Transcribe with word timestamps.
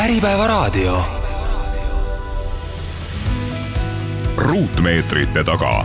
Äripäevaraadio. 0.00 1.02
ruutmeetrite 4.36 5.44
taga. 5.44 5.84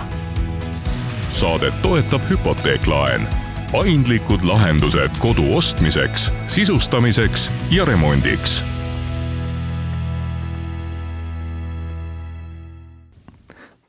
Saadet 1.29 1.81
toetab 1.81 2.21
hüpoteeklaen, 2.29 3.27
paindlikud 3.71 4.39
lahendused 4.43 5.11
kodu 5.19 5.57
ostmiseks, 5.57 6.31
sisustamiseks 6.47 7.51
ja 7.71 7.85
remondiks 7.85 8.63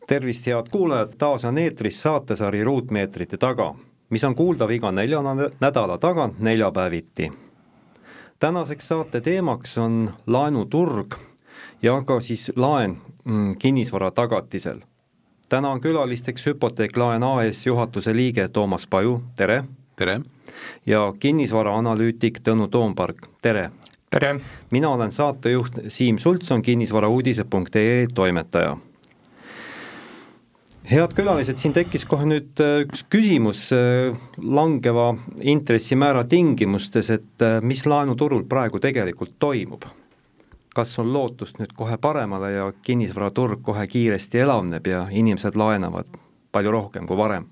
tervist, 0.06 0.46
head 0.46 0.66
kuulajad, 0.70 1.14
taas 1.18 1.44
on 1.44 1.58
eetris 1.58 2.02
saatesari 2.02 2.64
Ruutmeetrite 2.64 3.36
taga, 3.36 3.74
mis 4.10 4.24
on 4.24 4.34
kuuldav 4.34 4.70
iga 4.70 4.92
nelja 4.92 5.22
nädala 5.60 5.98
tagant 5.98 6.38
neljapäeviti. 6.38 7.45
Tänaseks 8.38 8.88
saate 8.88 9.20
teemaks 9.20 9.78
on 9.78 10.10
laenuturg 10.26 11.14
ja 11.82 12.02
ka 12.02 12.20
siis 12.20 12.52
laen 12.56 12.96
mm, 13.24 13.56
kinnisvara 13.56 14.10
tagatisel. 14.10 14.80
täna 15.48 15.70
on 15.70 15.80
külalisteks 15.80 16.46
hüpoteeklaen 16.46 17.22
AS 17.22 17.66
juhatuse 17.66 18.16
liige 18.16 18.48
Toomas 18.48 18.86
Paju, 18.86 19.22
tere! 19.36 19.64
tere! 19.96 20.20
ja 20.86 21.14
kinnisvaraanalüütik 21.18 22.38
Tõnu 22.48 22.68
Toompark, 22.68 23.26
tere! 23.42 23.70
tere! 24.10 24.40
mina 24.70 24.88
olen 24.88 25.12
saatejuht 25.12 25.72
Siim 25.88 26.18
Sultson, 26.18 26.62
kinnisvarauudised.ee 26.62 28.06
toimetaja 28.14 28.76
head 30.86 31.14
külalised, 31.16 31.58
siin 31.58 31.74
tekkis 31.74 32.06
kohe 32.08 32.26
nüüd 32.28 32.60
äh, 32.62 32.80
üks 32.86 33.04
küsimus 33.10 33.68
äh, 33.74 34.14
langeva 34.42 35.12
intressimäära 35.42 36.24
tingimustes, 36.30 37.10
et 37.14 37.44
äh, 37.44 37.58
mis 37.62 37.84
laenuturul 37.88 38.46
praegu 38.48 38.82
tegelikult 38.82 39.36
toimub? 39.42 39.88
kas 40.76 40.90
on 41.00 41.08
lootust 41.08 41.56
nüüd 41.56 41.70
kohe 41.72 41.96
paremale 41.96 42.50
ja 42.52 42.66
kinnisvaraturg 42.84 43.62
kohe 43.64 43.86
kiiresti 43.88 44.42
elavneb 44.44 44.84
ja 44.90 45.06
inimesed 45.08 45.56
laenavad 45.56 46.10
palju 46.52 46.74
rohkem 46.74 47.08
kui 47.08 47.16
varem 47.16 47.48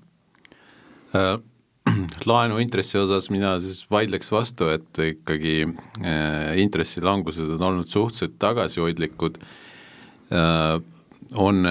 äh,? 1.17 1.35
laenu 2.29 2.57
intressi 2.61 2.97
osas 2.97 3.27
mina 3.29 3.55
siis 3.61 3.83
vaidleks 3.93 4.31
vastu, 4.33 4.69
et 4.73 5.01
ikkagi 5.09 5.57
äh, 5.65 6.55
intressilangused 6.61 7.57
on 7.57 7.67
olnud 7.71 7.89
suhteliselt 7.89 8.39
tagasihoidlikud 8.41 9.41
äh,, 10.33 10.79
on 11.33 11.65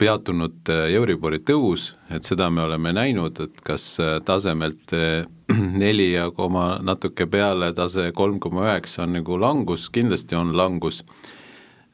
peatunud 0.00 0.70
äh, 0.72 0.86
Euribori 0.96 1.40
tõus, 1.44 1.90
et 2.12 2.26
seda 2.26 2.48
me 2.52 2.64
oleme 2.64 2.92
näinud, 2.96 3.40
et 3.44 3.60
kas 3.66 3.84
äh, 4.00 4.16
tasemelt 4.24 4.94
äh, 4.96 5.26
neli 5.82 6.12
ja 6.14 6.30
koma 6.34 6.78
natuke 6.84 7.26
peale 7.30 7.72
tase 7.76 8.08
kolm 8.16 8.40
koma 8.40 8.68
üheksa 8.70 9.04
on 9.04 9.18
nagu 9.18 9.36
langus, 9.40 9.88
kindlasti 9.92 10.38
on 10.38 10.54
langus, 10.56 11.02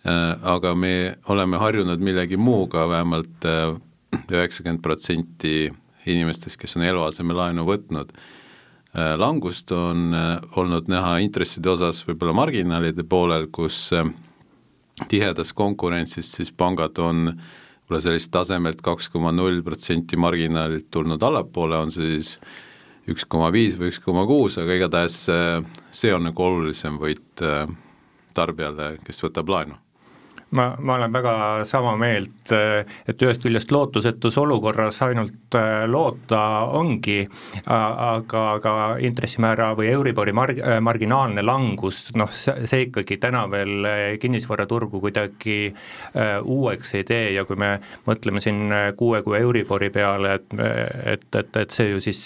aga 0.06 0.70
me 0.78 1.16
oleme 1.34 1.58
harjunud 1.58 1.98
millegi 2.04 2.36
muuga 2.38 2.84
vähemalt, 2.86 3.42
üheksakümmend 4.30 4.78
protsenti 4.84 5.64
inimestest, 6.06 6.60
kes 6.60 6.76
on 6.78 6.84
eluasemelaenu 6.86 7.64
võtnud. 7.66 8.12
langust 9.18 9.72
on 9.74 10.14
olnud 10.54 10.86
näha 10.92 11.16
intresside 11.24 11.72
osas 11.72 12.04
võib-olla 12.06 12.36
marginaalide 12.38 13.02
poolel, 13.02 13.48
kus 13.50 13.88
tihedas 15.08 15.50
konkurentsis 15.52 16.30
siis 16.38 16.54
pangad 16.54 17.02
on 17.02 17.32
äh, 17.32 17.50
võib-olla 17.86 18.02
sellist 18.02 18.32
tasemelt 18.34 18.82
kaks 18.82 19.08
koma 19.14 19.30
null 19.32 19.62
protsenti 19.62 20.18
marginaalilt 20.18 20.90
tulnud 20.90 21.22
allapoole, 21.22 21.78
on 21.78 21.94
see 21.94 22.16
siis 22.16 22.36
üks 23.06 23.24
koma 23.30 23.52
viis 23.54 23.78
või 23.78 23.92
üks 23.92 24.02
koma 24.02 24.26
kuus, 24.26 24.58
aga 24.58 24.74
igatahes 24.74 25.22
see 25.94 26.14
on 26.14 26.26
nagu 26.26 26.42
olulisem 26.42 26.98
võit 26.98 27.46
äh, 27.46 27.64
tarbijale, 28.34 28.96
kes 29.06 29.22
võtab 29.22 29.54
laenu 29.54 29.85
ma, 30.56 30.76
ma 30.78 30.94
olen 30.94 31.12
väga 31.12 31.34
sama 31.68 31.96
meelt, 32.00 32.52
et 32.52 33.22
ühest 33.22 33.42
küljest 33.44 33.72
lootusetus 33.74 34.38
olukorras 34.40 35.00
ainult 35.04 35.56
äh, 35.58 35.84
loota 35.90 36.40
ongi, 36.78 37.24
aga, 37.66 38.42
aga 38.56 38.74
intressimäära 39.04 39.72
või 39.78 39.90
Euribori 39.92 40.34
marg-, 40.36 40.62
äh, 40.62 40.78
marginaalne 40.84 41.44
langus, 41.44 42.06
noh, 42.16 42.30
see, 42.32 42.66
see 42.68 42.86
ikkagi 42.88 43.18
täna 43.22 43.44
veel 43.52 43.88
äh, 43.88 44.04
kinnisvaraturgu 44.22 45.00
kuidagi 45.02 45.56
uueks 46.46 46.94
ei 46.96 47.04
tee 47.06 47.24
ja 47.34 47.44
kui 47.46 47.58
me 47.60 47.76
mõtleme 48.06 48.40
siin 48.42 48.72
kuue 48.96 49.20
kuu 49.24 49.34
Euribori 49.38 49.90
peale, 49.92 50.36
et, 50.38 50.46
et, 51.12 51.26
et, 51.40 51.58
et 51.60 51.74
see 51.74 51.90
ju 51.90 52.00
siis 52.02 52.20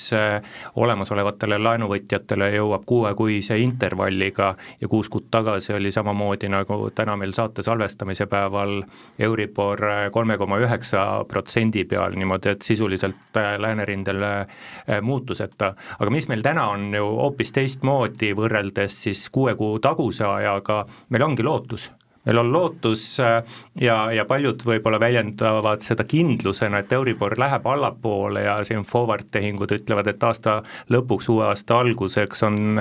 olemasolevatele 0.79 1.59
laenuvõtjatele 1.61 2.51
jõuab 2.55 2.85
kuuekuise 2.89 3.59
intervalliga 3.61 4.53
ja 4.81 4.89
kuus 4.89 5.11
kuud 5.11 5.29
tagasi 5.31 5.75
oli 5.77 5.93
samamoodi, 5.93 6.51
nagu 6.53 6.83
täna 6.95 7.17
meil 7.21 7.35
saate 7.37 7.65
salvestame, 7.67 8.11
arutamise 8.11 8.20
päeval 8.27 8.83
Euribor 9.19 9.81
kolme 10.13 10.37
koma 10.39 10.59
üheksa 10.61 11.25
protsendi 11.29 11.85
peal 11.85 12.17
niimoodi, 12.19 12.55
et 12.55 12.67
sisuliselt 12.67 13.37
äh, 13.37 13.55
läänerindel 13.59 14.23
äh, 14.23 15.01
muutuseta. 15.03 15.75
aga 15.99 16.11
mis 16.11 16.29
meil 16.29 16.43
täna 16.43 16.69
on 16.75 16.91
ju 16.95 17.07
hoopis 17.07 17.53
teistmoodi 17.53 18.35
võrreldes 18.37 19.03
siis 19.07 19.29
kuue 19.31 19.55
kuu 19.55 19.79
taguse 19.79 20.25
ajaga, 20.25 20.85
meil 21.09 21.27
ongi 21.27 21.47
lootus 21.47 21.91
meil 22.27 22.39
on 22.39 22.51
lootus 22.53 23.05
äh, 23.21 23.43
ja, 23.81 24.13
ja 24.13 24.25
paljud 24.29 24.61
võib-olla 24.67 25.01
väljendavad 25.01 25.81
seda 25.85 26.05
kindlusena, 26.05 26.83
et 26.83 26.93
Euribor 26.93 27.39
läheb 27.41 27.67
allapoole 27.67 28.43
ja 28.45 28.59
siin 28.65 28.85
forward 28.85 29.31
tehingud 29.33 29.73
ütlevad, 29.73 30.11
et 30.13 30.23
aasta 30.29 30.61
lõpuks, 30.93 31.31
uue 31.33 31.47
aasta 31.49 31.79
alguseks 31.81 32.45
on 32.49 32.81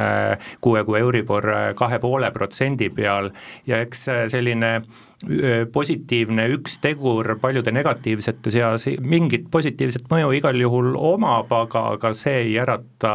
kuue 0.62 0.84
kuu 0.84 1.00
Euribor 1.00 1.48
kahe 1.80 2.00
poole 2.04 2.32
protsendi 2.36 2.90
peal 2.90 3.32
ja 3.68 3.80
eks 3.86 4.10
selline 4.36 4.82
positiivne 5.74 6.46
üks 6.56 6.78
tegur 6.80 7.34
paljude 7.42 7.74
negatiivsete 7.76 8.54
seas, 8.54 8.86
mingit 9.04 9.50
positiivset 9.52 10.08
mõju 10.12 10.32
igal 10.38 10.62
juhul 10.62 10.94
omab, 10.96 11.52
aga, 11.52 11.84
aga 11.98 12.14
see 12.16 12.38
ei 12.46 12.56
ärata 12.62 13.12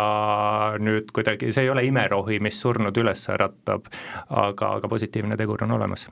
nüüd 0.84 1.08
kuidagi, 1.16 1.52
see 1.54 1.64
ei 1.64 1.72
ole 1.72 1.86
imerohi, 1.88 2.42
mis 2.44 2.60
surnud 2.60 3.00
üles 3.00 3.24
äratab, 3.32 3.88
aga, 4.28 4.76
aga 4.76 4.92
positiivne 4.92 5.40
tegur 5.40 5.64
on 5.64 5.76
olemas 5.78 6.08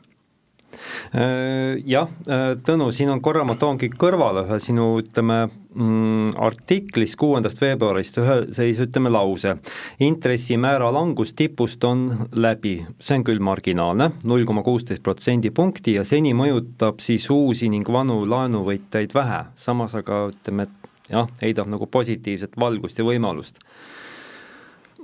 jah, 1.86 2.12
äh, 2.28 2.44
Tõnu, 2.64 2.90
siin 2.94 3.10
on 3.12 3.22
korra, 3.24 3.44
ma 3.48 3.56
toongi 3.58 3.90
kõrvale 3.92 4.46
ühe 4.46 4.58
sinu, 4.62 4.88
ütleme 5.02 5.38
mm,, 5.46 6.34
artiklis 6.42 7.16
kuuendast 7.20 7.62
veebruarist 7.62 8.18
ühe 8.22 8.38
sellise, 8.54 8.88
ütleme, 8.88 9.12
lause. 9.12 9.56
intressimäära 10.02 10.90
langus 10.94 11.34
tipust 11.38 11.84
on 11.84 12.06
läbi, 12.32 12.78
see 12.98 13.20
on 13.20 13.26
küll 13.26 13.42
marginaalne, 13.44 14.12
null 14.24 14.46
koma 14.48 14.64
kuusteist 14.66 15.02
protsendipunkti 15.04 15.96
ja 15.98 16.04
seni 16.08 16.34
mõjutab 16.36 17.02
siis 17.04 17.28
uusi 17.30 17.70
ning 17.72 17.88
vanu 17.88 18.22
laenuvõtjaid 18.28 19.14
vähe, 19.14 19.44
samas 19.54 19.96
aga 19.98 20.26
ütleme, 20.32 20.68
et 20.68 21.10
jah, 21.12 21.28
heidab 21.42 21.70
nagu 21.70 21.88
positiivset 21.90 22.58
valgust 22.60 23.00
ja 23.00 23.06
võimalust 23.06 23.60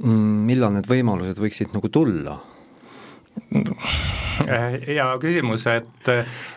mm,. 0.02 0.46
millal 0.48 0.74
need 0.76 0.88
võimalused 0.90 1.40
võiksid 1.42 1.74
nagu 1.76 1.90
tulla? 1.92 2.38
Hea 4.86 5.06
küsimus, 5.20 5.66
et, 5.70 6.10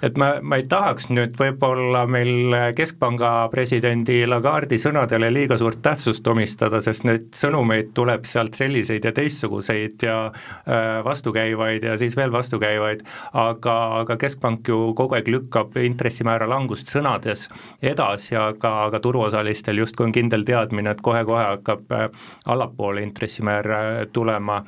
et 0.03 0.17
ma, 0.19 0.33
ma 0.41 0.59
ei 0.59 0.65
tahaks 0.69 1.09
nüüd 1.11 1.35
võib-olla 1.39 2.03
meil 2.09 2.53
Keskpanga 2.77 3.31
presidendi 3.51 4.21
Lagardi 4.29 4.77
sõnadele 4.81 5.31
liiga 5.33 5.57
suurt 5.59 5.81
tähtsust 5.83 6.27
omistada, 6.31 6.81
sest 6.83 7.05
neid 7.07 7.31
sõnumeid 7.37 7.91
tuleb 7.97 8.25
sealt 8.29 8.57
selliseid 8.57 9.05
ja 9.07 9.13
teistsuguseid 9.15 10.05
ja 10.05 10.17
äh, 10.29 11.01
vastukäivaid 11.05 11.87
ja 11.89 11.97
siis 11.99 12.15
veel 12.17 12.33
vastukäivaid, 12.33 13.03
aga, 13.33 13.77
aga 14.01 14.17
Keskpank 14.21 14.71
ju 14.71 14.93
kogu 14.97 15.17
aeg 15.17 15.31
lükkab 15.31 15.77
intressimäära 15.81 16.49
langust 16.49 16.91
sõnades 16.93 17.47
edasi, 17.81 18.35
aga, 18.39 18.73
aga 18.87 19.01
turuosalistel 19.03 19.81
justkui 19.81 20.09
on 20.09 20.15
kindel 20.15 20.45
teadmine, 20.47 20.93
et 20.93 21.03
kohe-kohe 21.03 21.43
hakkab 21.55 21.97
äh, 21.97 22.07
allapoole 22.51 23.03
intressimäär 23.07 23.71
äh, 23.71 23.91
tulema. 24.13 24.61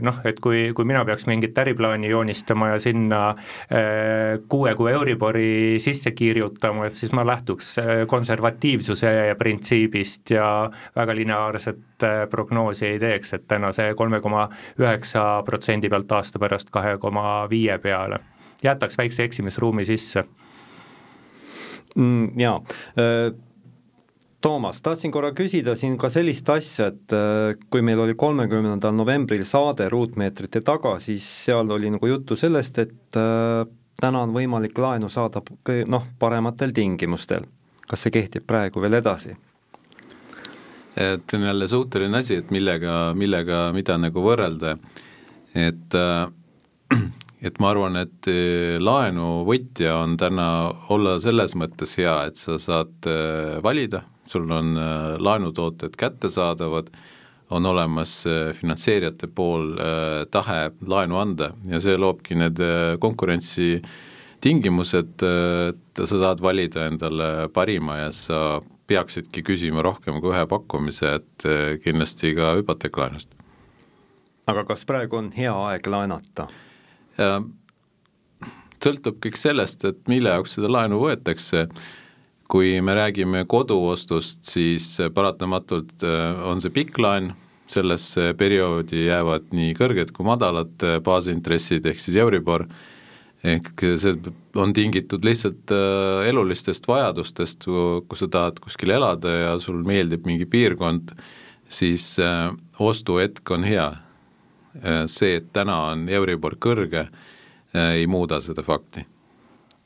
Noh, 0.00 0.18
et 0.24 0.38
kui, 0.42 0.70
kui 0.76 0.86
mina 0.86 1.02
peaks 1.04 1.19
mingit 1.26 1.58
äriplaani 1.58 2.08
joonistama, 2.10 2.68
ja 2.68 2.78
sinna 2.78 3.20
eh, 3.30 4.40
kuue 4.48 4.74
kuu 4.74 4.88
Euribori 4.88 5.78
sisse 5.78 6.10
kirjutama, 6.10 6.86
et 6.86 6.94
siis 6.98 7.12
ma 7.16 7.24
lähtuks 7.26 7.72
eh, 7.78 7.92
konservatiivsuse 8.06 9.34
printsiibist 9.38 10.30
ja 10.30 10.70
väga 10.96 11.16
lineaarset 11.16 12.06
eh, 12.06 12.24
prognoosi 12.30 12.86
ei 12.86 12.98
teeks, 13.02 13.34
et 13.38 13.46
täna 13.48 13.72
see 13.76 13.94
kolme 13.94 14.20
koma 14.20 14.48
üheksa 14.80 15.42
protsendi 15.46 15.88
pealt 15.88 16.12
aasta 16.12 16.38
pärast 16.38 16.70
kahe 16.70 16.96
koma 16.98 17.46
viie 17.50 17.78
peale. 17.78 18.20
jätaks 18.62 18.98
väikse 18.98 19.24
eksimisruumi 19.24 19.84
sisse 19.84 20.24
mm,. 21.96 22.38
Jaa 22.38 22.60
Toomas, 24.40 24.78
tahtsin 24.80 25.12
korra 25.12 25.34
küsida 25.36 25.74
siin 25.76 25.98
ka 26.00 26.08
sellist 26.08 26.48
asja, 26.48 26.86
et 26.88 27.12
äh, 27.12 27.58
kui 27.68 27.82
meil 27.84 28.00
oli 28.00 28.14
kolmekümnendal 28.16 28.94
novembril 28.96 29.42
saade 29.44 29.90
Ruutmeetrite 29.92 30.62
taga, 30.64 30.94
siis 30.96 31.26
seal 31.44 31.68
oli 31.68 31.90
nagu 31.92 32.08
juttu 32.08 32.38
sellest, 32.40 32.78
et 32.80 33.18
äh, 33.20 33.66
täna 34.00 34.22
on 34.24 34.30
võimalik 34.32 34.78
laenu 34.80 35.10
saada 35.12 35.42
noh, 35.92 36.06
parematel 36.18 36.72
tingimustel. 36.72 37.44
kas 37.90 38.06
see 38.06 38.14
kehtib 38.14 38.46
praegu 38.46 38.80
veel 38.80 38.96
edasi? 38.96 39.34
et 40.96 41.34
on 41.34 41.44
jälle 41.44 41.68
suhteline 41.68 42.18
asi, 42.18 42.38
et 42.40 42.50
millega, 42.50 43.12
millega, 43.14 43.58
mida 43.76 43.98
nagu 44.00 44.22
võrrelda, 44.24 44.78
et 45.54 45.96
äh, 46.00 46.96
et 47.46 47.60
ma 47.60 47.74
arvan, 47.74 48.00
et 48.06 48.30
laenuvõtja 48.80 49.98
on 50.00 50.16
täna 50.16 50.48
olla 50.88 51.18
selles 51.20 51.52
mõttes 51.60 51.92
hea, 52.00 52.16
et 52.32 52.40
sa 52.40 52.56
saad 52.60 53.08
valida, 53.62 54.02
sul 54.30 54.50
on 54.54 54.76
laenutooted 55.18 55.96
kättesaadavad, 55.98 56.90
on 57.50 57.66
olemas 57.66 58.12
finantseerijate 58.54 59.26
pool 59.34 59.72
tahe 60.30 60.70
laenu 60.86 61.18
anda 61.18 61.50
ja 61.66 61.80
see 61.82 61.96
loobki 61.98 62.38
need 62.38 62.62
konkurentsi 63.02 63.80
tingimused, 64.40 65.24
et 65.26 66.02
sa 66.04 66.20
saad 66.22 66.42
valida 66.42 66.86
endale 66.86 67.48
parima 67.52 67.98
ja 68.04 68.12
sa 68.14 68.60
peaksidki 68.90 69.42
küsima 69.46 69.82
rohkem 69.82 70.22
kui 70.22 70.32
ühe 70.32 70.46
pakkumise, 70.50 71.16
et 71.18 71.48
kindlasti 71.84 72.32
ka 72.38 72.54
hüpoteeklaenust. 72.60 73.34
aga 74.46 74.64
kas 74.66 74.86
praegu 74.86 75.18
on 75.18 75.32
hea 75.34 75.52
aeg 75.66 75.86
laenata? 75.86 76.48
sõltub 78.80 79.20
kõik 79.22 79.36
sellest, 79.36 79.84
et 79.84 80.00
mille 80.08 80.32
jaoks 80.32 80.56
seda 80.56 80.70
laenu 80.72 81.00
võetakse, 81.02 81.66
kui 82.50 82.80
me 82.82 82.94
räägime 82.98 83.44
koduostust, 83.48 84.42
siis 84.48 84.96
paratamatult 85.14 86.02
eh, 86.02 86.46
on 86.50 86.62
see 86.62 86.74
pikk 86.74 86.98
laen, 87.02 87.32
sellesse 87.70 88.32
perioodi 88.38 89.04
jäävad 89.06 89.52
nii 89.54 89.74
kõrged 89.78 90.10
kui 90.16 90.26
madalad 90.26 90.86
eh, 90.86 90.98
baasintressid, 91.06 91.86
ehk 91.86 92.02
siis 92.02 92.18
Euribor, 92.18 92.66
ehk 93.46 93.84
see 94.00 94.16
on 94.60 94.72
tingitud 94.76 95.24
lihtsalt 95.24 95.72
äh, 95.72 96.28
elulistest 96.28 96.88
vajadustest, 96.88 97.64
kui 98.08 98.18
sa 98.18 98.28
tahad 98.28 98.58
kuskil 98.62 98.92
elada 98.96 99.36
ja 99.36 99.54
sul 99.62 99.82
meeldib 99.86 100.26
mingi 100.28 100.48
piirkond, 100.50 101.14
siis 101.70 102.12
äh, 102.20 102.50
ostuhetk 102.78 103.54
on 103.54 103.64
hea. 103.64 103.88
Äh, 104.80 105.04
see, 105.06 105.38
et 105.40 105.52
täna 105.54 105.78
on 105.92 106.08
Euribor 106.08 106.58
kõrge, 106.60 107.08
ei 107.70 108.06
muuda 108.10 108.40
seda 108.42 108.64
fakti 108.66 109.04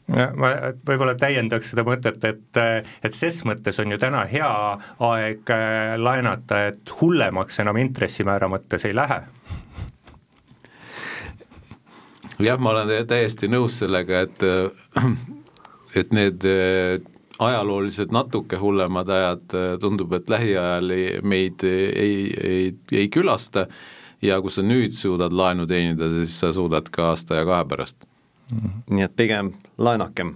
ma 0.08 0.50
võib-olla 0.86 1.14
täiendaks 1.16 1.70
seda 1.72 1.84
mõtet, 1.86 2.20
et, 2.28 2.58
et 3.02 3.14
ses 3.16 3.38
mõttes 3.48 3.78
on 3.80 3.94
ju 3.94 3.98
täna 3.98 4.26
hea 4.28 4.50
aeg 5.08 5.52
laenata, 5.96 6.66
et 6.72 6.92
hullemaks 7.00 7.62
enam 7.64 7.80
intressimäära 7.80 8.50
mõttes 8.52 8.84
ei 8.84 8.92
lähe 8.96 9.22
jah, 12.38 12.60
ma 12.60 12.74
olen 12.74 12.92
täiesti 13.08 13.48
nõus 13.50 13.78
sellega, 13.82 14.24
et 14.26 14.44
et 16.00 16.14
need 16.14 16.44
äh, 16.48 16.98
ajaloolised 17.38 18.14
natuke 18.14 18.58
hullemad 18.58 19.10
ajad 19.10 19.54
äh, 19.54 19.68
tundub, 19.80 20.12
et 20.16 20.30
lähiajal 20.30 20.90
ei, 20.94 21.20
meid 21.22 21.62
ei, 21.66 22.16
ei, 22.40 22.64
ei 22.92 23.10
külasta 23.12 23.68
ja 24.22 24.40
kui 24.42 24.50
sa 24.50 24.64
nüüd 24.66 24.94
suudad 24.96 25.34
laenu 25.34 25.68
teenida, 25.70 26.10
siis 26.18 26.38
sa 26.40 26.52
suudad 26.54 26.90
ka 26.90 27.12
aasta 27.12 27.40
ja 27.40 27.46
kahe 27.48 27.68
pärast. 27.70 28.08
Nii 28.90 29.04
et 29.04 29.16
pigem 29.16 29.52
laenakem. 29.78 30.34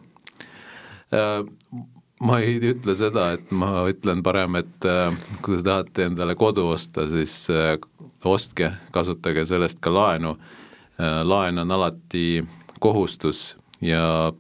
Äh, 1.13 1.45
ma 2.21 2.39
ei 2.43 2.59
ütle 2.59 2.95
seda, 2.99 3.33
et 3.37 3.53
ma 3.55 3.87
ütlen 3.89 4.23
parem, 4.27 4.59
et 4.59 4.89
kui 5.43 5.57
te 5.57 5.63
tahate 5.63 6.09
endale 6.09 6.35
kodu 6.35 6.65
osta, 6.73 7.07
siis 7.07 7.47
ostke, 8.25 8.73
kasutage 8.91 9.45
sellest 9.47 9.79
ka 9.81 9.93
laenu. 9.95 10.35
Äh, 10.99 11.23
laen 11.23 11.59
on 11.59 11.71
alati 11.71 12.45
kohustus 12.81 13.57
ja 13.81 14.33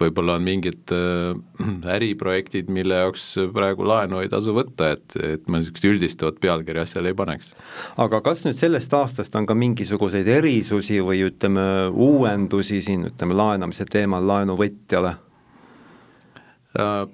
võib-olla 0.00 0.38
on 0.38 0.44
mingid 0.46 0.92
äh, 0.94 1.34
äriprojektid, 1.96 2.70
mille 2.72 3.00
jaoks 3.02 3.26
praegu 3.54 3.86
laenu 3.88 4.22
ei 4.22 4.30
tasu 4.32 4.54
võtta, 4.56 4.92
et, 4.96 5.16
et 5.20 5.48
ma 5.48 5.60
niisugust 5.60 5.88
üldistavat 5.90 6.40
pealkirja 6.42 6.86
asjale 6.86 7.12
ei 7.12 7.18
paneks. 7.18 7.52
aga 8.00 8.22
kas 8.24 8.44
nüüd 8.46 8.58
sellest 8.58 8.94
aastast 8.96 9.36
on 9.38 9.48
ka 9.50 9.56
mingisuguseid 9.58 10.28
erisusi 10.38 11.00
või 11.04 11.24
ütleme, 11.28 11.66
uuendusi 11.90 12.80
siin 12.84 13.10
ütleme, 13.10 13.36
laenamise 13.38 13.86
teemal 13.90 14.26
laenuvõtjale 14.30 15.16
äh,? 16.80 17.04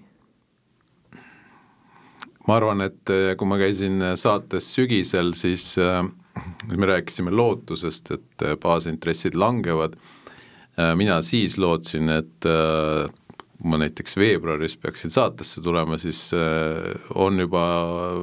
ma 2.48 2.56
arvan, 2.56 2.80
et 2.82 3.10
kui 3.38 3.46
ma 3.46 3.58
käisin 3.60 4.02
saates 4.18 4.72
sügisel, 4.74 5.34
siis 5.38 5.76
äh, 5.78 6.02
me 6.76 6.86
rääkisime 6.86 7.30
lootusest, 7.30 8.10
et 8.16 8.42
äh, 8.42 8.56
baasintressid 8.60 9.36
langevad, 9.38 9.94
äh, 9.94 10.19
mina 10.96 11.20
siis 11.22 11.58
lootsin, 11.58 12.08
et 12.08 12.46
äh, 12.48 13.08
kui 13.60 13.72
ma 13.72 13.80
näiteks 13.82 14.16
veebruaris 14.16 14.76
peaksin 14.80 15.12
saatesse 15.12 15.60
tulema, 15.60 15.98
siis 16.00 16.30
on 17.14 17.40
juba 17.42 17.64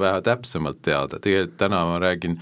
vähe 0.00 0.22
täpsemalt 0.26 0.80
teada, 0.82 1.20
tegelikult 1.22 1.60
täna 1.60 1.84
ma 1.86 2.00
räägin 2.02 2.34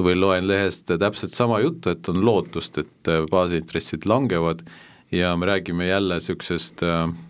või 0.00 0.16
loen 0.16 0.48
lehest 0.48 0.88
täpselt 0.88 1.36
sama 1.36 1.60
juttu, 1.60 1.92
et 1.92 2.08
on 2.08 2.24
lootust, 2.24 2.80
et 2.80 3.10
baasintressid 3.30 4.08
langevad 4.08 4.64
ja 5.12 5.34
me 5.36 5.46
räägime 5.46 5.86
jälle 5.86 6.16
niisugusest 6.16 6.80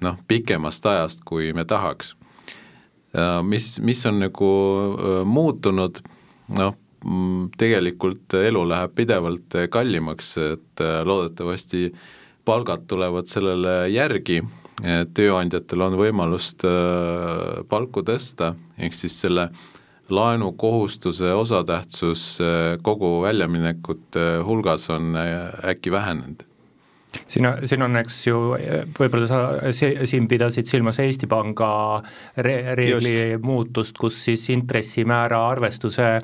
noh, 0.01 0.21
pikemast 0.29 0.87
ajast, 0.87 1.25
kui 1.27 1.53
me 1.53 1.65
tahaks. 1.65 2.15
mis, 3.43 3.81
mis 3.81 4.07
on 4.07 4.23
nagu 4.23 4.53
muutunud, 5.25 6.01
noh, 6.55 6.79
tegelikult 7.59 8.37
elu 8.39 8.65
läheb 8.69 8.95
pidevalt 8.97 9.57
kallimaks, 9.71 10.37
et 10.39 10.83
äh, 10.85 11.01
loodetavasti 11.07 11.89
palgad 12.45 12.85
tulevad 12.89 13.29
sellele 13.31 13.89
järgi, 13.93 14.43
tööandjatel 15.15 15.85
on 15.87 15.99
võimalust 16.01 16.65
äh, 16.67 17.63
palku 17.71 18.03
tõsta, 18.05 18.55
ehk 18.79 18.97
siis 18.97 19.17
selle 19.23 19.49
laenukohustuse 20.13 21.31
osatähtsus 21.33 22.25
äh, 22.43 22.75
kogu 22.83 23.21
väljaminekute 23.25 24.27
hulgas 24.45 24.91
on 24.93 25.15
äkki 25.17 25.95
vähenenud 25.95 26.45
siin, 27.27 27.47
siin 27.65 27.83
on, 27.83 27.97
eks 28.01 28.19
ju, 28.27 28.41
võib-olla 28.99 29.29
sa 29.29 29.73
siin 30.07 30.29
pidasid 30.31 30.69
silmas 30.71 30.99
Eesti 31.03 31.29
Panga 31.31 32.03
re 32.37 32.75
reegli 32.79 33.15
Just. 33.15 33.45
muutust, 33.45 33.99
kus 33.99 34.19
siis 34.27 34.49
intressimäära 34.55 35.41
arvestuse 35.49 36.17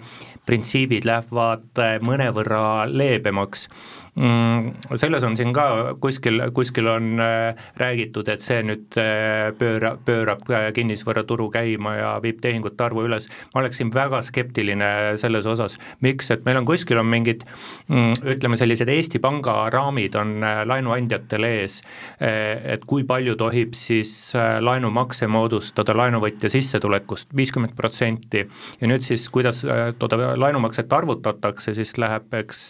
printsiibid 0.50 1.06
lähevad 1.06 1.78
mõnevõrra 2.02 2.88
leebemaks 2.90 3.68
selles 4.98 5.24
on 5.24 5.36
siin 5.38 5.52
ka 5.54 5.94
kuskil, 6.00 6.42
kuskil 6.54 6.88
on 6.90 7.20
äh, 7.20 7.54
räägitud, 7.78 8.28
et 8.28 8.42
see 8.42 8.60
nüüd 8.66 8.98
äh, 8.98 9.50
pööra, 9.58 9.94
pöörab 10.04 10.42
kinnisvaraturu 10.74 11.48
käima 11.54 11.94
ja 11.96 12.10
viib 12.22 12.40
tehingute 12.42 12.84
arvu 12.84 13.04
üles, 13.06 13.28
ma 13.54 13.62
oleksin 13.62 13.92
väga 13.94 14.20
skeptiline 14.26 14.90
selles 15.20 15.46
osas, 15.46 15.78
miks, 16.02 16.30
et 16.34 16.44
meil 16.44 16.58
on 16.60 16.66
kuskil 16.68 16.98
on 17.00 17.08
mingid 17.10 17.44
mm, 17.88 18.20
ütleme, 18.34 18.58
sellised 18.58 18.90
Eesti 18.90 19.22
Panga 19.22 19.68
raamid 19.72 20.18
on 20.18 20.36
äh, 20.42 20.62
laenuandjatel 20.66 21.46
ees, 21.46 21.80
et 22.20 22.82
kui 22.88 23.04
palju 23.08 23.36
tohib 23.38 23.74
siis 23.78 24.10
laenumakse 24.34 25.26
moodustada 25.30 25.94
laenuvõtja 25.96 26.50
sissetulekust, 26.52 27.30
viiskümmend 27.36 27.74
protsenti, 27.78 28.42
ja 28.80 28.90
nüüd 28.90 29.04
siis, 29.06 29.28
kuidas 29.32 29.62
toda 29.98 30.34
laenumakset 30.38 30.92
arvutatakse, 30.92 31.74
siis 31.78 31.94
läheb, 32.00 32.28
eks 32.42 32.62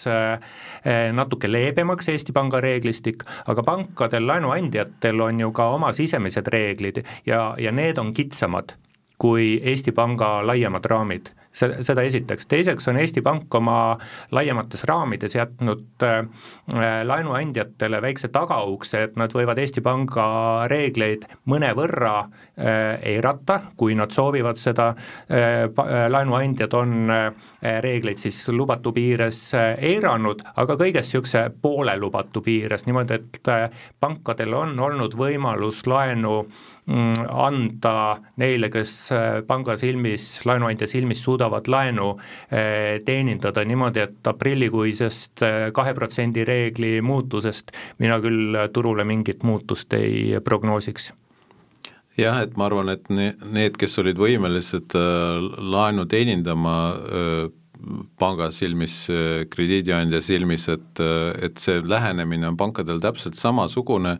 natuke 1.16 1.39
natuke 1.40 1.52
leebemaks 1.52 2.09
Eesti 2.09 2.32
Panga 2.32 2.61
reeglistik, 2.61 3.25
aga 3.49 3.62
pankadel, 3.62 4.26
laenuandjatel 4.26 5.20
on 5.20 5.40
ju 5.40 5.52
ka 5.52 5.70
oma 5.75 5.92
sisemised 5.92 6.47
reeglid 6.49 7.04
ja, 7.26 7.54
ja 7.59 7.73
need 7.73 7.99
on 7.99 8.12
kitsamad 8.12 8.76
kui 9.18 9.61
Eesti 9.64 9.92
Panga 9.92 10.42
laiemad 10.47 10.85
raamid 10.85 11.30
seda 11.52 12.02
esiteks, 12.07 12.47
teiseks 12.47 12.88
on 12.90 12.99
Eesti 13.00 13.23
Pank 13.26 13.54
oma 13.59 13.99
laiemates 14.35 14.85
raamides 14.87 15.35
jätnud 15.35 16.04
äh, 16.07 16.21
laenuandjatele 17.04 18.00
väikse 18.02 18.30
tagaukse, 18.33 19.02
et 19.09 19.19
nad 19.19 19.35
võivad 19.35 19.59
Eesti 19.59 19.83
Panga 19.83 20.26
reegleid 20.71 21.26
mõnevõrra 21.50 22.14
äh, 22.23 23.02
eirata, 23.14 23.61
kui 23.76 23.97
nad 23.99 24.14
soovivad 24.14 24.61
seda, 24.62 24.92
äh, 25.26 25.66
laenuandjad 26.11 26.75
on 26.78 26.97
reegleid 27.61 28.21
siis 28.21 28.37
lubatu 28.54 28.92
piires 28.95 29.38
eiranud, 29.59 30.42
aga 30.61 30.76
kõigest 30.78 31.11
niisuguse 31.11 31.42
poole 31.62 31.97
lubatu 31.99 32.42
piires, 32.45 32.87
niimoodi 32.87 33.16
et 33.16 33.50
pankadel 34.00 34.54
on 34.54 34.78
olnud 34.80 35.16
võimalus 35.19 35.83
laenu 35.90 36.45
anda 36.90 38.18
neile, 38.40 38.70
kes 38.73 38.94
panga 39.47 39.76
silmis, 39.78 40.40
laenuandja 40.49 40.88
silmis 40.90 41.23
suudavad 41.23 41.68
laenu 41.70 42.11
eh, 42.50 42.99
teenindada 43.06 43.64
niimoodi, 43.64 44.02
et 44.02 44.30
aprillikuisest 44.32 45.44
eh, 45.47 45.59
kahe 45.76 45.94
protsendi 45.94 46.44
reegli 46.49 46.99
muutusest 47.04 47.70
mina 48.02 48.18
küll 48.23 48.59
turule 48.75 49.06
mingit 49.06 49.44
muutust 49.47 49.94
ei 49.99 50.40
prognoosiks. 50.44 51.12
Jah, 52.18 52.42
et 52.42 52.56
ma 52.59 52.66
arvan, 52.66 52.90
et 52.92 53.06
need, 53.09 53.78
kes 53.78 53.94
olid 54.02 54.18
võimelised 54.18 54.92
laenu 54.92 56.04
teenindama 56.11 56.75
panga 58.20 58.50
silmis, 58.52 59.06
krediidiandja 59.49 60.20
silmis, 60.20 60.66
et, 60.68 61.00
et 61.40 61.62
see 61.62 61.80
lähenemine 61.80 62.50
on 62.50 62.59
pankadel 62.61 63.00
täpselt 63.00 63.38
samasugune, 63.38 64.18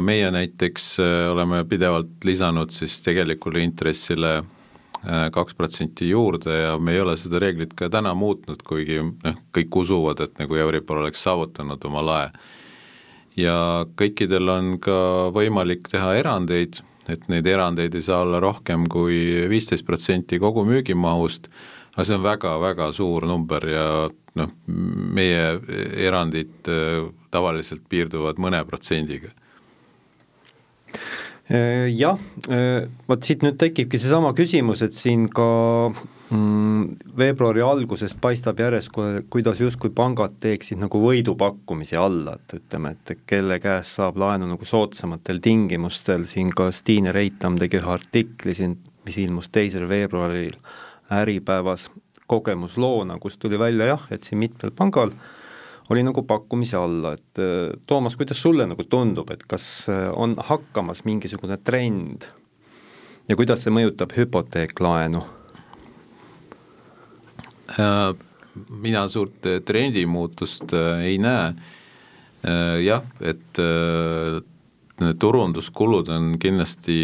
meie 0.00 0.30
näiteks 0.32 0.96
oleme 1.32 1.64
pidevalt 1.68 2.24
lisanud 2.24 2.72
siis 2.72 3.02
tegelikule 3.04 3.60
intressile 3.60 4.38
kaks 5.32 5.54
protsenti 5.54 6.08
juurde 6.08 6.54
ja 6.56 6.78
me 6.78 6.92
ei 6.92 7.00
ole 7.00 7.16
seda 7.16 7.38
reeglit 7.38 7.74
ka 7.78 7.88
täna 7.92 8.14
muutnud, 8.18 8.62
kuigi 8.66 8.98
noh, 9.02 9.38
kõik 9.54 9.76
usuvad, 9.82 10.20
et 10.24 10.40
nagu 10.40 10.58
Euribor 10.58 11.02
oleks 11.04 11.22
saavutanud 11.22 11.84
oma 11.84 12.02
lae. 12.02 12.30
ja 13.38 13.86
kõikidel 13.94 14.50
on 14.50 14.78
ka 14.82 15.30
võimalik 15.34 15.86
teha 15.90 16.16
erandeid, 16.18 16.80
et 17.08 17.28
neid 17.28 17.46
erandeid 17.46 17.94
ei 17.94 18.02
saa 18.02 18.24
olla 18.24 18.40
rohkem 18.42 18.88
kui 18.90 19.46
viisteist 19.48 19.86
protsenti 19.86 20.40
kogu 20.42 20.64
müügimahust, 20.66 21.46
aga 21.94 22.04
see 22.04 22.16
on 22.18 22.24
väga-väga 22.26 22.90
suur 22.92 23.26
number 23.26 23.68
ja 23.68 23.86
noh, 24.34 24.50
meie 24.66 25.60
erandid 26.08 26.72
äh, 26.72 27.06
tavaliselt 27.30 27.86
piirduvad 27.88 28.42
mõne 28.42 28.64
protsendiga 28.66 29.30
Äh, 29.30 29.37
jah, 31.48 32.18
äh, 32.52 32.84
vot 33.08 33.24
siit 33.24 33.42
nüüd 33.44 33.56
tekibki 33.60 33.98
seesama 34.00 34.34
küsimus, 34.36 34.82
et 34.84 34.92
siin 34.92 35.28
ka 35.32 35.46
mm, 35.88 37.14
veebruari 37.16 37.64
alguses 37.64 38.12
paistab 38.20 38.60
järjest, 38.60 38.92
kuidas 39.32 39.62
justkui 39.62 39.90
pangad 39.96 40.36
teeksid 40.42 40.80
nagu 40.82 41.00
võidupakkumisi 41.00 41.96
alla, 41.96 42.36
et 42.36 42.58
ütleme, 42.60 42.92
et 42.92 43.24
kelle 43.28 43.56
käest 43.64 43.96
saab 43.96 44.20
laenu 44.20 44.50
nagu 44.50 44.68
soodsamatel 44.68 45.40
tingimustel, 45.44 46.28
siin 46.28 46.52
ka 46.52 46.68
Stiine 46.74 47.16
Reitam 47.16 47.56
tegi 47.60 47.80
ühe 47.80 47.96
artikli 47.96 48.56
siin, 48.58 48.76
mis 49.08 49.16
ilmus 49.24 49.48
teisel 49.48 49.88
veebruaril 49.88 50.58
Äripäevas 51.16 51.88
kogemusloona, 52.28 53.16
kus 53.16 53.38
tuli 53.40 53.56
välja 53.56 53.94
jah, 53.94 54.08
et 54.12 54.28
siin 54.28 54.42
mitmel 54.42 54.74
pangal 54.76 55.14
äh, 55.14 55.36
oli 55.90 56.02
nagu 56.04 56.22
pakkumise 56.22 56.76
alla, 56.76 57.14
et 57.16 57.40
äh, 57.40 57.72
Toomas, 57.86 58.16
kuidas 58.16 58.42
sulle 58.42 58.66
nagu 58.68 58.84
tundub, 58.84 59.30
et 59.32 59.44
kas 59.48 59.88
äh, 59.88 60.08
on 60.12 60.36
hakkamas 60.36 61.04
mingisugune 61.08 61.56
trend 61.64 62.28
ja 63.28 63.36
kuidas 63.36 63.64
see 63.64 63.72
mõjutab 63.74 64.12
hüpoteeklaenu? 64.16 65.22
Äh, 67.78 68.06
mina 68.68 69.06
suurt 69.08 69.44
trendimuutust 69.64 70.72
ei 71.04 71.18
näe, 71.22 71.52
jah, 72.82 73.04
et 73.22 73.60
turunduskulud 75.22 76.10
on 76.10 76.32
kindlasti 76.42 76.96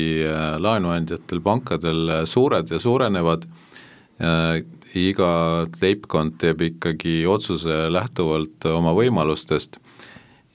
laenuandjatel, 0.58 1.42
pankadel 1.44 2.10
suured 2.26 2.72
ja 2.74 2.80
suurenevad 2.82 3.46
iga 4.98 5.28
leibkond 5.80 6.38
teeb 6.40 6.62
ikkagi 6.68 7.24
otsuse 7.30 7.88
lähtuvalt 7.92 8.66
oma 8.70 8.94
võimalustest. 8.96 9.78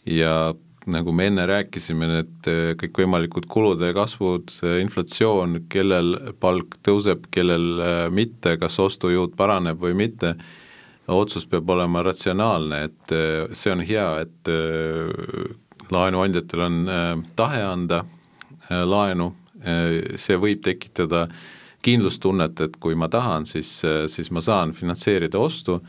Ja 0.09 0.53
nagu 0.89 1.13
me 1.13 1.27
enne 1.29 1.45
rääkisime, 1.49 2.07
need 2.09 2.49
kõikvõimalikud 2.81 3.45
kulude 3.51 3.91
kasvud, 3.93 4.53
inflatsioon, 4.81 5.65
kellel 5.69 6.15
palk 6.41 6.79
tõuseb, 6.85 7.27
kellel 7.33 7.67
äh, 7.83 7.99
mitte, 8.13 8.55
kas 8.61 8.79
ostujõud 8.81 9.35
paraneb 9.37 9.81
või 9.81 9.97
mitte, 10.05 10.33
otsus 11.09 11.45
peab 11.49 11.69
olema 11.73 12.03
ratsionaalne, 12.05 12.83
et 12.85 13.13
see 13.57 13.71
on 13.73 13.79
hea, 13.81 14.09
et 14.21 14.49
laenuandjatel 15.89 16.61
on 16.61 16.75
tahe 17.33 17.63
anda 17.65 18.03
laenu, 18.69 19.31
see 20.21 20.37
võib 20.37 20.61
tekitada 20.61 21.23
äh, 21.25 21.47
kindlustunnet, 21.81 22.59
et 22.61 22.77
kui 22.79 22.95
ma 22.95 23.07
tahan, 23.07 23.45
siis, 23.47 23.69
siis 24.11 24.31
ma 24.35 24.41
saan 24.43 24.73
finantseerida 24.75 25.39
ostu, 25.39 25.79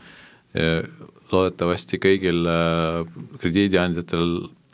loodetavasti 1.31 1.99
kõigil 2.01 2.47
äh, 2.49 3.01
krediidiandjatel 3.41 4.27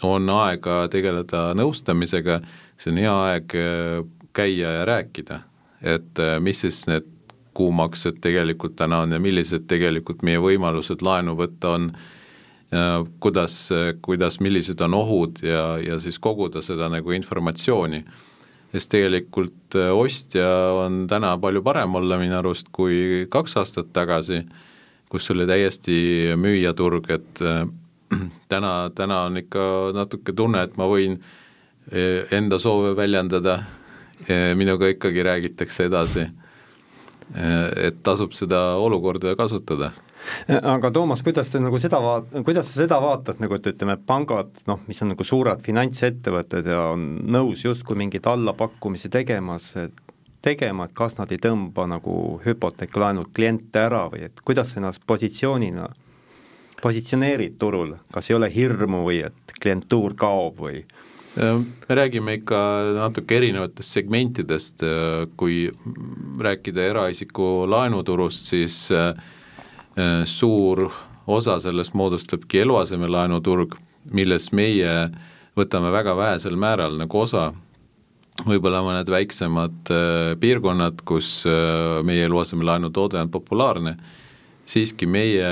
on 0.07 0.29
aega 0.29 0.86
tegeleda 0.93 1.51
nõustamisega, 1.57 2.41
see 2.77 2.93
on 2.93 3.01
hea 3.01 3.15
aeg 3.29 3.55
äh, 3.57 4.01
käia 4.38 4.74
ja 4.79 4.86
rääkida, 4.89 5.41
et 5.81 6.21
äh, 6.21 6.38
mis 6.43 6.63
siis 6.65 6.83
need 6.89 7.09
kuumaksed 7.57 8.19
tegelikult 8.21 8.75
täna 8.77 9.01
on 9.05 9.15
ja 9.15 9.21
millised 9.21 9.65
tegelikult 9.69 10.21
meie 10.25 10.38
võimalused 10.41 11.01
laenu 11.01 11.33
võtta 11.39 11.74
on, 11.74 11.89
kuidas, 13.24 13.55
kuidas, 14.05 14.36
millised 14.43 14.81
on 14.86 14.93
ohud 14.93 15.39
ja, 15.41 15.63
ja 15.81 15.97
siis 16.03 16.19
koguda 16.21 16.62
seda 16.62 16.89
nagu 16.91 17.15
informatsiooni 17.15 18.03
sest 18.74 18.91
tegelikult 18.91 19.77
äh, 19.79 19.91
ostja 19.95 20.47
on 20.83 21.05
täna 21.09 21.36
palju 21.41 21.63
parem 21.63 21.95
olla 22.00 22.19
minu 22.19 22.38
arust 22.39 22.71
kui 22.75 23.25
kaks 23.31 23.57
aastat 23.62 23.93
tagasi, 23.95 24.41
kus 25.12 25.29
oli 25.31 25.47
täiesti 25.47 25.97
müüjaturg, 26.39 27.09
et 27.15 27.43
äh, 27.43 27.63
täna, 28.51 28.74
täna 28.95 29.24
on 29.29 29.41
ikka 29.43 29.67
natuke 29.95 30.36
tunne, 30.36 30.65
et 30.67 30.77
ma 30.79 30.89
võin 30.91 31.19
äh, 31.19 32.27
enda 32.36 32.59
soove 32.59 32.95
väljendada, 32.97 33.62
minuga 34.57 34.88
ikkagi 34.89 35.21
räägitakse 35.24 35.86
edasi. 35.86 36.24
et 37.38 38.00
tasub 38.03 38.31
seda 38.33 38.79
olukorda 38.81 39.36
kasutada 39.38 39.91
aga 40.75 40.91
Toomas, 40.91 41.24
kuidas 41.25 41.51
te 41.51 41.62
nagu 41.62 41.79
seda 41.81 42.00
vaat-, 42.03 42.34
kuidas 42.46 42.69
sa 42.72 42.84
seda 42.84 43.00
vaatad, 43.03 43.39
nagu 43.43 43.57
et 43.57 43.69
ütleme, 43.72 43.98
pangad 44.07 44.63
noh, 44.69 44.81
mis 44.89 45.01
on 45.03 45.13
nagu 45.13 45.27
suured 45.27 45.62
finantsettevõtted 45.65 46.69
ja 46.72 46.81
on 46.93 47.07
nõus 47.27 47.63
justkui 47.65 47.98
mingeid 48.00 48.27
allapakkumisi 48.29 49.12
tegemas, 49.13 49.74
tegema, 50.46 50.88
et 50.88 50.96
kas 50.98 51.17
nad 51.19 51.31
ei 51.34 51.41
tõmba 51.41 51.88
nagu 51.89 52.38
hüpoteeklaenult 52.46 53.34
kliente 53.36 53.81
ära 53.88 54.05
või 54.12 54.27
et 54.29 54.43
kuidas 54.46 54.74
sa 54.74 54.81
ennast 54.81 55.05
positsioonina 55.07 55.89
positsioneerid 56.77 57.55
turul, 57.57 57.96
kas 58.13 58.29
ei 58.29 58.38
ole 58.38 58.51
hirmu 58.53 59.01
või 59.07 59.24
et 59.25 59.60
klientuur 59.62 60.15
kaob 60.17 60.62
või? 60.67 60.86
me 61.38 61.93
räägime 61.93 62.34
ikka 62.39 62.60
natuke 62.96 63.36
erinevatest 63.38 63.93
segmentidest, 63.93 64.81
kui 65.38 65.67
rääkida 66.41 66.88
eraisiku 66.89 67.67
laenuturust, 67.69 68.48
siis 68.50 68.77
Äh, 68.89 69.13
suur 70.30 70.88
osa 71.27 71.60
sellest 71.60 71.96
moodustabki 71.98 72.62
eluasemelaenuturg, 72.63 73.75
milles 74.13 74.51
meie 74.56 74.92
võtame 75.58 75.92
väga 75.92 76.13
vähesel 76.18 76.56
määral 76.60 76.96
nagu 77.00 77.20
osa, 77.20 77.50
võib-olla 78.46 78.84
mõned 78.86 79.10
väiksemad 79.10 79.92
äh, 79.92 80.32
piirkonnad, 80.39 81.01
kus 81.08 81.42
äh, 81.50 82.00
meie 82.08 82.27
eluasemelaenu 82.30 82.92
toode 82.94 83.20
on 83.20 83.32
populaarne, 83.34 83.98
siiski 84.68 85.10
meie 85.10 85.48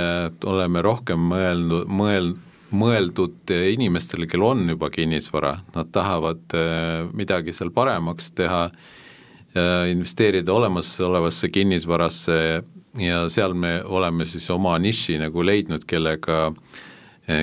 oleme 0.45 0.83
rohkem 0.85 1.25
mõelnud, 1.31 1.89
mõel-, 1.89 2.35
mõeldud 2.75 3.51
inimestele, 3.71 4.29
kel 4.29 4.45
on 4.45 4.67
juba 4.69 4.91
kinnisvara, 4.93 5.57
nad 5.75 5.91
tahavad 5.95 6.55
midagi 7.15 7.53
seal 7.55 7.71
paremaks 7.71 8.33
teha, 8.35 8.65
investeerida 9.87 10.51
olemasolevasse 10.51 11.47
kinnisvarasse 11.47 12.35
ja 13.01 13.25
seal 13.29 13.53
me 13.53 13.79
oleme 13.83 14.27
siis 14.29 14.49
oma 14.53 14.77
niši 14.79 15.19
nagu 15.21 15.43
leidnud, 15.45 15.85
kellega, 15.87 16.51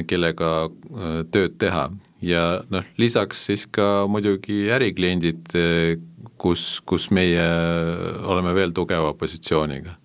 kellega 0.09 0.52
äh, 0.66 1.18
tööd 1.32 1.59
teha 1.61 1.88
ja 2.23 2.44
noh, 2.71 2.87
lisaks 2.99 3.47
siis 3.50 3.66
ka 3.66 4.06
muidugi 4.09 4.68
ärikliendid, 4.73 5.56
kus, 6.38 6.80
kus 6.87 7.11
meie 7.11 7.42
oleme 8.23 8.54
veel 8.54 8.75
tugeva 8.76 9.12
positsiooniga 9.18 9.99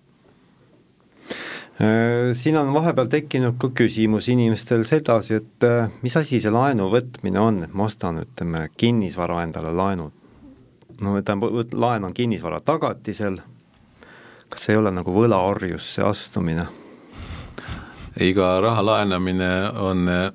siin 2.32 2.56
on 2.58 2.72
vahepeal 2.74 3.06
tekkinud 3.06 3.54
ka 3.62 3.68
küsimus 3.70 4.26
inimestel 4.32 4.82
sedasi, 4.86 5.38
et 5.38 5.66
mis 6.02 6.16
asi 6.18 6.40
see 6.42 6.50
laenu 6.50 6.88
võtmine 6.90 7.38
on, 7.38 7.60
et 7.62 7.74
ma 7.74 7.86
ostan, 7.86 8.18
ütleme, 8.24 8.64
kinnisvara 8.76 9.44
endale 9.44 9.70
laenu. 9.70 10.10
no 11.00 11.14
tähendab, 11.22 11.54
laen 11.78 12.04
on 12.04 12.14
kinnisvara 12.14 12.58
tagatisel 12.60 13.38
kas 14.48 14.68
ei 14.68 14.76
ole 14.76 14.92
nagu 14.94 15.12
võlaorjusse 15.14 16.04
astumine? 16.06 16.66
iga 18.20 18.58
raha 18.60 18.82
laenamine 18.82 19.50
on 19.78 20.08
äh, 20.10 20.30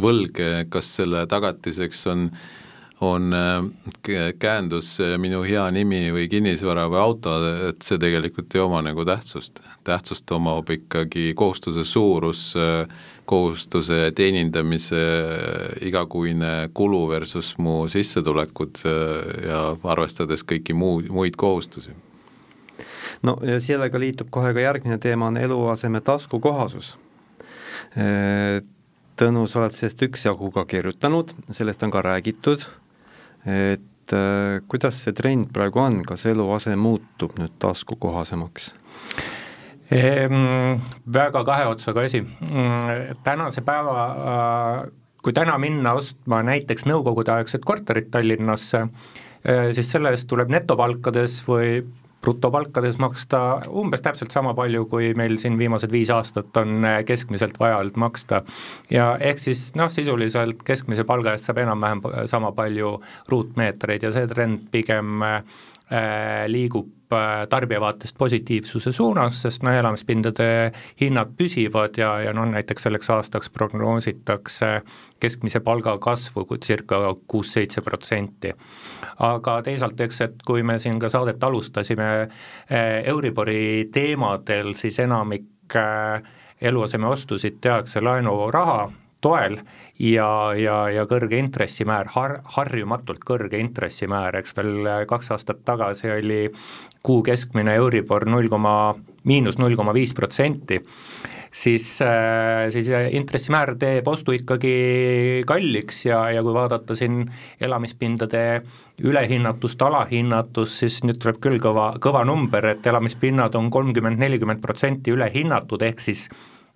võlg, 0.00 0.40
kas 0.70 0.88
selle 0.98 1.24
tagatiseks 1.30 2.02
on, 2.10 2.24
on 3.06 3.36
äh, 3.36 4.32
käendus 4.38 4.96
äh, 5.02 5.14
minu 5.22 5.44
hea 5.46 5.68
nimi 5.74 6.08
või 6.14 6.26
kinnisvara 6.32 6.88
või 6.90 7.02
auto, 7.02 7.36
et 7.70 7.86
see 7.86 8.00
tegelikult 8.02 8.54
ei 8.56 8.64
oma 8.64 8.82
nagu 8.86 9.06
tähtsust. 9.06 9.62
tähtsust 9.84 10.30
omab 10.36 10.68
ikkagi 10.70 11.32
kohustuse 11.34 11.84
suurus, 11.84 12.52
kohustuse 13.24 14.12
teenindamise 14.14 15.00
igakuine 15.80 16.68
kulu 16.74 17.08
versus 17.08 17.54
mu 17.58 17.88
sissetulekud 17.88 18.82
ja 19.46 19.62
arvestades 19.84 20.44
kõiki 20.44 20.76
muu, 20.76 21.00
muid 21.08 21.36
kohustusi 21.40 21.94
no 23.26 23.36
ja 23.46 23.60
sellega 23.60 24.00
liitub 24.00 24.30
kohe 24.30 24.52
ka 24.56 24.64
järgmine 24.64 24.98
teema, 24.98 25.28
on 25.28 25.36
eluaseme 25.40 26.00
taskukohasus. 26.00 26.96
Tõnu, 29.20 29.44
sa 29.50 29.60
oled 29.60 29.74
sellest 29.76 30.02
üksjagu 30.06 30.48
ka 30.54 30.64
kirjutanud, 30.68 31.34
sellest 31.52 31.82
on 31.84 31.92
ka 31.92 32.00
räägitud, 32.06 32.62
et 33.44 34.14
äh, 34.16 34.60
kuidas 34.70 35.02
see 35.04 35.12
trend 35.16 35.50
praegu 35.52 35.82
on, 35.82 35.98
kas 36.06 36.24
eluase 36.30 36.72
muutub 36.76 37.34
nüüd 37.40 37.52
taskukohasemaks? 37.60 38.70
Ehm, 39.90 40.80
väga 41.12 41.42
kahe 41.44 41.66
otsaga 41.68 42.06
asi, 42.06 42.22
mm, 42.22 43.20
tänase 43.26 43.64
päeva 43.66 44.06
äh, 44.08 44.90
kui 45.20 45.34
täna 45.36 45.58
minna 45.60 45.94
ostma 45.98 46.40
näiteks 46.46 46.86
nõukogudeaegset 46.88 47.64
korterit 47.66 48.08
Tallinnasse, 48.14 48.86
äh, 48.86 49.68
siis 49.76 49.90
selle 49.92 50.14
eest 50.14 50.30
tuleb 50.30 50.52
netopalkades 50.52 51.42
või 51.48 51.82
brutopalkades 52.22 52.98
maksta 53.00 53.60
umbes 53.72 54.02
täpselt 54.04 54.34
sama 54.34 54.52
palju, 54.54 54.84
kui 54.90 55.12
meil 55.18 55.36
siin 55.40 55.56
viimased 55.58 55.92
viis 55.92 56.10
aastat 56.12 56.56
on 56.60 56.84
äh, 56.84 57.00
keskmiselt 57.08 57.58
vaja 57.60 57.80
olnud 57.80 57.96
maksta. 58.00 58.42
ja 58.90 59.14
ehk 59.20 59.38
siis 59.38 59.70
noh, 59.78 59.90
sisuliselt 59.92 60.62
keskmise 60.66 61.04
palga 61.08 61.34
eest 61.34 61.48
saab 61.48 61.62
enam-vähem 61.64 62.02
sama 62.30 62.52
palju 62.52 62.98
ruutmeetreid 63.32 64.04
ja 64.06 64.12
see 64.12 64.28
trend 64.30 64.68
pigem 64.70 65.22
äh, 65.26 65.42
liigub 66.46 67.00
Äh, 67.12 67.48
tarbija 67.48 67.80
vaatest 67.82 68.14
positiivsuse 68.18 68.92
suunas, 68.92 69.40
sest 69.42 69.64
noh, 69.66 69.74
elamispindade 69.74 70.44
hinnad 71.00 71.32
püsivad 71.34 71.96
ja, 71.98 72.12
ja 72.22 72.34
noh, 72.36 72.46
näiteks 72.52 72.86
selleks 72.86 73.10
aastaks 73.10 73.50
prognoositakse 73.50 74.68
keskmise 75.18 75.58
palga 75.66 75.96
kasvu 75.98 76.46
circa 76.62 77.00
kuus-seitse 77.26 77.82
protsenti. 77.82 78.52
aga 79.18 79.56
teisalt, 79.66 80.00
eks, 80.00 80.20
et 80.20 80.46
kui 80.46 80.62
me 80.62 80.78
siin 80.78 81.02
ka 81.02 81.10
saadet 81.10 81.42
alustasime 81.42 82.08
äh, 82.22 83.02
Euribori 83.10 83.88
teemadel, 83.92 84.70
siis 84.78 85.02
enamik 85.02 85.74
äh, 85.74 86.22
eluasemeostusid 86.60 87.58
tehakse 87.60 88.00
laenuraha 88.00 88.86
toel 89.20 89.58
ja, 90.00 90.30
ja, 90.56 90.78
ja 90.92 91.06
kõrge 91.10 91.38
intressimäär, 91.40 92.10
har-, 92.16 92.40
harjumatult 92.56 93.24
kõrge 93.26 93.60
intressimäär, 93.60 94.40
eks 94.40 94.56
veel 94.56 94.88
kaks 95.10 95.34
aastat 95.36 95.64
tagasi 95.68 96.10
oli 96.16 96.42
kuu 97.02 97.22
keskmine 97.24 97.74
Euribor 97.80 98.26
null 98.28 98.48
koma, 98.52 98.94
miinus 99.28 99.58
null 99.60 99.76
koma 99.76 99.94
viis 99.96 100.12
protsenti, 100.16 100.80
siis, 101.52 101.86
siis 102.74 102.90
intressimäär 103.16 103.74
teeb 103.80 104.08
ostu 104.08 104.34
ikkagi 104.36 104.74
kalliks 105.48 106.04
ja, 106.06 106.22
ja 106.34 106.44
kui 106.44 106.54
vaadata 106.54 106.96
siin 106.98 107.24
elamispindade 107.60 108.44
ülehinnatust, 109.00 109.82
alahinnatust, 109.82 110.82
siis 110.84 111.00
nüüd 111.06 111.20
tuleb 111.22 111.40
küll 111.42 111.60
kõva, 111.62 111.94
kõva 112.02 112.24
number, 112.28 112.74
et 112.74 112.86
elamispinnad 112.86 113.56
on 113.56 113.70
kolmkümmend, 113.72 114.20
nelikümmend 114.20 114.60
protsenti 114.64 115.14
ülehinnatud, 115.16 115.82
ehk 115.88 116.04
siis 116.04 116.28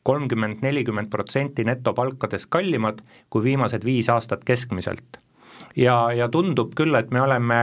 kolmkümmend, 0.05 0.63
nelikümmend 0.63 1.11
protsenti 1.11 1.65
netopalkadest 1.65 2.51
kallimad 2.53 3.03
kui 3.31 3.45
viimased 3.45 3.85
viis 3.85 4.09
aastat 4.13 4.45
keskmiselt. 4.45 5.21
ja, 5.77 6.13
ja 6.13 6.29
tundub 6.29 6.75
küll, 6.77 6.95
et 6.95 7.11
me 7.11 7.23
oleme 7.23 7.61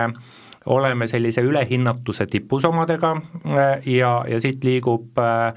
oleme 0.65 1.07
sellise 1.07 1.41
ülehinnatuse 1.41 2.25
tipus 2.29 2.65
omadega 2.65 3.11
äh, 3.17 3.87
ja, 3.87 4.11
ja 4.29 4.39
siit 4.39 4.63
liigub 4.63 5.17
äh, 5.17 5.47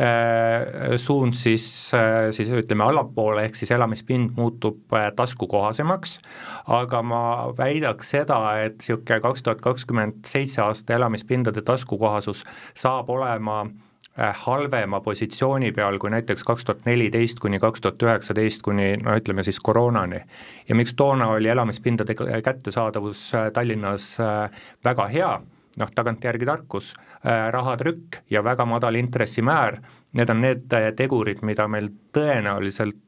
äh, 0.00 0.96
suund 0.96 1.36
siis, 1.36 1.92
siis 2.30 2.48
ütleme 2.50 2.84
allapoole, 2.84 3.44
ehk 3.44 3.58
siis 3.58 3.74
elamispind 3.76 4.32
muutub 4.36 4.96
taskukohasemaks, 5.16 6.18
aga 6.80 7.02
ma 7.04 7.24
väidaks 7.58 8.14
seda, 8.16 8.40
et 8.64 8.78
niisugune 8.80 9.20
kaks 9.24 9.44
tuhat 9.44 9.64
kakskümmend 9.64 10.24
seitse 10.28 10.62
aasta 10.64 10.96
elamispindade 10.96 11.62
taskukohasus 11.64 12.44
saab 12.74 13.10
olema 13.12 13.60
äh, 13.66 13.74
Äh, 13.74 13.93
halvema 14.16 15.00
positsiooni 15.00 15.72
peal 15.72 15.98
kui 15.98 16.10
näiteks 16.10 16.44
kaks 16.46 16.64
tuhat 16.64 16.84
neliteist 16.86 17.40
kuni 17.42 17.58
kaks 17.58 17.80
tuhat 17.80 18.02
üheksateist 18.02 18.62
kuni 18.62 18.92
no 19.02 19.16
ütleme 19.18 19.42
siis 19.42 19.58
koroonani. 19.60 20.20
ja 20.68 20.74
miks 20.74 20.94
toona 20.94 21.26
oli 21.28 21.48
elamispindade 21.48 22.14
kättesaadavus 22.42 23.34
äh, 23.34 23.50
Tallinnas 23.52 24.20
äh, 24.20 24.50
väga 24.84 25.08
hea, 25.08 25.40
noh 25.78 25.90
tagantjärgi 25.94 26.46
tarkus, 26.46 26.94
rahatrükk 27.50 28.20
ja 28.30 28.44
väga 28.44 28.64
madal 28.64 28.94
intressimäär, 28.94 29.78
need 30.12 30.30
on 30.30 30.40
need 30.40 30.74
tegurid, 30.96 31.40
mida 31.42 31.66
meil 31.68 31.88
tõenäoliselt 32.12 33.00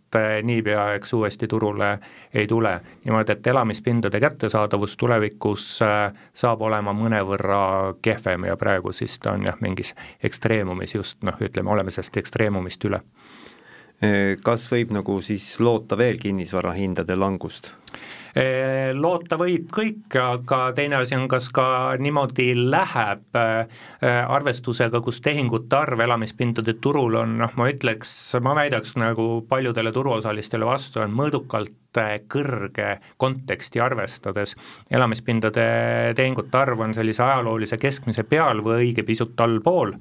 niipea, 0.42 0.88
eks 0.94 1.12
uuesti 1.12 1.48
turule 1.48 1.98
ei 2.34 2.46
tule. 2.46 2.80
niimoodi, 3.04 3.32
et 3.32 3.46
elamispindade 3.46 4.20
kättesaadavus 4.20 4.96
tulevikus 4.96 5.82
eh, 5.82 6.12
saab 6.34 6.62
olema 6.62 6.92
mõnevõrra 6.92 7.94
kehvem 8.02 8.44
ja 8.50 8.56
praegu 8.56 8.92
siis 8.92 9.18
ta 9.18 9.32
on 9.32 9.46
jah, 9.46 9.56
mingis 9.60 9.94
ekstreemumis 10.22 10.94
just 10.94 11.22
noh, 11.24 11.36
ütleme, 11.40 11.70
oleme 11.70 11.90
sellest 11.90 12.16
ekstreemumist 12.16 12.84
üle. 12.84 13.02
Eh, 14.02 14.36
kas 14.44 14.68
võib 14.72 14.92
nagu 14.92 15.20
siis 15.24 15.48
loota 15.60 15.96
veel 15.96 16.18
kinnisvarahindade 16.20 17.16
langust? 17.16 17.72
Eh, 18.36 18.92
loota 18.92 19.38
võib 19.40 19.70
kõik, 19.72 20.12
aga 20.20 20.60
teine 20.76 20.98
asi 21.00 21.16
on, 21.16 21.24
kas 21.30 21.48
ka 21.54 21.96
niimoodi 22.00 22.50
läheb 22.56 23.38
eh, 23.40 23.80
arvestusega, 24.04 25.00
kus 25.00 25.22
tehingute 25.24 25.78
arv 25.78 26.04
elamispindade 26.04 26.76
turul 26.84 27.16
on, 27.22 27.38
noh, 27.40 27.56
ma 27.56 27.70
ütleks, 27.72 28.12
ma 28.44 28.52
väidaks 28.58 28.98
nagu 29.00 29.40
paljudele 29.48 29.92
turuosalistele 29.96 30.68
vastu, 30.68 31.00
on 31.04 31.16
mõõdukalt 31.16 31.74
kõrge 32.28 32.98
konteksti 33.16 33.80
arvestades. 33.80 34.54
elamispindade 34.90 36.12
tehingute 36.16 36.58
arv 36.58 36.80
on 36.80 36.94
sellise 36.94 37.22
ajaloolise 37.22 37.76
keskmise 37.76 38.22
peal 38.24 38.60
või 38.60 38.90
õige 38.90 39.02
pisut 39.02 39.40
allpool 39.40 39.94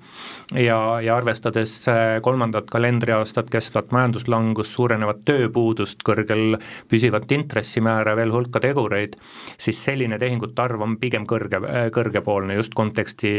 ja, 0.52 1.00
ja 1.02 1.16
arvestades 1.16 1.88
eh, 1.88 2.20
kolmandat 2.22 2.70
kalendriaastat 2.70 3.50
kestvat 3.50 3.92
majanduslangust, 3.92 4.76
suurenevat 4.76 5.24
tööpuudust, 5.26 6.04
kõrgel 6.04 6.58
püsivat 6.90 7.32
intressimäära, 7.32 7.95
veel 8.16 8.34
hulka 8.34 8.60
tegureid, 8.60 9.16
siis 9.58 9.80
selline 9.84 10.20
tehingute 10.22 10.62
arv 10.62 10.82
on 10.82 10.98
pigem 11.02 11.26
kõrge, 11.30 11.62
kõrgepoolne 11.96 12.58
just 12.60 12.74
konteksti 12.76 13.32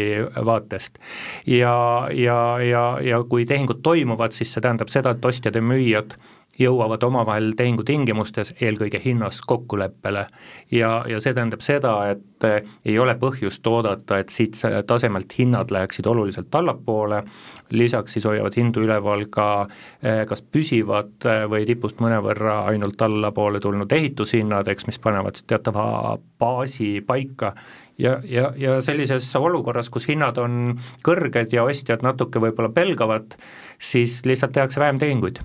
vaatest. 0.46 0.98
ja, 1.46 2.08
ja, 2.12 2.38
ja, 2.62 2.86
ja 3.02 3.22
kui 3.28 3.46
tehingud 3.46 3.82
toimuvad, 3.82 4.32
siis 4.32 4.52
see 4.52 4.64
tähendab 4.64 4.88
seda, 4.92 5.12
et 5.12 5.24
ostjad 5.24 5.56
ja 5.56 5.62
müüjad 5.62 6.16
jõuavad 6.58 7.02
omavahel 7.04 7.52
tehingutingimustes 7.56 8.54
eelkõige 8.60 9.00
hinnas 9.04 9.40
kokkuleppele. 9.46 10.26
ja, 10.70 11.04
ja 11.08 11.20
see 11.20 11.34
tähendab 11.34 11.60
seda, 11.64 11.94
et 12.10 12.44
eh, 12.44 12.62
ei 12.84 12.98
ole 12.98 13.14
põhjust 13.20 13.66
oodata, 13.66 14.18
et 14.18 14.32
siit 14.32 14.56
tasemelt 14.86 15.32
hinnad 15.38 15.70
läheksid 15.70 16.06
oluliselt 16.06 16.54
allapoole, 16.54 17.22
lisaks 17.70 18.16
siis 18.16 18.24
hoiavad 18.24 18.56
hindu 18.56 18.84
üleval 18.86 19.26
ka 19.30 19.48
eh, 20.02 20.24
kas 20.28 20.42
püsivad 20.42 21.28
eh, 21.28 21.44
või 21.50 21.66
tipust 21.68 22.00
mõnevõrra 22.00 22.62
ainult 22.72 23.02
allapoole 23.02 23.60
tulnud 23.60 23.92
ehitushinnad, 23.92 24.68
eks, 24.68 24.86
mis 24.86 24.98
panevad 25.02 25.42
teatava 25.46 26.16
baasi 26.38 27.00
paika. 27.06 27.54
Ja, 27.98 28.18
ja, 28.28 28.50
ja 28.60 28.80
sellises 28.84 29.30
olukorras, 29.36 29.88
kus 29.88 30.04
hinnad 30.10 30.36
on 30.36 30.74
kõrged 31.04 31.54
ja 31.56 31.64
ostjad 31.64 32.04
natuke 32.04 32.42
võib-olla 32.44 32.68
pelgavad, 32.68 33.38
siis 33.80 34.20
lihtsalt 34.28 34.52
tehakse 34.52 34.80
vähem 34.80 35.00
tehinguid 35.00 35.40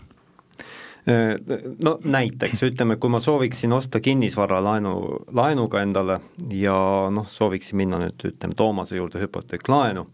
no 1.05 1.95
näiteks 2.05 2.61
ütleme, 2.67 2.97
kui 3.01 3.09
ma 3.09 3.19
sooviksin 3.23 3.73
osta 3.73 3.99
kinnisvara 4.03 4.59
laenu, 4.61 4.93
laenuga 5.33 5.81
endale 5.81 6.19
ja 6.53 6.75
noh, 7.13 7.25
sooviksin 7.29 7.79
minna 7.81 7.97
nüüd 8.03 8.25
ütleme 8.29 8.57
Toomase 8.57 8.99
juurde 8.99 9.21
hüpoteeklaenu, 9.23 10.05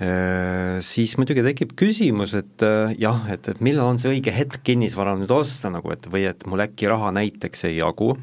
äh, 0.00 0.78
siis 0.84 1.16
muidugi 1.20 1.44
tekib 1.44 1.74
küsimus, 1.76 2.36
et 2.40 2.64
äh, 2.64 2.94
jah, 3.00 3.26
et, 3.32 3.50
et 3.52 3.60
millal 3.64 3.92
on 3.92 4.00
see 4.00 4.14
õige 4.14 4.32
hetk 4.32 4.62
kinnisvara 4.64 5.16
nüüd 5.20 5.34
osta 5.34 5.72
nagu, 5.74 5.92
et 5.92 6.08
või 6.08 6.24
et 6.30 6.46
mul 6.48 6.64
äkki 6.64 6.88
raha 6.88 7.12
näiteks 7.14 7.68
ei 7.68 7.82
jagu, 7.82 8.14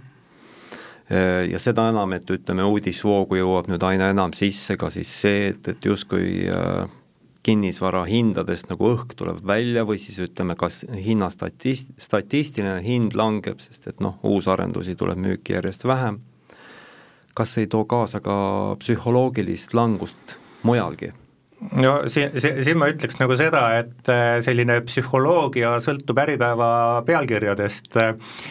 ja 1.12 1.60
seda 1.60 1.90
enam, 1.92 2.14
et 2.16 2.30
ütleme, 2.32 2.64
uudisvoogu 2.64 3.36
jõuab 3.36 3.68
nüüd 3.68 3.84
aina 3.84 4.08
enam 4.14 4.32
sisse 4.32 4.78
ka 4.80 4.88
siis 4.94 5.12
see, 5.12 5.50
et, 5.52 5.68
et 5.74 5.88
justkui 5.90 6.46
äh, 6.48 6.86
kinnisvara 7.44 8.04
hindadest 8.06 8.70
nagu 8.70 8.92
õhk 8.92 9.16
tuleb 9.18 9.40
välja 9.48 9.86
või 9.88 9.98
siis 10.02 10.20
ütleme, 10.22 10.56
kas 10.60 10.84
hinna 10.92 11.32
statist-, 11.34 11.94
statistiline 12.02 12.78
hind 12.86 13.16
langeb, 13.18 13.62
sest 13.64 13.88
et 13.90 14.04
noh, 14.04 14.20
uusarendusi 14.24 14.96
tuleb 15.00 15.22
müüki 15.22 15.56
järjest 15.58 15.88
vähem, 15.90 16.22
kas 17.34 17.58
ei 17.58 17.68
too 17.72 17.86
kaasa 17.90 18.22
ka 18.22 18.36
psühholoogilist 18.84 19.74
langust 19.78 20.38
mujalgi? 20.64 21.14
No 21.78 21.96
siin, 22.12 22.34
siin 22.42 22.80
ma 22.80 22.90
ütleks 22.92 23.20
nagu 23.22 23.38
seda, 23.40 23.64
et 23.82 24.12
äh, 24.12 24.40
selline 24.46 24.80
psühholoogia 24.88 25.78
sõltub 25.84 26.20
Äripäeva 26.24 26.72
pealkirjadest, 27.08 27.98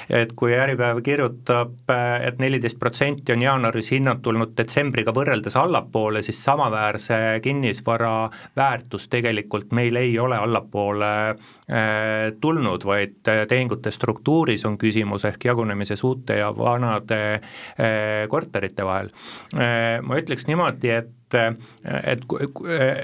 et 0.09 0.35
kui 0.39 0.55
Äripäev 0.57 1.03
kirjutab 1.07 1.91
et, 1.91 2.27
et 2.29 2.41
neliteist 2.43 2.79
protsenti 2.81 3.35
on 3.35 3.43
jaanuaris 3.45 3.91
hinnad 3.95 4.23
tulnud 4.25 4.55
detsembriga 4.59 5.13
võrreldes 5.17 5.57
allapoole, 5.59 6.23
siis 6.25 6.41
samaväärse 6.45 7.41
kinnisvara 7.45 8.31
väärtus 8.57 9.09
tegelikult 9.13 9.73
meil 9.77 9.97
ei 10.01 10.17
ole 10.19 10.39
allapoole 10.39 11.13
äh, 11.31 12.33
tulnud, 12.41 12.85
vaid 12.87 13.21
tehingute 13.25 13.93
struktuuris 13.95 14.67
on 14.69 14.79
küsimus 14.81 15.27
ehk 15.29 15.51
jagunemises 15.51 16.05
uute 16.07 16.41
ja 16.41 16.51
vanade 16.57 17.23
äh, 17.35 18.27
korterite 18.31 18.87
vahel. 18.87 19.11
Ma 19.51 20.17
ütleks 20.19 20.47
niimoodi, 20.49 20.91
et 20.95 21.09
et, 21.35 22.25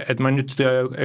et, 0.08 0.20
ma 0.22 0.32
nüüd 0.34 0.52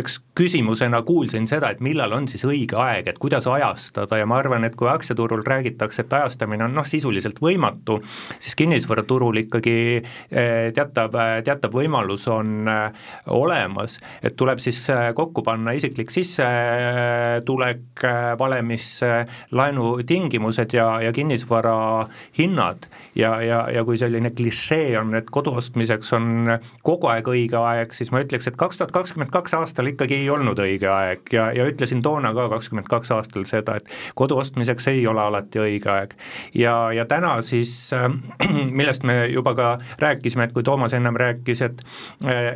eks 0.01 0.19
küsimusena 0.38 1.01
kuulsin 1.05 1.47
seda, 1.49 1.71
et 1.71 1.81
millal 1.84 2.13
on 2.15 2.27
siis 2.31 2.43
õige 2.47 2.77
aeg, 2.79 3.10
et 3.12 3.19
kuidas 3.21 3.47
ajastada 3.49 4.19
ja 4.19 4.27
ma 4.29 4.39
arvan, 4.41 4.65
et 4.67 4.75
kui 4.79 4.89
aktsiaturul 4.91 5.43
räägitakse, 5.45 6.05
et 6.05 6.15
ajastamine 6.21 6.65
on 6.65 6.75
noh, 6.77 6.88
sisuliselt 6.88 7.41
võimatu, 7.43 7.99
siis 8.39 8.55
kinnisvaraturul 8.60 9.41
ikkagi 9.43 9.75
eh, 9.99 10.71
teatav, 10.75 11.17
teatav 11.45 11.75
võimalus 11.75 12.27
on 12.31 12.69
eh, 12.71 13.07
olemas, 13.34 13.99
et 14.23 14.38
tuleb 14.39 14.62
siis 14.63 14.81
eh, 14.93 15.12
kokku 15.17 15.43
panna 15.45 15.75
isiklik 15.77 16.13
sissetulek 16.13 18.05
valemisse, 18.39 19.12
laenutingimused 19.51 20.73
ja, 20.75 20.88
ja 21.03 21.13
kinnisvara 21.15 22.07
hinnad. 22.38 22.88
Ja, 23.15 23.36
ja, 23.43 23.65
ja 23.71 23.84
kui 23.86 23.97
selline 23.99 24.31
klišee 24.36 24.95
on, 24.99 25.13
et 25.19 25.29
kodu 25.34 25.53
ostmiseks 25.60 26.13
on 26.15 26.53
kogu 26.86 27.11
aeg 27.12 27.28
õige 27.32 27.60
aeg, 27.60 27.93
siis 27.95 28.12
ma 28.13 28.21
ütleks, 28.24 28.47
et 28.50 28.58
kaks 28.60 28.80
tuhat 28.80 28.93
kakskümmend 28.95 29.32
kaks 29.34 29.56
aastal 29.58 29.89
ikkagi 29.91 30.21
ei 30.21 30.30
olnud 30.34 30.60
õige 30.62 30.89
aeg 30.91 31.34
ja, 31.34 31.50
ja 31.56 31.67
ütlesin 31.69 32.04
toona 32.04 32.34
ka 32.38 32.47
kakskümmend 32.56 32.89
kaks 32.91 33.13
aastal 33.15 33.45
seda, 33.50 33.78
et 33.80 33.89
kodu 34.17 34.39
ostmiseks 34.41 34.88
ei 34.91 35.06
ole 35.08 35.24
alati 35.24 35.62
õige 35.62 35.91
aeg. 35.91 36.15
ja, 36.58 36.76
ja 36.95 37.06
täna 37.10 37.38
siis, 37.45 37.74
äh, 37.97 38.08
millest 38.80 39.06
me 39.08 39.26
juba 39.32 39.56
ka 39.58 39.71
rääkisime, 40.02 40.50
et 40.50 40.56
kui 40.56 40.63
Toomas 40.67 40.95
ennem 40.97 41.17
rääkis, 41.17 41.62
et 41.67 41.86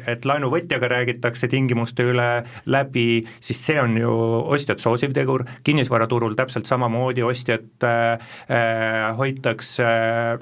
et 0.06 0.26
laenuvõtjaga 0.26 0.88
räägitakse 0.92 1.48
tingimuste 1.52 2.06
üle 2.08 2.30
läbi, 2.70 3.24
siis 3.44 3.62
see 3.66 3.78
on 3.82 3.98
ju 3.98 4.12
ostjat 4.56 4.84
soosiv 4.84 5.14
tegur, 5.16 5.46
kinnisvaraturul 5.66 6.36
täpselt 6.38 6.70
samamoodi 6.70 7.26
ostjat 7.26 7.86
äh, 7.88 8.20
hoitakse 9.18 9.86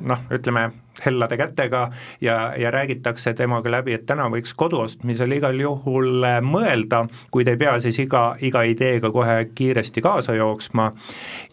noh, 0.01 0.25
ütleme 0.33 0.69
hellade 1.05 1.37
kätega 1.37 1.89
ja, 2.21 2.53
ja 2.57 2.71
räägitakse 2.71 3.33
temaga 3.33 3.71
läbi, 3.71 3.93
et 3.93 4.05
täna 4.05 4.27
võiks 4.31 4.53
kodu 4.57 4.83
ostmisel 4.83 5.31
igal 5.31 5.59
juhul 5.59 6.23
äh, 6.27 6.39
mõelda, 6.45 7.03
kuid 7.31 7.49
ei 7.49 7.57
pea 7.57 7.75
siis 7.83 7.99
iga, 8.03 8.23
iga 8.41 8.63
ideega 8.67 9.11
kohe 9.11 9.37
kiiresti 9.55 10.01
kaasa 10.01 10.35
jooksma. 10.37 10.91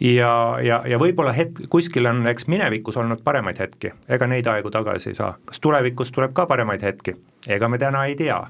Ja, 0.01 0.33
ja, 0.63 0.83
ja 0.87 0.99
võib-olla 1.01 1.33
hetk, 1.37 1.65
kuskil 1.73 2.07
on 2.11 2.27
eks 2.31 2.47
minevikus 2.51 2.97
olnud 3.01 3.25
paremaid 3.25 3.61
hetki, 3.61 3.95
ega 4.09 4.29
neid 4.31 4.47
aegu 4.51 4.71
tagasi 4.71 5.13
ei 5.13 5.19
saa, 5.19 5.35
kas 5.45 5.61
tulevikus 5.61 6.13
tuleb 6.13 6.35
ka 6.37 6.47
paremaid 6.51 6.85
hetki, 6.85 7.17
ega 7.49 7.69
me 7.69 7.79
täna 7.79 8.05
ei 8.07 8.17
tea. 8.17 8.41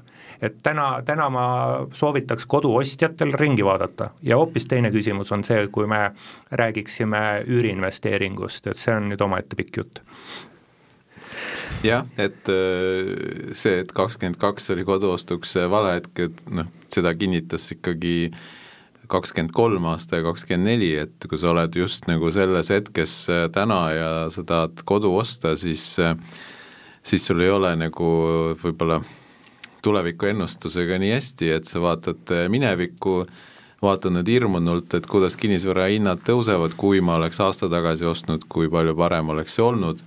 et 0.41 0.55
täna, 0.63 1.03
täna 1.05 1.29
ma 1.29 1.43
soovitaks 1.93 2.45
koduostjatel 2.49 3.33
ringi 3.37 3.65
vaadata. 3.65 4.09
Ja 4.23 4.37
hoopis 4.37 4.65
teine 4.65 4.89
küsimus 4.91 5.31
on 5.31 5.43
see, 5.43 5.67
kui 5.67 5.85
me 5.87 6.11
räägiksime 6.51 7.43
üüriinvesteeringust, 7.47 8.67
et 8.67 8.77
see 8.81 8.95
on 8.95 9.11
nüüd 9.11 9.21
omaette 9.21 9.55
pikk 9.55 9.77
jutt 9.77 10.01
jah, 11.85 12.05
et 12.21 12.49
äh, 12.51 13.53
see, 13.57 13.81
et 13.81 13.91
kakskümmend 13.95 14.39
kaks 14.41 14.71
oli 14.73 14.85
koduostuks 14.87 15.55
vale 15.71 15.97
hetk, 15.97 16.25
et 16.27 16.43
noh, 16.53 16.69
seda 16.91 17.13
kinnitas 17.17 17.69
ikkagi 17.75 18.31
kakskümmend 19.11 19.53
kolm 19.55 19.87
aasta 19.91 20.21
ja 20.21 20.25
kakskümmend 20.27 20.69
neli, 20.69 20.93
et 21.01 21.27
kui 21.27 21.39
sa 21.41 21.51
oled 21.51 21.75
just 21.75 22.07
nagu 22.09 22.31
selles 22.33 22.71
hetkes 22.73 23.15
äh, 23.31 23.45
täna 23.53 23.81
ja 23.95 24.11
sa 24.33 24.45
tahad 24.47 24.83
kodu 24.87 25.13
osta, 25.19 25.55
siis 25.59 25.93
äh, 25.99 26.15
siis 27.03 27.25
sul 27.27 27.41
ei 27.41 27.49
ole 27.49 27.73
nagu 27.79 28.11
võib-olla 28.61 29.01
tulevikuennustusega 29.81 30.99
nii 31.01 31.15
hästi, 31.15 31.55
et 31.57 31.65
sa 31.65 31.81
vaatad 31.81 32.29
minevikku, 32.53 33.23
vaatad 33.81 34.13
nüüd 34.13 34.29
hirmunult, 34.29 34.93
et 34.93 35.07
kuidas 35.09 35.33
kinnisvara 35.41 35.87
hinnad 35.89 36.21
tõusevad, 36.27 36.75
kui 36.77 37.01
ma 37.01 37.17
oleks 37.17 37.41
aasta 37.41 37.69
tagasi 37.71 38.05
ostnud, 38.05 38.45
kui 38.45 38.69
palju 38.69 38.93
parem 38.99 39.33
oleks 39.33 39.57
see 39.57 39.65
olnud 39.65 40.03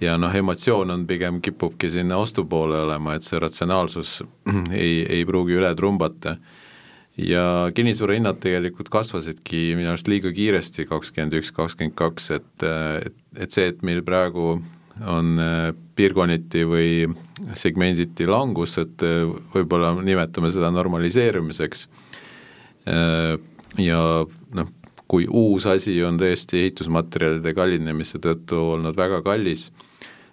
ja 0.00 0.16
noh, 0.18 0.34
emotsioon 0.34 0.90
on 0.94 1.06
pigem, 1.06 1.40
kipubki 1.44 1.90
sinna 1.92 2.18
ostu 2.22 2.44
poole 2.50 2.80
olema, 2.84 3.14
et 3.14 3.26
see 3.26 3.40
ratsionaalsus 3.42 4.20
ei, 4.74 5.02
ei 5.04 5.24
pruugi 5.28 5.58
üle 5.60 5.74
trumbata. 5.78 6.36
ja 7.16 7.70
kinnisvara 7.74 8.16
hinnad 8.16 8.40
tegelikult 8.42 8.88
kasvasidki 8.90 9.74
minu 9.78 9.92
arust 9.92 10.08
liiga 10.10 10.32
kiiresti, 10.34 10.88
kakskümmend 10.90 11.36
üks, 11.38 11.52
kakskümmend 11.54 11.94
kaks, 11.94 12.30
et, 12.40 12.66
et, 13.06 13.20
et 13.38 13.54
see, 13.54 13.68
et 13.70 13.82
meil 13.86 14.02
praegu 14.02 14.56
on 15.02 15.38
äh, 15.42 15.68
piirkonniti 15.96 16.64
või 16.66 16.88
segmenditi 17.58 18.26
langus, 18.30 18.76
et 18.82 19.02
äh, 19.06 19.24
võib-olla 19.54 19.94
nimetame 20.02 20.50
seda 20.54 20.70
normaliseerumiseks 20.74 21.86
äh, 22.90 23.34
ja 23.82 24.00
noh, 24.54 24.74
kui 25.14 25.28
uus 25.30 25.62
asi 25.70 25.94
on 26.02 26.16
tõesti 26.18 26.64
ehitusmaterjalide 26.64 27.52
kallinemise 27.54 28.18
tõttu 28.18 28.58
olnud 28.72 28.96
väga 28.98 29.20
kallis, 29.22 29.68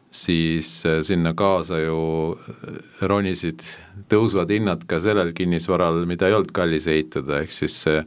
siis 0.09 0.71
äh, 0.89 1.03
sinna 1.05 1.35
kaasa 1.37 1.83
ju 1.83 1.99
äh, 2.33 2.79
ronisid 3.05 3.61
tõusvad 4.09 4.49
hinnad 4.49 4.87
ka 4.89 4.97
sellel 5.03 5.35
kinnisvaral, 5.37 6.01
mida 6.09 6.25
ei 6.25 6.37
olnud 6.39 6.49
kallis 6.55 6.89
ehitada, 6.89 7.43
ehk 7.43 7.53
siis 7.53 7.77
äh, 7.91 8.01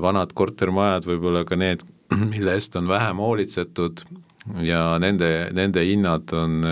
vanad 0.00 0.30
kortermajad, 0.38 1.10
võib-olla 1.10 1.42
ka 1.48 1.58
need, 1.58 1.82
mille 2.32 2.54
eest 2.54 2.78
on 2.78 2.86
vähem 2.86 3.18
hoolitsetud 3.18 4.06
ja 4.62 4.84
nende, 5.02 5.50
nende 5.54 5.82
hinnad 5.84 6.30
on 6.34 6.62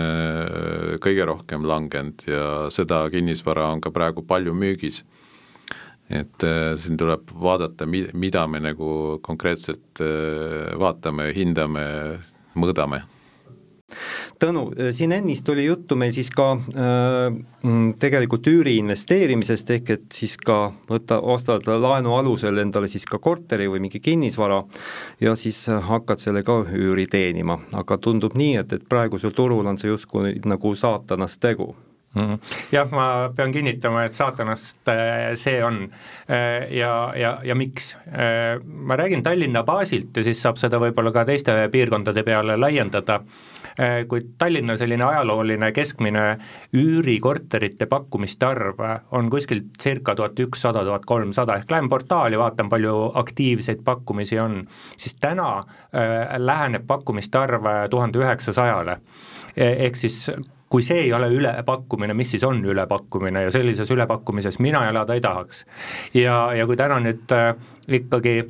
kõige 1.03 1.27
rohkem 1.29 1.67
langenud 1.69 2.23
ja 2.27 2.43
seda 2.73 3.03
kinnisvara 3.13 3.67
on 3.75 3.83
ka 3.83 3.91
praegu 3.93 4.23
palju 4.27 4.55
müügis 4.57 5.03
et 6.09 6.43
äh, 6.43 6.73
siin 6.81 6.97
tuleb 6.97 7.29
vaadata, 7.41 7.85
mi-, 7.85 8.09
mida 8.13 8.47
me 8.47 8.61
nagu 8.63 9.19
konkreetselt 9.25 10.01
äh, 10.01 10.73
vaatame, 10.79 11.29
hindame, 11.37 11.85
mõõdame 12.57 13.03
Tõnu, 14.39 14.69
siin 14.93 15.11
ennist 15.11 15.49
oli 15.51 15.65
juttu 15.65 15.97
meil 15.99 16.13
siis 16.15 16.29
ka 16.31 16.51
äh, 16.53 17.25
mm, 17.63 17.95
tegelikult 17.99 18.47
üüri 18.51 18.75
investeerimisest, 18.79 19.73
ehk 19.75 19.91
et 19.95 20.05
siis 20.13 20.37
ka 20.39 20.59
võtta, 20.89 21.19
ostad 21.33 21.67
laenu 21.67 22.13
alusel 22.15 22.61
endale 22.61 22.87
siis 22.91 23.07
ka 23.09 23.19
korteri 23.19 23.67
või 23.71 23.81
mingi 23.87 23.99
kinnisvara 24.03 24.61
ja 25.25 25.35
siis 25.39 25.65
hakkad 25.67 26.21
sellega 26.21 26.61
üüri 26.77 27.09
teenima, 27.11 27.59
aga 27.73 27.97
tundub 27.97 28.37
nii, 28.39 28.55
et, 28.61 28.77
et 28.77 28.89
praegusel 28.89 29.35
turul 29.35 29.67
on 29.67 29.81
see 29.81 29.91
justkui 29.91 30.37
nagu 30.45 30.75
saatanast 30.75 31.41
tegu. 31.43 31.73
Jah, 32.71 32.89
ma 32.91 33.29
pean 33.35 33.51
kinnitama, 33.53 34.03
et 34.07 34.17
saatanast 34.17 34.89
äh, 34.89 35.35
see 35.37 35.61
on. 35.63 35.83
Äh, 36.29 36.65
ja, 36.73 37.13
ja, 37.15 37.35
ja 37.45 37.55
miks. 37.55 37.93
Äh, 38.07 38.57
ma 38.63 38.97
räägin 38.97 39.23
Tallinna 39.23 39.63
baasilt 39.63 40.17
ja 40.17 40.23
siis 40.25 40.41
saab 40.41 40.57
seda 40.57 40.79
võib-olla 40.81 41.13
ka 41.13 41.25
teiste 41.29 41.53
piirkondade 41.71 42.23
peale 42.25 42.57
laiendada, 42.57 43.21
kuid 44.11 44.33
Tallinna 44.41 44.73
selline 44.75 45.05
ajalooline 45.05 45.69
keskmine 45.71 46.23
üürikorterite 46.75 47.85
pakkumiste 47.87 48.43
arv 48.49 48.81
on 49.15 49.29
kuskil 49.31 49.61
circa 49.79 50.17
tuhat 50.19 50.39
ükssada, 50.43 50.83
tuhat 50.83 51.05
kolmsada, 51.07 51.55
ehk 51.61 51.71
lähen 51.71 51.87
portaali, 51.89 52.35
vaatan, 52.41 52.67
palju 52.69 52.97
aktiivseid 53.21 53.85
pakkumisi 53.87 54.39
on, 54.43 54.65
siis 54.99 55.15
täna 55.21 55.61
läheneb 56.43 56.83
pakkumiste 56.91 57.39
arv 57.39 57.71
tuhande 57.93 58.19
üheksasajale 58.19 58.99
e-, 59.55 59.75
ehk 59.87 60.01
siis 60.01 60.25
kui 60.69 60.85
see 60.85 61.03
ei 61.07 61.13
ole 61.13 61.27
ülepakkumine, 61.33 62.13
mis 62.13 62.31
siis 62.35 62.43
on 62.45 62.61
ülepakkumine 62.65 63.47
ja 63.47 63.51
sellises 63.51 63.91
ülepakkumises 63.91 64.59
mina 64.59 64.83
elada 64.89 65.17
ei 65.17 65.21
tahaks. 65.21 65.65
ja, 66.13 66.53
ja 66.53 66.67
kui 66.69 66.77
täna 66.77 66.99
nüüd 67.03 67.33
äh, 67.33 67.55
ikkagi 67.87 68.43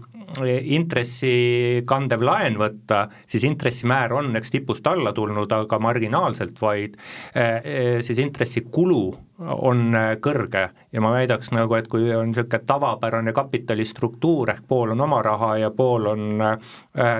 intressi 0.63 1.83
kandev 1.87 2.23
laen 2.25 2.57
võtta, 2.59 3.05
siis 3.27 3.43
intressimäär 3.47 4.13
on 4.13 4.35
eks 4.39 4.51
tipust 4.53 4.87
alla 4.87 5.13
tulnud, 5.15 5.51
aga 5.51 5.79
marginaalselt 5.81 6.59
vaid, 6.61 6.97
eh, 7.33 7.55
eh, 7.63 8.01
siis 8.05 8.19
intressikulu 8.19 9.01
on 9.39 9.95
eh, 9.95 10.15
kõrge. 10.21 10.65
Ja 10.91 11.01
ma 11.01 11.13
väidaks 11.13 11.51
nagu, 11.55 11.75
et 11.77 11.87
kui 11.87 12.09
on 12.15 12.31
niisugune 12.31 12.63
tavapärane 12.65 13.33
kapitalistruktuur 13.33 14.53
ehk 14.55 14.67
pool 14.67 14.95
on 14.95 15.01
oma 15.01 15.21
raha 15.25 15.55
ja 15.57 15.71
pool 15.71 16.07
on 16.13 16.41
äh, 16.41 16.57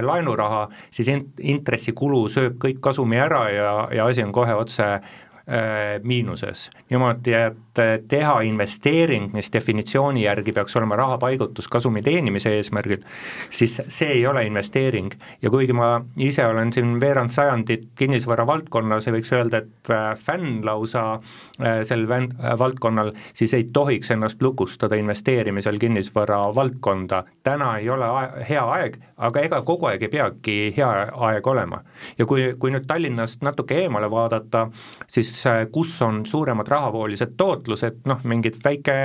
laenuraha, 0.02 0.68
siis 0.92 1.10
int-, 1.14 1.40
intressikulu 1.40 2.28
sööb 2.30 2.60
kõik 2.62 2.82
kasumi 2.82 3.20
ära 3.22 3.48
ja, 3.54 3.74
ja 3.94 4.06
asi 4.10 4.26
on 4.26 4.34
kohe 4.36 4.56
otse 4.58 5.00
miinuses. 6.04 6.70
niimoodi, 6.90 7.34
et 7.34 7.80
äh, 7.80 8.00
teha 8.08 8.42
investeering, 8.42 9.32
mis 9.34 9.50
definitsiooni 9.54 10.24
järgi 10.24 10.54
peaks 10.54 10.76
olema 10.78 10.96
raha 10.96 11.18
paigutus 11.18 11.68
kasumi 11.68 12.02
teenimise 12.06 12.54
eesmärgil, 12.58 13.02
siis 13.50 13.80
see 13.88 14.12
ei 14.14 14.28
ole 14.28 14.46
investeering. 14.46 15.12
ja 15.42 15.50
kuigi 15.50 15.74
ma 15.74 16.02
ise 16.18 16.46
olen 16.46 16.74
siin 16.74 17.00
veerand 17.02 17.34
sajandit 17.34 17.88
kinnisvara 17.98 18.46
valdkonnas 18.48 19.08
ja 19.08 19.14
võiks 19.14 19.34
öelda, 19.34 19.64
et 19.64 19.90
äh, 19.94 20.14
fänn 20.20 20.62
lausa 20.66 21.20
sel 21.84 22.06
valdkonnal, 22.60 23.12
siis 23.34 23.54
ei 23.54 23.66
tohiks 23.74 24.12
ennast 24.12 24.42
lukustada 24.42 24.96
investeerimisel 24.96 25.80
kinnisvara 25.80 26.38
valdkonda. 26.56 27.24
täna 27.44 27.78
ei 27.78 27.90
ole 27.90 28.06
hea 28.50 28.64
aeg, 28.64 28.98
aga 29.18 29.42
ega 29.42 29.62
kogu 29.62 29.90
aeg 29.90 30.04
ei 30.04 30.14
peagi 30.14 30.58
hea 30.78 30.90
aeg 31.30 31.48
olema. 31.48 31.82
ja 32.18 32.26
kui, 32.26 32.54
kui 32.60 32.72
nüüd 32.72 32.88
Tallinnast 32.88 33.42
natuke 33.42 33.82
eemale 33.84 34.12
vaadata, 34.12 34.68
siis 35.08 35.39
siis 35.40 35.68
kus 35.72 35.96
on 36.06 36.24
suuremad 36.26 36.68
rahavoolised 36.68 37.36
tootlused, 37.38 38.02
noh, 38.10 38.24
mingid 38.24 38.60
väike, 38.64 38.96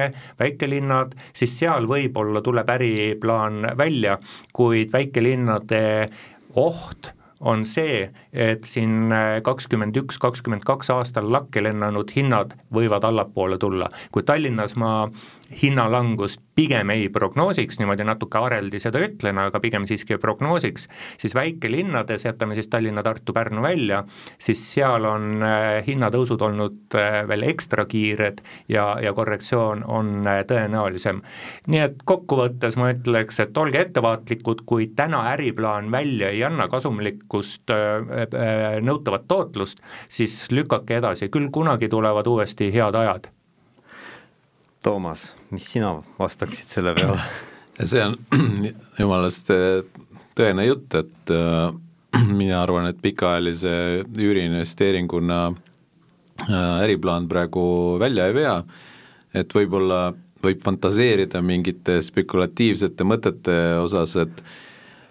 väikelinnad, 0.41 1.15
siis 1.37 1.59
seal 1.59 1.89
võib-olla 1.91 2.43
tuleb 2.45 2.71
äriplaan 2.77 3.71
välja, 3.79 4.19
kuid 4.53 4.93
väikelinnade 4.93 5.85
oht 6.61 7.13
on 7.45 7.65
see, 7.69 8.09
et 8.33 8.65
siin 8.69 9.13
äh, 9.13 9.39
kakskümmend 9.45 9.97
üks, 10.01 10.19
kakskümmend 10.23 10.65
kaks 10.67 10.91
aastal 10.95 11.29
lakke 11.33 11.63
lennanud 11.65 12.11
hinnad 12.17 12.55
võivad 12.75 13.05
allapoole 13.05 13.59
tulla. 13.61 13.89
kui 14.13 14.25
Tallinnas 14.25 14.77
ma 14.81 14.95
hinnalangust 15.63 16.41
pigem 16.55 16.91
ei 16.95 17.09
prognoosiks, 17.13 17.79
niimoodi 17.81 18.07
natuke 18.07 18.39
areldi 18.39 18.79
seda 18.83 19.03
ütlen, 19.03 19.39
aga 19.43 19.61
pigem 19.61 19.87
siiski 19.91 20.17
prognoosiks, 20.23 20.87
siis 21.21 21.35
väikelinnades, 21.35 22.25
jätame 22.25 22.57
siis 22.57 22.71
Tallinna, 22.73 23.03
Tartu, 23.03 23.35
Pärnu 23.37 23.63
välja, 23.63 24.05
siis 24.39 24.63
seal 24.73 25.05
on 25.09 25.45
äh, 25.45 25.83
hinnatõusud 25.87 26.43
olnud 26.47 26.99
äh, 26.99 27.21
veel 27.29 27.49
ekstra 27.51 27.85
kiired 27.91 28.41
ja, 28.73 28.87
ja 29.03 29.13
korrektsioon 29.13 29.85
on 29.85 30.15
tõenäolisem. 30.25 31.21
nii 31.67 31.83
et 31.89 32.03
kokkuvõttes 32.07 32.79
ma 32.81 32.93
ütleks, 32.95 33.41
et 33.43 33.57
olge 33.59 33.83
ettevaatlikud, 33.85 34.65
kui 34.67 34.89
täna 34.97 35.25
äriplaan 35.35 35.91
välja 35.93 36.31
ei 36.33 36.45
anna 36.47 36.69
kasumlikku 36.73 37.34
rikkust, 37.35 37.71
nõutavat 38.83 39.27
tootlust, 39.29 39.81
siis 40.09 40.51
lükake 40.51 40.99
edasi, 40.99 41.29
küll 41.29 41.51
kunagi 41.51 41.89
tulevad 41.89 42.27
uuesti 42.27 42.71
head 42.73 42.95
ajad. 42.95 43.29
Toomas, 44.85 45.33
mis 45.51 45.67
sina 45.73 46.03
vastaksid 46.19 46.67
selle 46.67 46.95
peale? 46.95 47.21
see 47.91 48.03
on 48.05 48.19
jumalast 49.01 49.51
tõene 50.37 50.67
jutt, 50.67 50.95
et 50.95 51.31
äh, 51.33 51.73
mina 52.41 52.63
arvan, 52.63 52.87
et 52.91 53.01
pikaajalise 53.03 54.05
üüriinvesteeringuna 54.19 55.41
äh, 55.49 56.83
äriplaan 56.85 57.29
praegu 57.29 57.97
välja 58.01 58.29
ei 58.29 58.37
vea, 58.37 58.59
et 59.35 59.55
võib-olla 59.55 60.13
võib 60.45 60.61
fantaseerida 60.61 61.41
mingite 61.41 62.03
spekulatiivsete 62.05 63.07
mõtete 63.09 63.57
osas, 63.81 64.19
et 64.21 64.43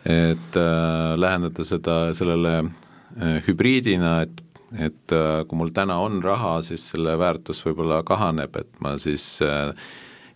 et 0.06 0.58
äh, 0.60 1.14
läheneda 1.20 1.66
seda, 1.68 1.98
sellele 2.16 2.58
äh, 2.64 3.44
hübriidina, 3.48 4.22
et 4.26 4.42
et 4.74 5.14
äh, 5.14 5.44
kui 5.46 5.60
mul 5.60 5.70
täna 5.70 6.00
on 6.02 6.18
raha, 6.26 6.56
siis 6.66 6.88
selle 6.90 7.14
väärtus 7.22 7.60
võib-olla 7.62 8.00
kahaneb, 8.08 8.56
et 8.58 8.80
ma 8.82 8.96
siis 8.98 9.26
äh, 9.46 9.70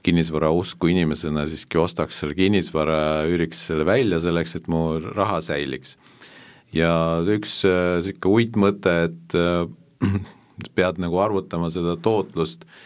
kinnisvara 0.06 0.52
usku 0.54 0.92
inimesena 0.92 1.48
siiski 1.50 1.80
ostaks 1.82 2.22
selle 2.22 2.38
kinnisvara, 2.38 3.26
üüriks 3.32 3.64
selle 3.72 3.88
välja 3.88 4.22
selleks, 4.22 4.54
et 4.60 4.70
mu 4.70 5.00
raha 5.02 5.42
säiliks. 5.42 5.98
ja 6.76 6.92
üks 7.26 7.64
niisugune 7.66 8.14
äh, 8.14 8.36
uitmõte, 8.38 8.94
et 9.08 9.38
äh, 9.42 10.22
pead 10.78 11.02
nagu 11.02 11.18
arvutama 11.24 11.72
seda 11.74 11.98
tootlust 11.98 12.68
äh, 12.68 12.78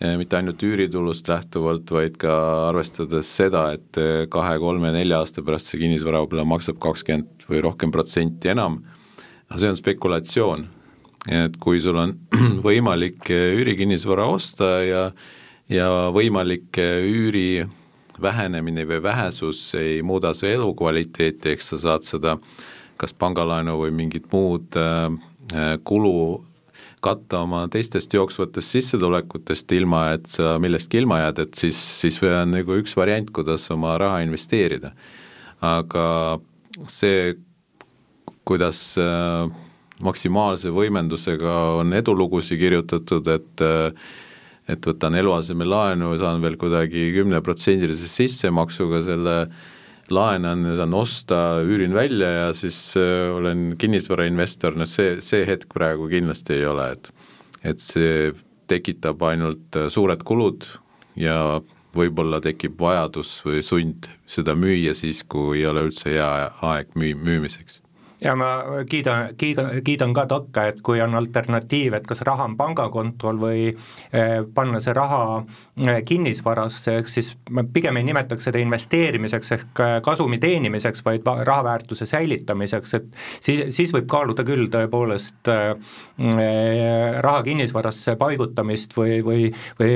mitte 0.00 0.38
ainult 0.38 0.62
üüritulust 0.64 1.28
lähtuvalt, 1.28 1.90
vaid 1.92 2.14
ka 2.20 2.32
arvestades 2.70 3.28
seda, 3.36 3.66
et 3.76 3.98
kahe-kolme-nelja 4.32 5.18
aasta 5.20 5.44
pärast 5.44 5.68
see 5.68 5.82
kinnisvara 5.82 6.22
võib-olla 6.24 6.46
maksab 6.48 6.78
kakskümmend 6.80 7.44
või 7.50 7.60
rohkem 7.66 7.92
protsenti 7.92 8.48
enam, 8.54 8.78
see 9.52 9.68
on 9.68 9.76
spekulatsioon. 9.76 10.64
et 11.28 11.56
kui 11.60 11.82
sul 11.84 11.98
on 12.00 12.14
võimalik 12.68 13.28
üürikinnisvara 13.28 14.24
osta 14.24 14.70
ja 14.86 15.04
ja 15.70 16.10
võimalik 16.10 16.80
üüri 16.80 17.66
vähenemine 18.20 18.84
või 18.88 19.02
vähesus 19.02 19.62
ei 19.78 20.02
muuda 20.02 20.34
su 20.34 20.46
elukvaliteeti, 20.46 21.54
eks 21.54 21.72
sa 21.72 21.78
saad 21.78 22.06
seda 22.06 22.36
kas 23.00 23.14
pangalaenu 23.16 23.78
või 23.80 23.94
mingit 23.96 24.26
muud 24.32 24.76
äh, 24.76 25.06
äh, 25.54 25.76
kulu 25.84 26.44
katta 27.04 27.42
oma 27.46 27.64
teistest 27.72 28.12
jooksvatest 28.14 28.76
sissetulekutest, 28.76 29.72
ilma 29.72 30.04
et 30.16 30.28
sa 30.28 30.56
millestki 30.62 31.00
ilma 31.00 31.22
jääd, 31.22 31.42
et 31.46 31.60
siis, 31.60 31.78
siis 32.02 32.20
on 32.26 32.52
nagu 32.54 32.76
üks 32.80 32.96
variant, 32.96 33.30
kuidas 33.32 33.66
oma 33.72 33.96
raha 34.00 34.20
investeerida. 34.26 34.92
aga 35.60 36.04
see, 36.88 37.34
kuidas 38.48 38.80
äh, 39.00 39.50
maksimaalse 40.02 40.72
võimendusega 40.72 41.56
on 41.80 41.92
edulugusid 41.92 42.60
kirjutatud, 42.60 43.28
et 43.28 43.64
äh, 43.64 44.10
et 44.70 44.86
võtan 44.86 45.16
eluasemelaenu 45.18 46.12
ja 46.14 46.20
saan 46.20 46.42
veel 46.44 46.56
kuidagi 46.60 47.08
kümneprotsendilise 47.16 48.08
sissemaksuga 48.10 49.00
selle 49.02 49.36
laenan 50.14 50.64
ja 50.68 50.76
saan 50.80 50.94
osta, 50.94 51.40
üürin 51.66 51.94
välja 51.94 52.30
ja 52.30 52.52
siis 52.56 52.78
äh, 52.98 53.30
olen 53.34 53.74
kinnisvarainvestor, 53.78 54.78
noh 54.78 54.88
see, 54.90 55.18
see 55.24 55.44
hetk 55.48 55.72
praegu 55.74 56.08
kindlasti 56.10 56.60
ei 56.60 56.66
ole, 56.70 56.92
et 56.96 57.12
et 57.60 57.82
see 57.84 58.30
tekitab 58.70 59.22
ainult 59.28 59.76
äh, 59.76 59.90
suured 59.92 60.24
kulud 60.26 60.64
ja 61.18 61.60
võib-olla 61.96 62.40
tekib 62.42 62.78
vajadus 62.80 63.40
või 63.44 63.62
sund 63.66 64.08
seda 64.30 64.54
müüa 64.54 64.94
siis, 64.94 65.24
kui 65.26 65.60
ei 65.60 65.66
ole 65.66 65.88
üldse 65.88 66.12
hea 66.14 66.30
aeg 66.70 66.94
müü-, 66.94 67.18
müümiseks 67.18 67.80
ja 68.20 68.34
ma 68.36 68.64
kiidan, 68.88 69.34
kiidan, 69.36 69.70
kiidan 69.84 70.12
ka 70.14 70.26
takka, 70.28 70.66
et 70.70 70.80
kui 70.84 71.00
on 71.00 71.14
alternatiiv, 71.16 71.94
et 71.96 72.06
kas 72.06 72.20
raha 72.26 72.44
on 72.50 72.56
pangakontol 72.58 73.40
või 73.40 73.62
eh, 73.70 74.34
panna 74.54 74.80
see 74.82 74.94
raha 74.96 75.22
eh, 75.40 76.02
kinnisvarasse, 76.06 76.98
ehk 77.00 77.08
siis 77.08 77.32
ma 77.50 77.64
pigem 77.64 77.96
ei 77.96 78.06
nimetaks 78.10 78.48
seda 78.50 78.60
investeerimiseks 78.60 79.54
ehk 79.56 79.82
eh, 79.84 79.94
kasumi 80.04 80.40
teenimiseks, 80.42 81.04
vaid 81.06 81.26
raha 81.48 81.64
väärtuse 81.70 82.08
säilitamiseks, 82.08 82.94
et 82.98 83.08
siis, 83.40 83.62
siis 83.76 83.94
võib 83.96 84.08
kaaluda 84.10 84.44
küll 84.44 84.68
tõepoolest 84.72 85.48
raha 86.20 87.42
kinnisvarasse 87.44 88.16
paigutamist 88.20 88.92
või, 88.96 89.20
või, 89.24 89.48
või 89.80 89.94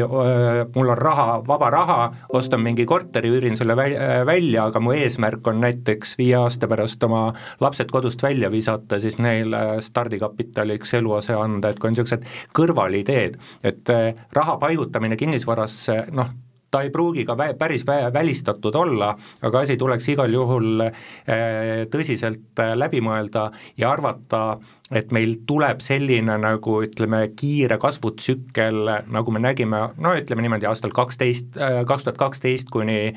mul 0.75 0.93
on 0.95 0.99
raha, 0.99 1.27
vaba 1.47 1.69
raha, 1.73 1.99
ostan 2.33 2.63
mingi 2.65 2.87
korteri, 2.89 3.29
üürin 3.35 3.59
selle 3.59 3.77
välja, 3.77 4.69
aga 4.71 4.81
mu 4.81 4.95
eesmärk 4.97 5.47
on 5.53 5.61
näiteks 5.65 6.17
viie 6.21 6.39
aasta 6.41 6.69
pärast 6.71 7.03
oma 7.05 7.27
lapsed 7.61 7.93
kodus 7.93 8.14
kodust 8.15 8.23
välja 8.23 8.51
visata, 8.51 9.01
siis 9.01 9.19
neile 9.19 9.81
stardikapitaliks 9.81 10.95
eluase 10.95 11.35
anda, 11.35 11.71
et 11.71 11.79
kui 11.79 11.89
on 11.89 11.95
niisugused 11.95 12.25
kõrvalideed, 12.55 13.39
et 13.65 13.91
eh, 13.91 14.15
raha 14.33 14.57
paigutamine 14.59 15.17
kinnisvarasse, 15.17 16.05
noh, 16.13 16.31
ta 16.75 16.83
ei 16.83 16.91
pruugi 16.91 17.23
ka 17.27 17.37
vä-, 17.39 17.55
päris 17.59 17.87
vä-, 17.87 18.13
välistatud 18.13 18.75
olla, 18.75 19.13
aga 19.47 19.63
asi 19.63 19.77
tuleks 19.79 20.09
igal 20.11 20.33
juhul 20.35 20.83
äh, 20.83 21.85
tõsiselt 21.91 22.63
äh, 22.63 22.73
läbi 22.75 23.03
mõelda 23.05 23.51
ja 23.79 23.93
arvata, 23.95 24.57
et 24.95 25.13
meil 25.15 25.37
tuleb 25.47 25.81
selline 25.85 26.35
nagu 26.43 26.75
ütleme, 26.85 27.21
kiire 27.39 27.79
kasvutsükkel, 27.81 28.91
nagu 29.15 29.35
me 29.35 29.43
nägime, 29.43 29.81
no 30.03 30.15
ütleme 30.19 30.45
niimoodi 30.45 30.67
aastal 30.71 30.95
kaksteist, 30.95 31.55
äh, 31.55 31.83
kaks 31.87 32.09
tuhat 32.09 32.19
kaksteist 32.19 32.73
kuni 32.75 33.15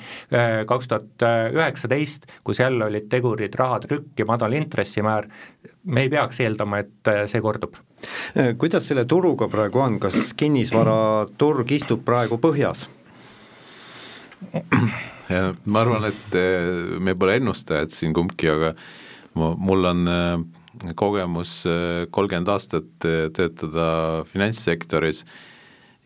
kaks 0.67 0.89
tuhat 0.89 1.23
üheksateist, 1.55 2.27
kus 2.45 2.59
jälle 2.61 2.85
olid 2.85 3.07
tegurid 3.09 3.55
rahatrükk 3.57 4.19
ja 4.21 4.27
madal 4.29 4.53
intressimäär, 4.57 5.27
me 5.85 6.05
ei 6.05 6.11
peaks 6.13 6.41
eeldama, 6.45 6.83
et 6.83 7.11
see 7.31 7.41
kordub. 7.41 7.79
kuidas 8.61 8.87
selle 8.91 9.07
turuga 9.09 9.49
praegu 9.49 9.81
on, 9.81 9.97
kas 10.03 10.33
kinnisvaraturg 10.37 11.73
istub 11.79 12.05
praegu 12.05 12.37
põhjas? 12.41 12.85
Ma 15.65 15.81
arvan, 15.81 16.07
et 16.09 16.37
eh, 16.37 16.99
me 17.03 17.15
pole 17.17 17.37
ennustajad 17.39 17.93
siin 17.93 18.13
kumbki, 18.15 18.49
aga 18.51 18.73
ma, 19.39 19.51
mul 19.57 19.89
on 19.89 20.13
eh, 20.13 20.93
kogemus 20.99 21.59
eh, 21.69 22.05
kolmkümmend 22.13 22.51
aastat 22.53 22.89
töötada 23.01 23.89
finantssektoris 24.29 25.23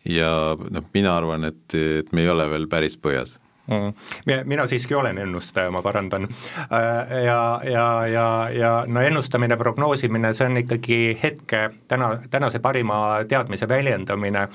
ja 0.08 0.32
noh, 0.56 0.88
mina 0.94 1.16
arvan, 1.16 1.46
et, 1.50 1.64
et 1.76 2.12
me 2.12 2.24
ei 2.24 2.32
ole 2.32 2.48
veel 2.50 2.68
päris 2.72 2.96
põhjas. 2.98 3.38
Mina 4.44 4.66
siiski 4.66 4.94
olen 4.94 5.18
ennustaja, 5.18 5.70
ma 5.70 5.82
parandan. 5.82 6.28
Äh, 6.58 7.24
ja, 7.24 7.60
ja, 7.64 8.06
ja, 8.06 8.48
ja 8.50 8.84
no 8.86 9.00
ennustamine, 9.00 9.56
prognoosimine, 9.56 10.34
see 10.34 10.46
on 10.46 10.56
ikkagi 10.62 11.00
hetke 11.22 11.68
täna, 11.88 12.16
tänase 12.30 12.58
parima 12.58 13.22
teadmise 13.28 13.68
väljendamine. 13.68 14.48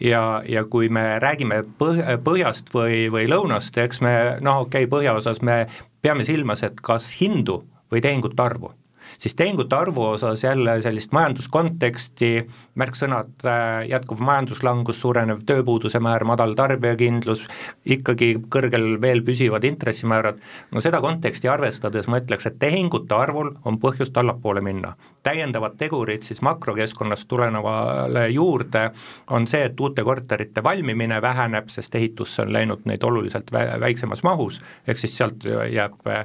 Ja, 0.00 0.42
ja 0.48 0.64
kui 0.64 0.88
me 0.88 1.18
räägime 1.22 1.62
põh-, 1.78 2.02
põhjast 2.24 2.72
või, 2.74 3.04
või 3.12 3.28
lõunast, 3.30 3.78
eks 3.78 4.00
me 4.04 4.14
noh, 4.40 4.64
okei 4.64 4.84
okay,, 4.84 4.90
põhjaosas 4.90 5.42
me 5.42 5.66
peame 6.02 6.24
silmas, 6.24 6.64
et 6.66 6.80
kas 6.82 7.12
hindu 7.20 7.62
või 7.92 8.02
tehingute 8.04 8.42
arvu 8.42 8.72
siis 9.18 9.34
tehingute 9.34 9.76
arvu 9.76 10.02
osas 10.14 10.44
jälle 10.44 10.80
sellist 10.80 11.12
majanduskonteksti, 11.12 12.30
märksõnad 12.74 13.46
äh, 13.46 13.86
jätkuv 13.88 14.20
majanduslangus, 14.24 15.00
suurenev 15.00 15.44
tööpuuduse 15.46 16.00
määr, 16.00 16.24
madal 16.24 16.54
tarbijakindlus, 16.58 17.44
ikkagi 17.84 18.34
kõrgel 18.52 19.00
veel 19.00 19.22
püsivad 19.26 19.64
intressimäärad, 19.64 20.40
no 20.70 20.82
seda 20.84 21.00
konteksti 21.04 21.48
arvestades 21.48 22.08
ma 22.08 22.20
ütleks, 22.22 22.48
et 22.48 22.58
tehingute 22.58 23.14
arvul 23.14 23.54
on 23.64 23.78
põhjust 23.82 24.16
allapoole 24.20 24.60
minna. 24.64 24.94
täiendavad 25.24 25.78
tegurid 25.80 26.22
siis 26.22 26.42
makrokeskkonnast 26.44 27.28
tulenevale 27.28 28.28
juurde 28.28 28.90
on 29.30 29.46
see, 29.46 29.62
et 29.64 29.80
uute 29.80 30.02
korterite 30.04 30.64
valmimine 30.64 31.22
väheneb, 31.22 31.68
sest 31.72 31.94
ehitusse 31.94 32.42
on 32.42 32.52
läinud 32.52 32.84
neid 32.84 33.02
oluliselt 33.02 33.52
vä 33.52 33.64
väiksemas 33.80 34.22
mahus, 34.22 34.60
ehk 34.86 34.98
siis 34.98 35.16
sealt 35.16 35.44
jääb 35.72 36.06
äh, 36.06 36.24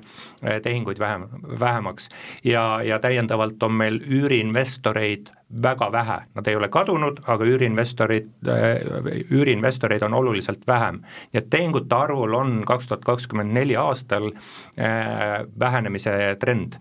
tehinguid 0.64 1.00
vähem, 1.00 1.28
vähemaks 1.60 2.10
ja 2.44 2.79
ja 2.84 3.00
täiendavalt 3.00 3.64
on 3.64 3.74
meil 3.74 4.00
üüriinvestoreid 4.00 5.30
väga 5.64 5.92
vähe, 5.92 6.18
nad 6.36 6.48
ei 6.48 6.56
ole 6.56 6.70
kadunud, 6.70 7.24
aga 7.28 7.46
üüriinvestorid, 7.46 8.30
äh, 8.48 9.24
üüriinvestoreid 9.34 10.04
on 10.06 10.14
oluliselt 10.14 10.68
vähem. 10.68 11.02
nii 11.34 11.42
et 11.42 11.50
tehingute 11.50 11.96
arvul 11.96 12.34
on 12.34 12.64
kaks 12.66 12.88
tuhat 12.88 13.06
kakskümmend 13.06 13.54
neli 13.54 13.76
aastal 13.76 14.32
äh, 14.32 15.46
vähenemise 15.60 16.38
trend. 16.40 16.78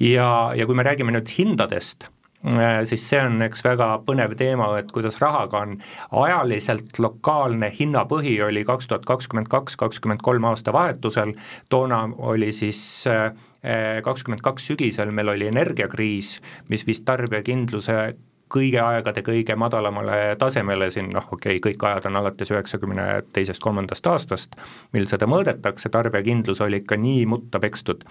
ja, 0.00 0.52
ja 0.54 0.66
kui 0.66 0.74
me 0.74 0.82
räägime 0.82 1.12
nüüd 1.12 1.30
hindadest, 1.38 2.04
äh, 2.44 2.82
siis 2.84 3.08
see 3.08 3.22
on 3.24 3.40
üks 3.48 3.64
väga 3.64 4.02
põnev 4.04 4.36
teema, 4.36 4.68
et 4.78 4.92
kuidas 4.92 5.16
rahaga 5.20 5.64
on, 5.64 5.78
ajaliselt 6.10 6.98
lokaalne 6.98 7.72
hinnapõhi 7.80 8.36
oli 8.44 8.64
kaks 8.64 8.92
tuhat 8.92 9.08
kakskümmend 9.08 9.48
kaks, 9.48 9.76
kakskümmend 9.76 10.20
kolm 10.22 10.44
aasta 10.44 10.72
vahetusel, 10.72 11.32
toona 11.72 12.04
oli 12.18 12.52
siis 12.52 13.08
kakskümmend 14.02 14.42
kaks 14.42 14.64
sügisel 14.72 15.12
meil 15.14 15.28
oli 15.30 15.46
energiakriis, 15.46 16.40
mis 16.68 16.86
viis 16.86 17.00
tarbijakindluse 17.06 17.98
kõigi 18.52 18.78
aegade 18.82 19.22
kõige 19.24 19.56
madalamale 19.58 20.36
tasemele 20.40 20.90
siin 20.92 21.08
noh, 21.12 21.26
okei 21.32 21.56
okay,, 21.56 21.62
kõik 21.70 21.84
ajad 21.88 22.08
on 22.10 22.18
alates 22.20 22.52
üheksakümne 22.52 23.06
teisest, 23.32 23.62
kolmandast 23.64 24.06
aastast, 24.10 24.56
mil 24.92 25.08
seda 25.10 25.28
mõõdetakse, 25.30 25.90
tarbijakindlus 25.92 26.60
oli 26.64 26.82
ikka 26.82 26.98
nii 27.00 27.24
mutta 27.32 27.60
pekstud. 27.62 28.04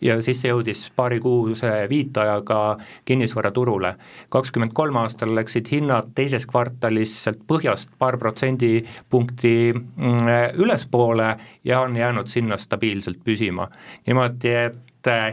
ja 0.00 0.18
siis 0.22 0.42
see 0.42 0.52
jõudis 0.52 0.86
paarikuuse 0.96 1.72
viitajaga 1.90 2.60
kinnisvaraturule. 3.08 3.94
kakskümmend 4.30 4.72
kolm 4.74 4.96
aastal 5.02 5.34
läksid 5.34 5.70
hinnad 5.72 6.12
teises 6.14 6.46
kvartalis 6.46 7.16
sealt 7.24 7.42
põhjast 7.48 7.90
paar 7.98 8.18
protsendipunkti 8.18 9.72
mm, 9.72 10.28
ülespoole 10.62 11.36
ja 11.64 11.80
on 11.80 11.96
jäänud 11.96 12.26
sinna 12.26 12.56
stabiilselt 12.56 13.24
püsima. 13.24 13.68
niimoodi, 14.06 14.54
et 14.54 14.87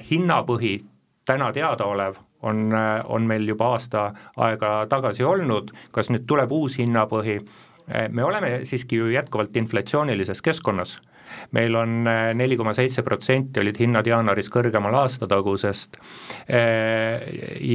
hinnapõhi 0.09 0.77
täna 1.25 1.51
teadaolev 1.53 2.19
on, 2.45 2.69
on 3.05 3.25
meil 3.25 3.47
juba 3.47 3.71
aasta 3.75 4.11
aega 4.37 4.85
tagasi 4.89 5.23
olnud, 5.23 5.71
kas 5.91 6.11
nüüd 6.13 6.27
tuleb 6.29 6.51
uus 6.51 6.77
hinnapõhi, 6.77 7.39
me 8.09 8.23
oleme 8.23 8.59
siiski 8.65 9.01
ju 9.01 9.09
jätkuvalt 9.13 9.57
inflatsioonilises 9.57 10.41
keskkonnas 10.41 10.99
meil 11.55 11.75
on 11.75 12.07
äh, 12.07 12.33
neli 12.37 12.57
koma 12.57 12.73
seitse 12.73 13.03
protsenti 13.05 13.61
olid 13.61 13.79
hinnad 13.79 14.07
jaanuaris 14.07 14.49
kõrgemal 14.53 14.95
aastatagusest. 15.01 15.99
Äh, 16.49 17.25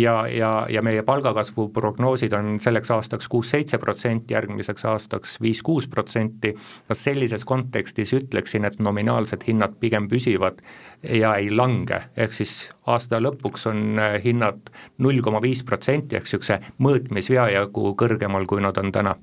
ja, 0.00 0.16
ja, 0.28 0.52
ja 0.70 0.82
meie 0.82 1.02
palgakasvu 1.06 1.68
prognoosid 1.74 2.34
on 2.36 2.58
selleks 2.62 2.90
aastaks 2.96 3.28
kuus-seitse 3.30 3.78
protsenti, 3.78 4.34
järgmiseks 4.34 4.84
aastaks 4.90 5.38
viis-kuus 5.42 5.88
protsenti, 5.90 6.54
kas 6.88 7.04
sellises 7.04 7.44
kontekstis 7.48 8.14
ütleksin, 8.16 8.66
et 8.68 8.78
nominaalsed 8.82 9.46
hinnad 9.48 9.78
pigem 9.80 10.08
püsivad 10.10 10.60
ja 11.02 11.34
ei 11.40 11.50
lange, 11.50 12.02
ehk 12.16 12.34
siis 12.36 12.70
aasta 12.90 13.20
lõpuks 13.22 13.66
on 13.70 13.98
äh, 13.98 14.18
hinnad 14.24 14.70
null 14.98 15.22
koma 15.24 15.42
viis 15.42 15.64
protsenti 15.66 16.18
ehk 16.18 16.28
niisuguse 16.28 16.60
mõõtmisvea 16.82 17.48
jagu 17.56 17.94
kõrgemal, 17.98 18.46
kui 18.46 18.62
nad 18.62 18.78
on 18.80 18.92
täna 18.94 19.16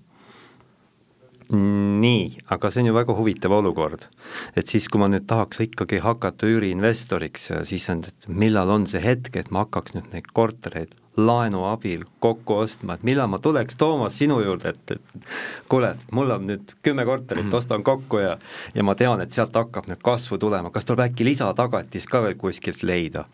nii, 1.53 2.43
aga 2.51 2.69
see 2.71 2.83
on 2.83 2.89
ju 2.89 2.93
väga 2.97 3.15
huvitav 3.15 3.53
olukord. 3.55 4.07
et 4.55 4.67
siis, 4.67 4.87
kui 4.91 4.99
ma 4.99 5.07
nüüd 5.07 5.27
tahaks 5.27 5.61
ikkagi 5.63 6.01
hakata 6.03 6.47
üüriinvestoriks, 6.47 7.51
siis 7.67 7.89
on, 7.89 8.03
et 8.07 8.27
millal 8.27 8.69
on 8.69 8.87
see 8.87 9.01
hetk, 9.03 9.35
et 9.35 9.51
ma 9.51 9.65
hakkaks 9.65 9.95
nüüd 9.95 10.11
neid 10.13 10.31
kortereid 10.33 10.95
laenu 11.17 11.63
abil 11.65 12.03
kokku 12.21 12.59
ostma, 12.61 12.93
et 12.93 13.05
millal 13.07 13.29
ma 13.31 13.39
tuleks, 13.41 13.77
Toomas, 13.77 14.17
sinu 14.19 14.37
juurde, 14.43 14.69
et, 14.75 14.91
et 14.91 15.29
kuule, 15.69 15.89
et 15.95 16.11
mul 16.13 16.33
on 16.35 16.45
nüüd 16.45 16.75
kümme 16.85 17.05
korterit, 17.09 17.47
mhm. 17.47 17.57
ostan 17.57 17.83
kokku 17.83 18.21
ja 18.21 18.35
ja 18.75 18.83
ma 18.85 18.95
tean, 18.95 19.21
et 19.21 19.33
sealt 19.33 19.55
hakkab 19.57 19.89
nüüd 19.89 20.03
kasvu 20.05 20.37
tulema, 20.37 20.69
kas 20.71 20.85
tuleb 20.85 21.07
äkki 21.07 21.25
lisatagatis 21.25 22.05
ka 22.11 22.21
veel 22.25 22.37
kuskilt 22.37 22.83
leida? 22.85 23.25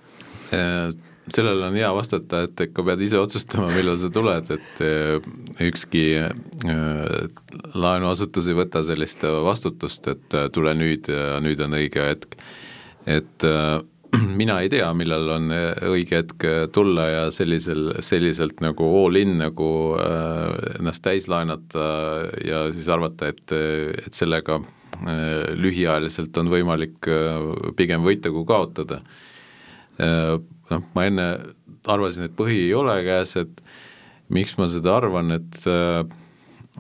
Sellele 1.32 1.70
on 1.70 1.76
hea 1.80 1.88
vastata, 1.96 2.42
et 2.44 2.62
ikka 2.66 2.84
pead 2.84 3.02
ise 3.06 3.16
otsustama, 3.16 3.70
millal 3.72 3.96
sa 4.02 4.10
tuled, 4.12 4.50
et 4.52 4.82
eh, 4.84 5.30
ükski 5.64 6.04
eh, 6.20 6.74
laenuasutus 7.80 8.50
ei 8.52 8.58
võta 8.58 8.82
sellist 8.84 9.24
vastutust, 9.24 10.10
et 10.12 10.36
eh, 10.36 10.50
tule 10.52 10.74
nüüd 10.76 11.08
ja 11.08 11.40
nüüd 11.44 11.64
on 11.64 11.80
õige 11.80 12.10
hetk. 12.10 12.36
et 13.08 13.48
mina 14.42 14.60
ei 14.62 14.70
tea, 14.70 14.90
millal 14.94 15.32
on 15.38 15.48
õige 15.94 16.20
hetk 16.20 16.46
tulla 16.76 17.08
ja 17.08 17.26
sellisel, 17.32 17.94
selliselt 18.04 18.60
nagu 18.62 18.92
all 19.00 19.16
in 19.16 19.38
nagu 19.40 19.70
ennast 20.76 21.06
täis 21.08 21.30
laenata 21.32 21.88
ja 22.44 22.66
siis 22.76 22.92
arvata, 22.92 23.32
et, 23.32 23.48
et 24.08 24.14
sellega 24.14 24.60
lühiajaliselt 25.58 26.36
on 26.38 26.52
võimalik 26.52 27.08
pigem 27.80 28.04
võita 28.06 28.32
kui 28.32 28.46
kaotada 28.48 29.02
noh, 30.74 30.84
ma 30.96 31.08
enne 31.10 31.28
arvasin, 31.90 32.28
et 32.28 32.36
põhi 32.38 32.66
ei 32.66 32.74
ole 32.78 32.98
käes, 33.06 33.36
et 33.42 33.64
miks 34.34 34.58
ma 34.58 34.68
seda 34.72 34.98
arvan, 34.98 35.34
et 35.36 35.60
äh, 35.70 36.02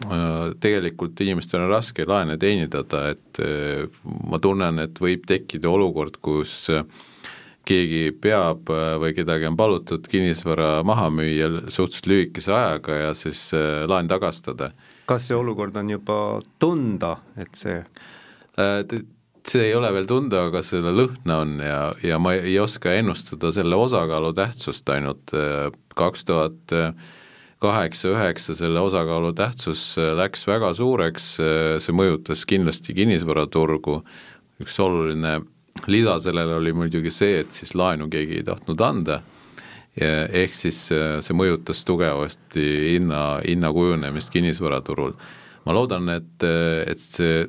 äh, 0.07 0.51
tegelikult 0.63 1.19
inimestel 1.23 1.65
on 1.65 1.73
raske 1.73 2.05
laene 2.09 2.37
teenindada, 2.41 3.05
et 3.13 3.41
äh, 3.43 3.87
ma 4.29 4.39
tunnen, 4.43 4.81
et 4.83 5.01
võib 5.03 5.27
tekkida 5.29 5.71
olukord, 5.71 6.19
kus 6.23 6.55
äh, 6.73 6.85
keegi 7.63 8.09
peab 8.19 8.67
või 8.99 9.13
kedagi 9.15 9.47
on 9.47 9.55
palutud 9.55 10.07
kinnisvara 10.11 10.81
maha 10.83 11.05
müüa 11.15 11.47
suhteliselt 11.71 12.09
lühikese 12.11 12.51
ajaga 12.51 12.97
ja 12.97 13.13
siis 13.15 13.39
laen 13.87 14.09
tagastada. 14.11 14.73
kas 15.07 15.29
see 15.29 15.37
olukord 15.37 15.77
on 15.79 15.93
juba 15.93 16.17
tunda, 16.59 17.13
et 17.39 17.55
see 17.55 17.77
see 19.47 19.67
ei 19.67 19.73
ole 19.75 19.89
veel 19.95 20.07
tunda, 20.07 20.45
aga 20.47 20.61
selle 20.65 20.93
lõhna 20.95 21.39
on 21.43 21.57
ja, 21.63 21.79
ja 22.05 22.19
ma 22.21 22.35
ei 22.37 22.55
oska 22.61 22.93
ennustada 22.95 23.51
selle 23.55 23.75
osakaalu 23.75 24.31
tähtsust 24.37 24.89
ainult, 24.93 25.33
kaks 25.99 26.25
tuhat 26.29 26.73
kaheksa, 27.63 28.11
üheksa 28.11 28.55
selle 28.57 28.81
osakaalu 28.83 29.33
tähtsus 29.37 29.95
läks 30.17 30.47
väga 30.47 30.73
suureks, 30.77 31.29
see 31.83 31.95
mõjutas 31.95 32.43
kindlasti 32.47 32.95
kinnisvaraturgu, 32.97 34.01
üks 34.63 34.79
oluline 34.83 35.37
lisa 35.87 36.17
sellele 36.21 36.57
oli 36.59 36.73
muidugi 36.75 37.11
see, 37.11 37.39
et 37.43 37.55
siis 37.55 37.73
laenu 37.75 38.09
keegi 38.11 38.41
ei 38.41 38.47
tahtnud 38.47 38.83
anda, 38.83 39.21
ehk 39.95 40.55
siis 40.57 40.85
see 40.89 41.37
mõjutas 41.37 41.83
tugevasti 41.87 42.65
hinna, 42.95 43.23
hinna 43.45 43.71
kujunemist 43.73 44.33
kinnisvaraturul. 44.33 45.15
ma 45.63 45.73
loodan, 45.73 46.09
et, 46.11 46.43
et 46.43 46.99
see 46.99 47.45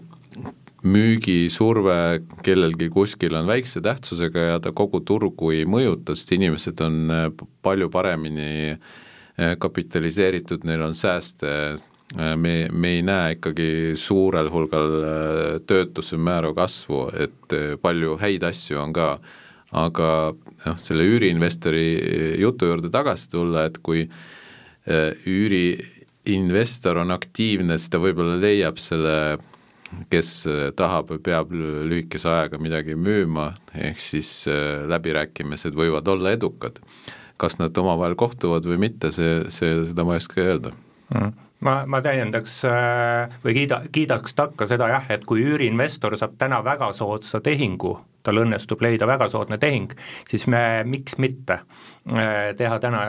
müügisurve 0.85 2.21
kellelgi 2.45 2.91
kuskil 2.93 3.35
on 3.39 3.49
väikse 3.49 3.81
tähtsusega 3.85 4.49
ja 4.51 4.61
ta 4.61 4.73
kogu 4.77 5.01
turgu 5.01 5.51
ei 5.55 5.65
mõjuta, 5.69 6.17
sest 6.17 6.35
inimesed 6.37 6.81
on 6.85 6.99
äh, 7.13 7.25
palju 7.65 7.89
paremini 7.93 8.75
äh, 8.75 9.55
kapitaliseeritud, 9.61 10.67
neil 10.69 10.85
on 10.85 10.97
sääste, 10.99 11.55
äh, 12.19 12.35
me, 12.37 12.69
me 12.73 12.89
ei 12.99 13.07
näe 13.07 13.39
ikkagi 13.39 13.71
suurel 14.01 14.51
hulgal 14.53 14.99
töötuse 15.67 16.21
määra 16.21 16.53
kasvu, 16.57 17.07
et 17.17 17.57
palju 17.81 18.19
häid 18.21 18.45
asju 18.45 18.83
on 18.85 18.93
ka, 18.97 19.09
aga 19.75 20.11
noh, 20.37 20.79
selle 20.79 21.09
üüriinvestori 21.09 21.89
jutu 22.43 22.69
juurde 22.69 22.93
tagasi 22.93 23.33
tulla, 23.33 23.65
et 23.67 23.81
kui 23.83 24.05
üüriinvestor 24.85 27.01
on 27.01 27.17
aktiivne, 27.17 27.81
siis 27.81 27.91
ta 27.91 27.99
võib-olla 28.05 28.37
leiab 28.37 28.77
selle 28.79 29.17
kes 30.11 30.47
äh, 30.51 30.69
tahab 30.77 31.13
peab 31.25 31.53
lühikese 31.55 32.31
ajaga 32.31 32.61
midagi 32.63 32.97
müüma, 32.99 33.53
ehk 33.75 34.03
siis 34.03 34.31
äh, 34.51 34.85
läbirääkimised 34.91 35.77
võivad 35.77 36.09
olla 36.09 36.35
edukad. 36.35 36.81
kas 37.37 37.57
nad 37.59 37.75
omavahel 37.77 38.15
kohtuvad 38.15 38.63
või 38.63 38.77
mitte, 38.79 39.11
see, 39.13 39.41
see, 39.51 39.81
seda 39.89 40.05
ma 40.07 40.15
ei 40.15 40.21
oska 40.23 40.39
öelda. 40.41 40.71
Mm. 41.11 41.33
Ma, 41.67 41.73
ma 41.87 41.99
täiendaks 42.05 42.61
äh, 42.69 43.33
või 43.45 43.57
kiida, 43.57 43.81
kiidaks 43.93 44.37
takka 44.39 44.69
seda 44.71 44.87
jah, 44.93 45.07
et 45.11 45.25
kui 45.27 45.43
üüriinvestor 45.43 46.15
saab 46.21 46.37
täna 46.39 46.61
väga 46.65 46.93
soodsa 46.95 47.41
tehingu, 47.43 47.97
tal 48.23 48.39
õnnestub 48.45 48.85
leida 48.85 49.09
väga 49.11 49.27
soodne 49.33 49.59
tehing, 49.59 49.97
siis 50.29 50.47
me, 50.47 50.85
miks 50.87 51.19
mitte 51.19 51.59
teha 52.57 52.79
täna 52.79 53.05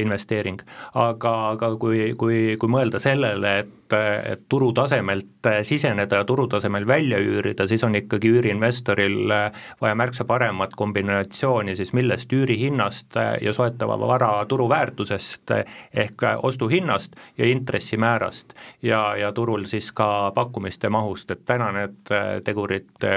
investeering. 0.00 0.60
aga, 0.94 1.32
aga 1.50 1.74
kui, 1.76 2.12
kui, 2.18 2.38
kui 2.60 2.70
mõelda 2.72 3.00
sellele, 3.02 3.58
et 3.58 3.74
et, 3.92 4.40
turutasemelt 4.48 5.48
siseneda 5.62 6.16
ja 6.16 6.24
turutasemel 6.24 6.86
välja 6.86 7.18
üürida, 7.18 7.66
siis 7.66 7.84
on 7.84 7.94
ikkagi 7.94 8.30
üüriinvestoril 8.30 9.32
vaja 9.80 9.94
märksa 9.94 10.24
paremat 10.24 10.74
kombinatsiooni 10.76 11.76
siis 11.76 11.92
millest, 11.92 12.32
üürihinnast 12.32 13.16
ja 13.40 13.52
soetava 13.52 13.98
vara 14.00 14.44
turuväärtusest 14.48 15.50
ehk 15.94 16.22
ostuhinnast 16.42 17.16
ja 17.38 17.46
intressimäärast 17.46 18.54
ja, 18.82 19.16
ja 19.16 19.32
turul 19.32 19.64
siis 19.64 19.92
ka 19.92 20.32
pakkumiste 20.34 20.88
mahust, 20.88 21.30
et 21.30 21.44
täna 21.46 21.72
need 21.72 22.12
tegurid 22.44 23.08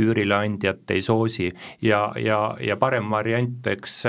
üürileandjat 0.00 0.90
ei 0.90 1.02
soosi 1.02 1.50
ja, 1.82 2.12
ja, 2.16 2.56
ja 2.60 2.76
parem 2.76 3.10
variant, 3.10 3.66
eks 3.66 4.04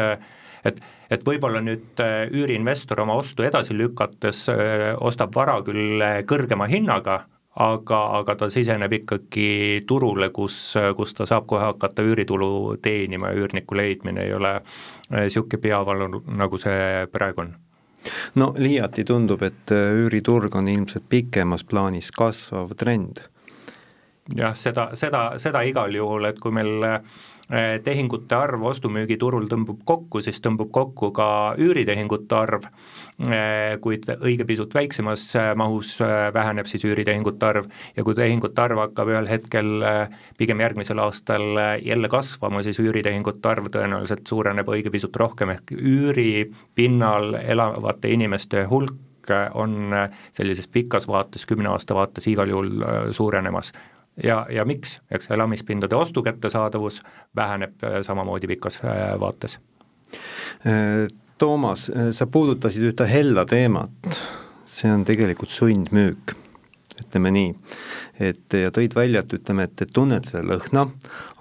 et 0.65 0.81
et 1.11 1.25
võib-olla 1.27 1.61
nüüd 1.63 1.99
äh, 2.03 2.31
üüriinvestor 2.31 3.03
oma 3.03 3.17
ostu 3.19 3.43
edasi 3.43 3.75
lükates 3.75 4.45
äh, 4.53 4.87
ostab 4.99 5.35
vara 5.35 5.59
küll 5.65 6.01
äh, 6.01 6.21
kõrgema 6.27 6.69
hinnaga, 6.71 7.17
aga, 7.61 7.99
aga 8.21 8.35
ta 8.39 8.47
siseneb 8.53 8.93
ikkagi 9.01 9.83
turule, 9.87 10.31
kus, 10.31 10.77
kus 10.95 11.15
ta 11.17 11.27
saab 11.27 11.49
kohe 11.51 11.65
hakata 11.67 12.05
üüritulu 12.07 12.77
teenima 12.81 13.33
ja 13.33 13.41
üürniku 13.41 13.75
leidmine 13.75 14.23
ei 14.23 14.31
ole 14.37 14.53
niisugune 15.11 15.59
peavalu, 15.59 16.23
nagu 16.39 16.61
see 16.61 17.09
praegu 17.11 17.43
on 17.43 17.51
no 18.39 18.53
liiati 18.57 19.03
tundub, 19.05 19.43
et 19.43 19.73
üüriturg 19.75 20.55
on 20.57 20.71
ilmselt 20.71 21.09
pikemas 21.11 21.67
plaanis 21.67 22.07
kasvav 22.15 22.71
trend. 22.79 23.19
jah, 24.31 24.55
seda, 24.55 24.87
seda, 24.95 25.33
seda 25.37 25.61
igal 25.67 25.91
juhul, 25.91 26.31
et 26.31 26.39
kui 26.39 26.55
meil 26.55 26.87
tehingute 27.83 28.35
arv 28.35 28.63
ostu-müügiturul 28.69 29.49
tõmbub 29.51 29.81
kokku, 29.87 30.21
siis 30.23 30.39
tõmbub 30.43 30.69
kokku 30.71 31.09
ka 31.15 31.27
üüritehingute 31.59 32.37
arv, 32.37 32.67
kuid 33.83 34.07
õige 34.21 34.47
pisut 34.47 34.71
väiksemas 34.75 35.25
mahus 35.59 35.97
väheneb 36.33 36.69
siis 36.71 36.85
üüritehingute 36.87 37.49
arv. 37.49 37.67
Ja 37.97 38.07
kui 38.07 38.15
tehingute 38.15 38.63
arv 38.63 38.79
hakkab 38.85 39.11
ühel 39.11 39.27
hetkel 39.27 39.85
pigem 40.39 40.63
järgmisel 40.63 41.03
aastal 41.03 41.59
jälle 41.83 42.11
kasvama, 42.11 42.63
siis 42.63 42.79
üüritehingute 42.79 43.51
arv 43.51 43.67
tõenäoliselt 43.73 44.23
suureneb 44.31 44.71
õige 44.71 44.93
pisut 44.93 45.15
rohkem, 45.19 45.51
ehk 45.57 45.75
üüripinnal 45.75 47.35
elavate 47.43 48.15
inimeste 48.15 48.63
hulk 48.71 48.95
on 49.53 49.93
sellises 50.33 50.67
pikas 50.71 51.05
vaates, 51.07 51.45
kümne 51.45 51.69
aasta 51.69 51.95
vaates 51.95 52.25
igal 52.31 52.49
juhul 52.49 52.71
suurenemas 53.13 53.69
ja, 54.23 54.45
ja 54.49 54.65
miks, 54.65 54.99
eks 55.11 55.31
elamispindade 55.31 55.95
ostu 55.95 56.23
kättesaadavus 56.23 57.01
väheneb 57.35 57.83
äh, 57.83 58.01
samamoodi 58.01 58.47
pikas 58.47 58.81
äh, 58.85 59.19
vaates. 59.19 59.59
Äh, 60.67 61.07
Toomas, 61.37 61.87
sa 62.11 62.27
puudutasid 62.27 62.83
ühte 62.85 63.07
hella 63.09 63.47
teemat, 63.49 64.17
see 64.69 64.91
on 64.93 65.01
tegelikult 65.01 65.49
sundmüük, 65.49 66.35
ütleme 67.01 67.31
nii. 67.33 67.55
et 68.21 68.53
ja 68.53 68.69
tõid 68.69 68.93
välja, 68.93 69.23
et 69.23 69.33
ütleme, 69.33 69.65
et, 69.65 69.81
et 69.81 69.89
tunned 69.89 70.27
seda 70.29 70.43
lõhna, 70.45 70.83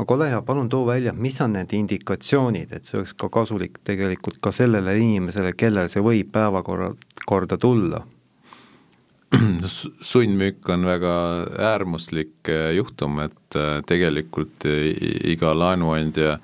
aga 0.00 0.16
ole 0.16 0.30
hea, 0.30 0.38
palun 0.40 0.70
too 0.72 0.86
välja, 0.88 1.12
mis 1.12 1.36
on 1.44 1.52
need 1.52 1.74
indikatsioonid, 1.76 2.72
et 2.72 2.88
see 2.88 2.96
oleks 2.96 3.12
ka 3.12 3.28
kasulik 3.28 3.76
tegelikult 3.84 4.40
ka 4.40 4.54
sellele 4.56 4.96
inimesele, 5.02 5.52
kellel 5.52 5.92
see 5.92 6.00
võib 6.00 6.32
päevakorra, 6.32 6.94
korda 7.28 7.60
tulla 7.60 8.00
sundmüük 10.10 10.68
on 10.68 10.84
väga 10.86 11.12
äärmuslik 11.58 12.48
äh, 12.50 12.72
juhtum, 12.74 13.20
et 13.22 13.56
äh, 13.56 13.78
tegelikult 13.86 14.66
iga 14.66 15.52
laenuandja 15.54 16.32
äh, 16.34 16.40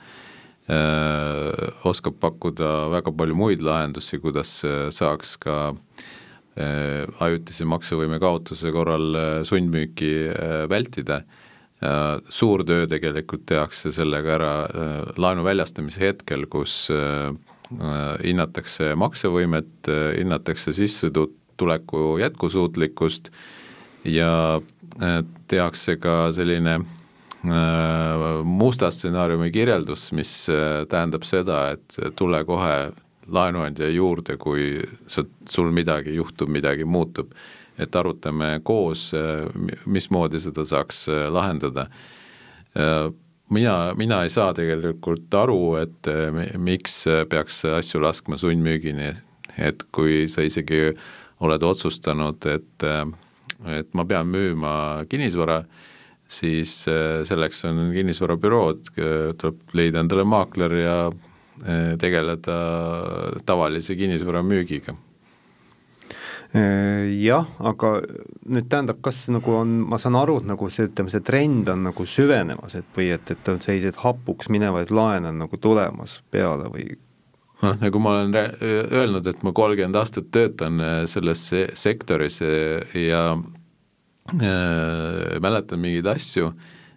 oskab 1.88 2.20
pakkuda 2.22 2.86
väga 2.94 3.10
palju 3.10 3.38
muid 3.38 3.64
lahendusi, 3.66 4.20
kuidas 4.22 4.60
saaks 4.94 5.36
ka 5.42 5.74
ajutise 7.20 7.66
maksevõime 7.68 8.16
kaotuse 8.16 8.70
korral 8.72 9.12
sundmüüki 9.44 10.30
vältida. 10.72 11.18
suur 12.32 12.62
töö 12.64 12.86
tegelikult 12.88 13.44
tehakse 13.44 13.92
sellega 13.92 14.30
ära 14.38 14.52
laenu 15.20 15.44
väljastamise 15.44 16.00
hetkel, 16.00 16.46
kus 16.48 16.88
hinnatakse 18.24 18.94
maksevõimet, 18.96 19.90
hinnatakse 20.16 20.72
sissetut-, 20.72 21.36
tuleku 21.56 22.18
jätkusuutlikkust 22.18 23.30
ja 24.06 24.60
äh, 25.02 25.24
tehakse 25.48 25.96
ka 25.96 26.32
selline 26.32 26.74
äh, 26.74 26.84
musta 28.44 28.90
stsenaariumi 28.90 29.50
kirjeldus, 29.50 30.12
mis 30.12 30.48
äh, 30.48 30.86
tähendab 30.88 31.26
seda, 31.26 31.70
et 31.76 32.16
tule 32.16 32.44
kohe 32.44 32.92
laenuandja 33.26 33.88
juurde, 33.90 34.36
kui 34.38 34.80
sa, 35.10 35.24
sul 35.50 35.72
midagi 35.74 36.14
juhtub, 36.14 36.48
midagi 36.48 36.84
muutub. 36.84 37.34
et 37.76 37.96
arutame 37.96 38.60
koos, 38.64 39.10
mismoodi 39.84 40.38
seda 40.40 40.62
saaks 40.64 41.02
lahendada. 41.28 41.90
mina, 43.50 43.92
mina 43.96 44.22
ei 44.24 44.30
saa 44.30 44.54
tegelikult 44.54 45.34
aru, 45.34 45.74
et 45.76 46.08
miks 46.56 47.04
peaks 47.28 47.64
asju 47.68 48.00
laskma 48.00 48.38
sundmüügini, 48.40 49.12
et 49.58 49.84
kui 49.92 50.24
sa 50.28 50.40
isegi 50.40 50.96
oled 51.44 51.66
otsustanud, 51.68 52.46
et, 52.48 52.86
et 53.76 53.94
ma 53.96 54.04
pean 54.08 54.28
müüma 54.30 54.72
kinnisvara, 55.10 55.60
siis 56.28 56.78
eh, 56.90 57.22
selleks 57.28 57.64
on 57.68 57.90
kinnisvarabürood, 57.94 58.92
tuleb 59.38 59.76
leida 59.76 60.02
endale 60.02 60.24
maakler 60.26 60.78
ja 60.80 60.96
eh, 61.10 61.92
tegeleda 62.00 62.60
tavalise 63.46 63.98
kinnisvara 63.98 64.42
müügiga. 64.46 64.96
Eh, 66.56 67.10
jah, 67.20 67.48
aga 67.58 67.96
nüüd 68.46 68.68
tähendab, 68.70 69.00
kas 69.04 69.26
nagu 69.34 69.56
on, 69.58 69.72
ma 69.90 69.98
saan 70.00 70.16
aru, 70.16 70.38
et 70.40 70.46
nagu 70.48 70.68
see, 70.72 70.86
ütleme, 70.88 71.10
see 71.12 71.24
trend 71.26 71.68
on 71.72 71.82
nagu 71.88 72.06
süvenemas, 72.08 72.76
et 72.78 72.86
või 72.96 73.10
et, 73.16 73.32
et 73.34 73.50
on 73.50 73.58
selliseid 73.62 73.98
hapuks 74.00 74.48
minevaid 74.54 74.92
laene 74.94 75.32
on 75.32 75.42
nagu 75.42 75.58
tulemas 75.60 76.20
peale 76.32 76.70
või 76.72 76.94
noh, 77.62 77.76
nagu 77.80 78.00
ma 78.02 78.16
olen 78.16 78.36
öelnud, 78.36 79.26
et 79.26 79.44
ma 79.46 79.52
kolmkümmend 79.56 79.98
aastat 79.98 80.28
töötan 80.34 80.80
äh, 80.82 81.04
selles 81.10 81.46
sektoris 81.78 82.40
äh, 82.44 82.82
ja 83.06 83.22
äh, 83.36 85.38
mäletan 85.42 85.82
mingeid 85.82 86.08
asju, 86.16 86.52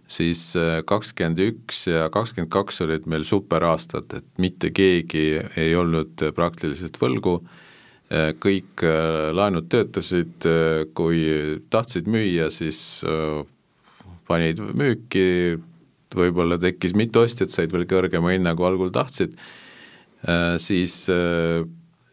siis 0.09 0.51
äh, 0.59 0.81
kakskümmend 0.89 1.41
üks 1.45 1.85
ja 1.87 2.09
kakskümmend 2.13 2.51
kaks 2.53 2.83
olid 2.85 3.07
meil 3.11 3.25
superaastad, 3.27 4.19
et 4.19 4.29
mitte 4.41 4.73
keegi 4.75 5.25
ei 5.59 5.73
olnud 5.79 6.29
praktiliselt 6.35 6.99
võlgu, 7.01 7.39
kõik 8.41 8.81
laenud 9.37 9.67
töötasid, 9.69 10.41
kui 10.97 11.19
tahtsid 11.69 12.07
müüa, 12.09 12.47
siis 12.49 13.03
panid 14.25 14.57
müüki, 14.57 15.59
võib-olla 16.17 16.57
tekkis 16.57 16.95
mitu 16.97 17.21
ostjat, 17.21 17.53
said 17.53 17.69
veel 17.69 17.85
kõrgema 17.85 18.33
hinna, 18.33 18.55
kui 18.57 18.65
algul 18.65 18.89
tahtsid 18.89 19.37
siis 20.57 21.01
äh, 21.13 21.63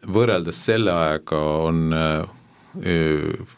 võrreldes 0.07 0.59
selle 0.65 0.93
ajaga 0.93 1.39
on 1.67 1.93
äh, 1.93 3.55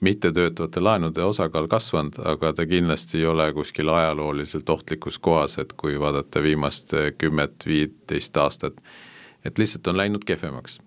mittetöötavate 0.00 0.80
laenude 0.80 1.24
osakaal 1.24 1.68
kasvanud, 1.68 2.18
aga 2.24 2.52
ta 2.52 2.66
kindlasti 2.68 3.22
ei 3.22 3.26
ole 3.26 3.48
kuskil 3.56 3.88
ajalooliselt 3.88 4.68
ohtlikus 4.68 5.18
kohas, 5.18 5.58
et 5.58 5.72
kui 5.72 5.96
vaadata 6.00 6.42
viimast 6.42 6.92
kümmet, 7.18 7.64
viiteist 7.66 8.36
aastat, 8.36 8.82
et 9.44 9.58
lihtsalt 9.58 9.88
on 9.88 9.96
läinud 10.02 10.26
kehvemaks 10.28 10.80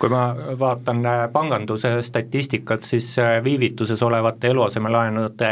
kui 0.00 0.10
ma 0.12 0.22
vaatan 0.58 1.04
äh, 1.06 1.22
panganduse 1.32 1.90
statistikat, 2.02 2.84
siis 2.84 3.12
äh, 3.18 3.38
viivituses 3.44 4.02
olevate 4.02 4.50
eluasemelaenude 4.52 5.50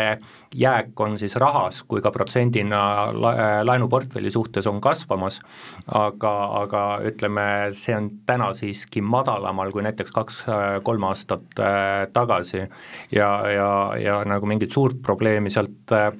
jääk 0.58 1.00
on 1.00 1.16
siis 1.18 1.36
rahas 1.40 1.82
kui 1.88 2.02
ka 2.04 2.10
protsendina 2.12 2.82
äh, 3.08 3.52
laenuportfelli 3.64 4.30
suhtes 4.30 4.66
on 4.66 4.80
kasvamas, 4.80 5.40
aga, 5.86 6.34
aga 6.62 6.84
ütleme, 7.08 7.46
see 7.78 7.96
on 7.96 8.10
täna 8.26 8.52
siiski 8.56 9.02
madalamal 9.02 9.72
kui 9.72 9.84
näiteks 9.86 10.12
kaks-kolm 10.14 11.08
aastat 11.08 11.62
tagasi. 12.12 12.66
Ja, 13.12 13.30
ja, 13.50 13.70
ja 14.00 14.20
nagu 14.28 14.46
mingit 14.46 14.72
suurt 14.72 15.00
probleemi 15.02 15.50
sealt 15.50 15.92
Äh, 15.92 16.12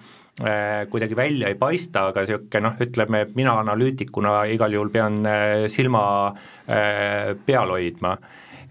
kuidagi 0.91 1.17
välja 1.17 1.49
ei 1.49 1.55
paista, 1.59 2.09
aga 2.11 2.25
niisugune 2.25 2.67
noh, 2.67 2.79
ütleme, 2.83 3.27
mina 3.37 3.57
analüütikuna 3.63 4.43
igal 4.53 4.75
juhul 4.75 4.91
pean 4.93 5.21
äh, 5.27 5.67
silma 5.73 6.05
äh, 6.69 7.35
peal 7.47 7.71
hoidma. 7.71 8.17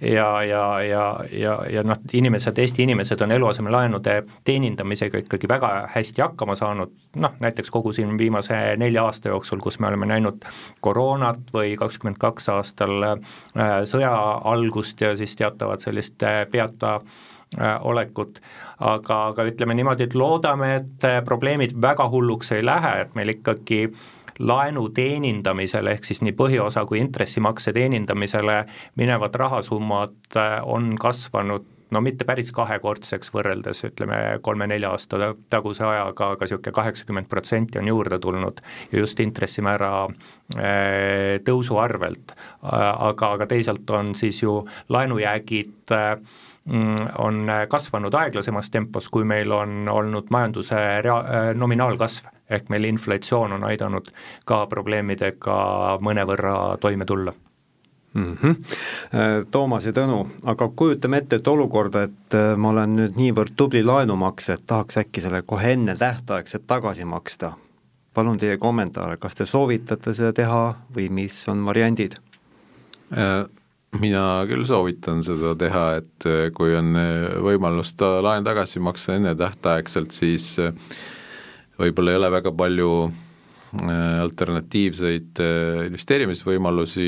Ja, 0.01 0.43
ja, 0.43 0.81
ja, 0.81 1.03
ja, 1.29 1.51
ja 1.69 1.83
noh, 1.85 1.99
inimesed, 2.17 2.57
Eesti 2.57 2.81
inimesed 2.87 3.21
on 3.21 3.31
eluasemelaenude 3.35 4.15
teenindamisega 4.49 5.21
ikkagi 5.21 5.45
väga 5.49 5.69
hästi 5.93 6.23
hakkama 6.25 6.55
saanud, 6.57 6.95
noh 7.21 7.35
näiteks 7.43 7.69
kogu 7.69 7.93
siin 7.93 8.17
viimase 8.17 8.57
nelja 8.81 9.03
aasta 9.05 9.29
jooksul, 9.29 9.61
kus 9.61 9.77
me 9.79 9.91
oleme 9.91 10.09
näinud 10.09 10.41
koroonat 10.81 11.53
või 11.53 11.75
kakskümmend 11.77 12.17
kaks 12.17 12.49
aastal 12.49 13.05
sõja 13.85 14.15
algust 14.55 15.05
ja 15.05 15.13
siis 15.15 15.37
teatavat 15.37 15.85
sellist 15.85 16.25
peata 16.51 16.95
olekut 17.59 18.39
aga, 18.81 19.17
aga 19.31 19.45
ütleme 19.49 19.75
niimoodi, 19.77 20.07
et 20.07 20.15
loodame, 20.17 20.73
et 20.81 21.05
äh, 21.07 21.19
probleemid 21.25 21.75
väga 21.81 22.07
hulluks 22.11 22.53
ei 22.55 22.65
lähe, 22.65 22.93
et 23.05 23.13
meil 23.17 23.33
ikkagi 23.35 23.83
laenu 24.41 24.87
teenindamisele, 24.95 25.97
ehk 25.97 26.07
siis 26.07 26.23
nii 26.25 26.33
põhiosa 26.37 26.85
kui 26.89 27.01
intressimakse 27.01 27.73
teenindamisele 27.75 28.63
minevad 28.99 29.37
rahasummad 29.43 30.39
äh, 30.39 30.57
on 30.65 30.95
kasvanud 30.99 31.67
no 31.91 31.99
mitte 31.99 32.23
päris 32.23 32.53
kahekordseks 32.55 33.33
võrreldes 33.35 33.83
ütleme 33.83 34.17
kolme-nelja 34.41 34.93
aasta 34.95 35.33
taguse 35.51 35.83
ajaga, 35.83 36.29
aga 36.37 36.47
niisugune 36.47 36.75
kaheksakümmend 36.77 37.27
protsenti 37.29 37.81
on 37.81 37.89
juurde 37.91 38.19
tulnud 38.23 38.61
ja 38.93 39.03
just 39.03 39.19
intressimäära 39.19 39.91
äh, 40.07 41.41
tõusu 41.45 41.77
arvelt. 41.83 42.33
aga, 42.63 43.33
aga 43.35 43.45
teisalt 43.51 43.89
on 43.89 44.15
siis 44.15 44.41
ju 44.41 44.61
laenujäägid 44.89 45.91
äh, 45.91 46.15
on 47.17 47.47
kasvanud 47.69 48.13
aeglasemas 48.13 48.69
tempos, 48.69 49.09
kui 49.09 49.23
meil 49.25 49.51
on 49.51 49.87
olnud 49.89 50.27
majanduse 50.29 50.77
rea-, 51.01 51.23
äh, 51.25 51.47
nominaalkasv, 51.57 52.27
ehk 52.49 52.69
meil 52.69 52.85
inflatsioon 52.85 53.55
on 53.57 53.63
aidanud 53.65 54.11
ka 54.45 54.65
probleemidega 54.69 55.55
mõnevõrra 56.05 56.77
toime 56.79 57.05
tulla 57.05 57.33
mm. 58.13 58.37
-hmm. 58.41 58.55
Toomas 59.51 59.85
ja 59.85 59.91
Tõnu, 59.91 60.27
aga 60.45 60.69
kujutame 60.75 61.17
ette, 61.17 61.35
et 61.35 61.47
olukorda, 61.47 62.03
et 62.03 62.33
äh, 62.33 62.55
ma 62.57 62.69
olen 62.69 62.95
nüüd 62.95 63.17
niivõrd 63.17 63.55
tubli 63.55 63.83
laenumaksja, 63.83 64.53
et 64.53 64.65
tahaks 64.67 64.97
äkki 64.97 65.21
selle 65.21 65.41
kohe 65.41 65.73
enne 65.73 65.95
tähtaegselt 65.95 66.67
tagasi 66.67 67.05
maksta. 67.05 67.53
palun 68.13 68.37
teie 68.37 68.57
kommentaare, 68.57 69.17
kas 69.17 69.35
te 69.35 69.45
soovitate 69.45 70.13
seda 70.13 70.33
teha 70.33 70.75
või 70.95 71.09
mis 71.09 71.47
on 71.49 71.65
variandid 71.65 72.15
äh.? 73.17 73.60
Mina 73.99 74.45
küll 74.47 74.63
soovitan 74.67 75.23
seda 75.25 75.55
teha, 75.59 75.85
et 75.99 76.27
äh, 76.29 76.45
kui 76.55 76.75
on 76.77 76.95
äh, 76.99 77.33
võimalus 77.43 77.93
ta 77.99 78.19
laen 78.23 78.45
tagasi 78.47 78.79
maksta 78.83 79.17
ennetähtaegselt, 79.17 80.15
siis 80.15 80.53
äh, 80.63 80.71
võib-olla 81.81 82.13
ei 82.13 82.21
ole 82.21 82.31
väga 82.31 82.53
palju 82.55 82.93
alternatiivseid 83.71 85.39
investeerimisvõimalusi, 85.85 87.05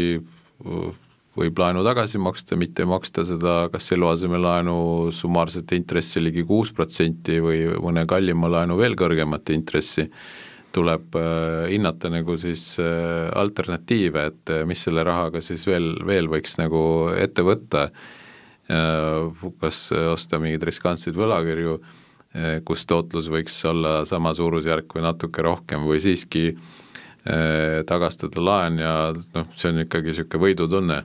võib 1.35 1.57
laenu 1.59 1.81
tagasi 1.83 2.21
maksta, 2.23 2.55
mitte 2.55 2.85
maksta 2.87 3.25
seda 3.27 3.65
kas 3.73 3.91
eluasemelaenu 3.91 4.75
summaarset 5.11 5.73
intressi 5.75 6.23
ligi 6.23 6.45
kuus 6.47 6.71
protsenti 6.71 7.35
või 7.43 7.65
mõne 7.83 8.05
kallima 8.07 8.47
laenu 8.55 8.79
veel 8.79 8.95
kõrgemat 8.95 9.51
intressi, 9.51 10.07
tuleb 10.73 11.15
äh, 11.15 11.69
hinnata 11.71 12.09
nagu 12.11 12.35
siis 12.39 12.73
äh, 12.81 13.29
alternatiive, 13.39 14.25
et 14.31 14.51
äh, 14.53 14.63
mis 14.69 14.83
selle 14.85 15.05
rahaga 15.05 15.41
siis 15.43 15.65
veel, 15.69 15.93
veel 16.07 16.29
võiks 16.31 16.57
nagu 16.61 16.83
ette 17.17 17.45
võtta, 17.45 17.89
kas 19.59 19.77
osta 19.91 20.37
mingeid 20.39 20.63
riskantseid 20.63 21.17
võlakirju, 21.19 21.73
kus 22.63 22.85
tootlus 22.87 23.27
võiks 23.29 23.57
olla 23.67 24.05
sama 24.07 24.31
suurusjärk 24.33 24.95
või 24.95 25.03
natuke 25.03 25.43
rohkem 25.43 25.83
või 25.83 25.99
siiski 26.01 26.45
tagastada 27.85 28.39
laen 28.39 28.79
ja 28.79 28.93
noh, 29.35 29.51
see 29.59 29.73
on 29.73 29.83
ikkagi 29.83 30.13
niisugune 30.13 30.43
võidutunne 30.45 31.01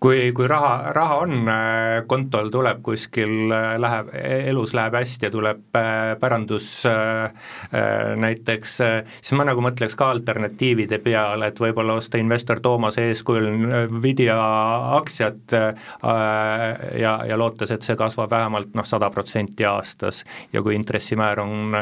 kui, 0.00 0.32
kui 0.34 0.46
raha, 0.50 0.92
raha 0.94 1.16
on 1.24 1.50
äh, 1.50 2.06
kontol, 2.10 2.50
tuleb 2.54 2.80
kuskil, 2.86 3.50
äh, 3.54 3.74
läheb, 3.80 4.10
elus 4.50 4.74
läheb 4.76 4.96
hästi 4.98 5.28
ja 5.28 5.32
tuleb 5.34 5.78
äh, 5.78 6.14
pärandus 6.20 6.68
näiteks, 8.18 8.74
siis 9.20 9.34
ma 9.36 9.44
nagu 9.46 9.62
mõtleks 9.62 9.94
ka 9.98 10.08
alternatiivide 10.12 10.98
peale, 11.02 11.50
et 11.50 11.60
võib-olla 11.60 11.96
osta 11.98 12.20
investor 12.20 12.60
Toomase 12.64 13.08
eeskujul 13.10 13.48
Nvidia 13.98 14.36
aktsiat 14.98 15.54
ja, 16.98 17.12
ja 17.28 17.38
lootes, 17.40 17.72
et 17.74 17.86
see 17.86 17.96
kasvab 17.98 18.30
vähemalt 18.32 18.74
noh, 18.78 18.86
sada 18.88 19.10
protsenti 19.14 19.66
aastas 19.68 20.22
ja 20.52 20.62
kui 20.64 20.76
intressimäär 20.78 21.42
on 21.42 21.76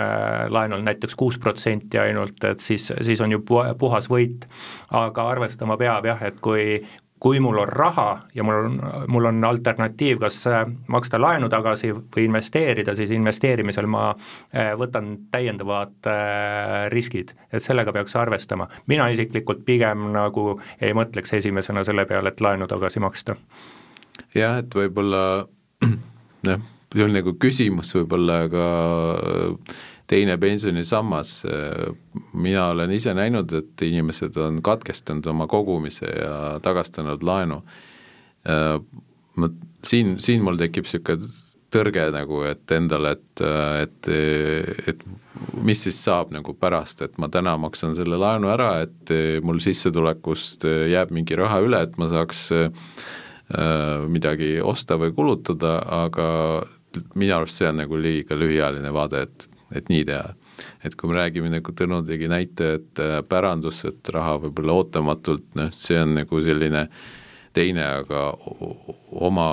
laenul 0.53 0.85
näiteks 0.87 1.17
kuus 1.19 1.39
protsenti 1.43 2.01
ainult, 2.03 2.43
et 2.49 2.65
siis, 2.65 2.91
siis 3.07 3.23
on 3.25 3.37
ju 3.37 3.43
puhas 3.47 4.11
võit. 4.13 4.49
aga 4.97 5.29
arvestama 5.33 5.77
peab 5.77 6.07
jah, 6.09 6.23
et 6.27 6.41
kui, 6.41 6.81
kui 7.21 7.41
mul 7.41 7.59
on 7.59 7.69
raha 7.69 8.09
ja 8.35 8.45
mul 8.45 8.55
on, 8.55 8.77
mul 9.09 9.25
on 9.25 9.45
alternatiiv, 9.45 10.19
kas 10.21 10.39
äh, 10.51 10.67
maksta 10.93 11.21
laenu 11.21 11.49
tagasi 11.49 11.93
või 11.95 12.27
investeerida, 12.27 12.95
siis 12.95 13.11
investeerimisel 13.17 13.89
ma 13.89 14.11
äh, 14.13 14.75
võtan 14.79 15.15
täiendavad 15.33 16.11
äh, 16.13 16.87
riskid, 16.93 17.33
et 17.53 17.65
sellega 17.65 17.93
peaks 17.97 18.17
arvestama. 18.17 18.69
mina 18.87 19.09
isiklikult 19.09 19.65
pigem 19.65 20.11
nagu 20.13 20.61
ei 20.81 20.93
mõtleks 20.95 21.33
esimesena 21.41 21.85
selle 21.85 22.05
peale, 22.07 22.29
et 22.29 22.41
laenu 22.41 22.69
tagasi 22.69 23.01
maksta. 23.01 23.37
jah, 24.35 24.59
et 24.61 24.75
võib-olla 24.75 25.47
noh, 26.49 26.71
see 26.93 27.05
on 27.05 27.17
nagu 27.17 27.37
küsimus 27.41 27.95
võib-olla 27.97 28.43
ka 28.53 28.67
teine 30.07 30.37
pensionisammas, 30.39 31.43
mina 32.33 32.69
olen 32.73 32.93
ise 32.95 33.15
näinud, 33.15 33.53
et 33.59 33.83
inimesed 33.83 34.37
on 34.39 34.63
katkestanud 34.63 35.27
oma 35.27 35.49
kogumise 35.51 36.07
ja 36.07 36.37
tagastanud 36.63 37.25
laenu. 37.27 37.61
Ma 39.37 39.49
siin, 39.85 40.17
siin 40.23 40.45
mul 40.47 40.59
tekib 40.61 40.87
niisugune 40.87 41.27
tõrge 41.75 42.07
nagu, 42.15 42.41
et 42.47 42.73
endale, 42.73 43.17
et, 43.17 43.43
et, 43.83 44.09
et 44.93 45.03
mis 45.67 45.81
siis 45.83 45.99
saab 45.99 46.31
nagu 46.35 46.55
pärast, 46.57 47.03
et 47.03 47.19
ma 47.21 47.29
täna 47.33 47.57
maksan 47.61 47.97
selle 47.99 48.19
laenu 48.21 48.49
ära, 48.53 48.71
et 48.87 49.13
mul 49.45 49.59
sissetulekust 49.63 50.65
jääb 50.93 51.13
mingi 51.15 51.37
raha 51.39 51.59
üle, 51.67 51.83
et 51.83 51.99
ma 52.01 52.09
saaks 52.13 52.47
midagi 54.11 54.57
osta 54.63 54.97
või 54.99 55.13
kulutada, 55.15 55.79
aga 56.05 56.29
minu 57.19 57.37
arust 57.37 57.61
see 57.61 57.69
on 57.69 57.83
nagu 57.83 57.99
liiga 58.01 58.39
lühiajaline 58.39 58.91
vaade, 58.95 59.27
et 59.27 59.47
et 59.75 59.89
nii 59.91 60.05
teha. 60.07 60.35
et 60.85 60.95
kui 60.95 61.11
me 61.11 61.19
räägime, 61.19 61.51
nagu 61.53 61.73
Tõnu 61.77 62.01
tegi 62.07 62.29
näite, 62.33 62.75
et 62.79 63.03
äh, 63.03 63.21
pärandus, 63.29 63.85
et 63.89 64.09
raha 64.15 64.39
võib-olla 64.47 64.79
ootamatult, 64.81 65.49
noh, 65.59 65.73
see 65.77 65.99
on 66.01 66.15
nagu 66.21 66.41
selline 66.43 66.87
teine, 67.57 67.85
aga 68.03 68.31
oma 69.27 69.49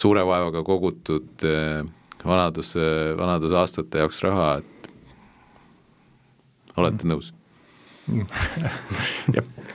suure 0.00 0.24
vaevaga 0.28 0.62
kogutud 0.64 1.44
äh, 1.48 1.82
vanadus, 2.24 2.74
vanadusaastate 3.18 4.04
jaoks 4.04 4.22
raha, 4.24 4.48
et 4.60 4.90
olete 6.76 7.04
mm. 7.04 7.12
nõus 7.12 7.32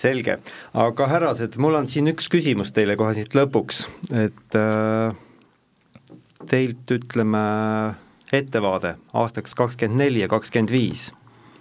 selge, 0.00 0.38
aga 0.74 1.08
härrased, 1.10 1.58
mul 1.62 1.78
on 1.78 1.88
siin 1.90 2.10
üks 2.12 2.30
küsimus 2.32 2.72
teile 2.74 2.96
kohe 2.98 3.14
siit 3.16 3.34
lõpuks, 3.36 3.84
et 4.16 4.58
äh, 4.58 5.12
teilt 6.50 6.94
ütleme 6.94 7.42
ettevaade 8.36 8.94
aastaks 9.14 9.54
kakskümmend 9.54 10.04
neli 10.04 10.24
ja 10.24 10.28
kakskümmend 10.28 10.72
viis, 10.72 11.10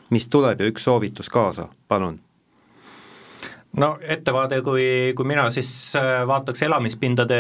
mis 0.10 0.28
tuleb 0.28 0.62
ja 0.62 0.68
üks 0.70 0.84
soovitus 0.88 1.30
kaasa, 1.30 1.68
palun. 1.88 2.20
No 3.78 3.92
ettevaade, 4.02 4.64
kui, 4.66 5.14
kui 5.16 5.28
mina 5.30 5.44
siis 5.54 5.70
äh, 5.98 6.24
vaataks 6.28 6.64
elamispindade 6.66 7.38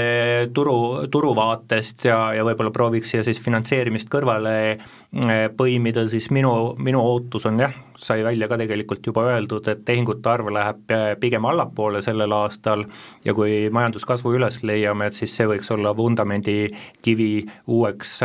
turu, 0.54 1.08
turu 1.10 1.32
vaatest 1.36 2.06
ja, 2.06 2.20
ja 2.38 2.44
võib-olla 2.46 2.70
prooviks 2.74 3.10
siia 3.10 3.24
siis 3.26 3.42
finantseerimist 3.42 4.12
kõrvale 4.14 4.54
äh, 4.76 5.48
põimida, 5.58 6.06
siis 6.12 6.30
minu, 6.30 6.76
minu 6.78 7.02
ootus 7.02 7.50
on 7.50 7.64
jah, 7.66 7.74
sai 8.00 8.24
välja 8.24 8.48
ka 8.48 8.58
tegelikult 8.60 9.06
juba 9.06 9.26
öeldud, 9.34 9.68
et 9.72 9.84
tehingute 9.86 10.30
arv 10.32 10.52
läheb 10.56 10.94
äh, 10.96 11.12
pigem 11.20 11.46
allapoole 11.50 12.02
sellel 12.06 12.34
aastal 12.36 12.86
ja 13.26 13.36
kui 13.38 13.70
majanduskasvu 13.74 14.34
üles 14.40 14.62
leiame, 14.64 15.10
et 15.10 15.20
siis 15.20 15.36
see 15.36 15.48
võiks 15.50 15.72
olla 15.76 15.94
vundamendi 15.98 16.58
kivi 17.06 17.46
uueks 17.68 18.20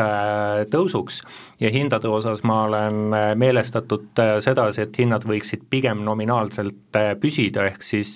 tõusuks. 0.70 1.20
ja 1.60 1.70
hindade 1.70 2.08
osas 2.08 2.42
ma 2.44 2.62
olen 2.64 3.14
meelestatud 3.38 4.22
sedasi, 4.40 4.86
et 4.86 4.98
hinnad 4.98 5.24
võiksid 5.28 5.68
pigem 5.70 6.02
nominaalselt 6.04 6.98
püsida, 7.20 7.66
ehk 7.70 7.82
siis 7.82 8.14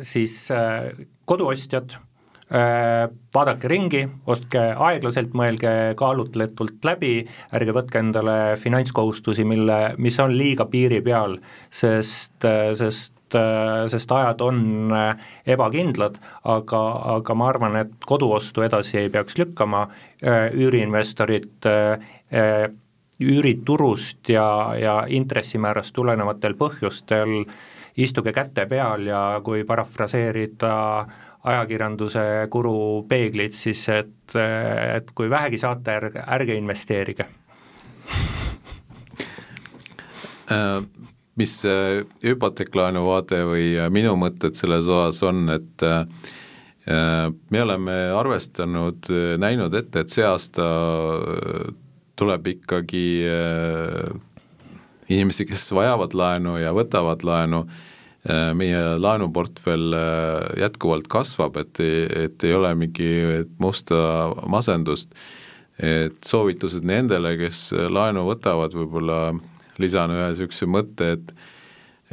siis, 0.00 0.50
äh, 0.50 0.58
äh, 0.58 1.06
koduostjad, 1.26 1.94
äh, 1.94 2.00
vaadake 2.54 3.68
ringi, 3.70 4.04
ostke 4.30 4.60
aeglaselt, 4.60 5.32
mõelge 5.34 5.94
kaalutletult 5.98 6.84
läbi, 6.86 7.16
ärge 7.56 7.74
võtke 7.74 7.98
endale 7.98 8.36
finantskohustusi, 8.60 9.46
mille, 9.48 9.78
mis 9.98 10.18
on 10.22 10.36
liiga 10.38 10.68
piiri 10.70 11.00
peal, 11.02 11.38
sest, 11.70 12.46
sest 12.78 13.12
sest 13.90 14.12
ajad 14.14 14.42
on 14.46 14.92
ebakindlad, 15.50 16.20
aga, 16.46 16.82
aga 17.16 17.34
ma 17.34 17.48
arvan, 17.50 17.78
et 17.80 18.06
koduostu 18.06 18.62
edasi 18.62 19.00
ei 19.00 19.08
peaks 19.10 19.34
lükkama, 19.40 19.88
üüriinvestorid 20.54 21.66
üüriturust 23.24 24.30
ja, 24.30 24.46
ja 24.78 24.94
intressimäärast 25.10 25.94
tulenevatel 25.96 26.54
põhjustel 26.60 27.40
äh, 27.40 27.56
istuge 27.96 28.32
käte 28.34 28.66
peal 28.66 29.06
ja 29.06 29.40
kui 29.44 29.64
parafraseerida 29.66 30.74
ajakirjanduse 31.44 32.24
guru 32.52 33.04
peeglit, 33.08 33.54
siis 33.56 33.82
et, 33.92 34.34
et 34.34 35.10
kui 35.16 35.28
vähegi 35.30 35.60
saate, 35.60 35.96
ärge, 35.98 36.24
ärge 36.36 36.56
investeerige. 36.56 37.26
Äh, 40.52 40.78
mis 41.40 41.54
hüpoteeklaenu 42.24 43.04
vaade 43.08 43.42
või 43.48 43.68
minu 43.92 44.14
mõtted 44.20 44.56
selles 44.56 44.88
osas 44.88 45.20
on, 45.26 45.48
et 45.52 45.84
äh, 45.84 46.04
me 47.50 47.62
oleme 47.64 47.96
arvestanud, 48.14 49.08
näinud 49.40 49.74
ette, 49.74 50.04
et 50.04 50.12
see 50.12 50.24
aasta 50.24 50.66
tuleb 52.14 52.46
ikkagi 52.52 53.06
inimesi, 55.08 55.46
kes 55.48 55.64
vajavad 55.74 56.14
laenu 56.14 56.58
ja 56.60 56.70
võtavad 56.76 57.24
laenu, 57.26 57.64
äh, 57.64 57.93
meie 58.56 58.80
laenuportfell 58.96 59.96
äh, 59.96 60.60
jätkuvalt 60.62 61.08
kasvab, 61.12 61.58
et, 61.60 61.80
et 61.80 62.44
ei 62.46 62.54
ole 62.56 62.70
mingi 62.78 63.08
musta 63.60 64.32
masendust, 64.48 65.12
et 65.76 66.16
soovitused 66.24 66.86
nendele, 66.86 67.34
kes 67.40 67.72
laenu 67.92 68.24
võtavad, 68.30 68.76
võib-olla 68.78 69.18
lisan 69.82 70.14
ühe 70.14 70.28
niisuguse 70.30 70.68
mõtte, 70.70 71.10
et 71.18 71.34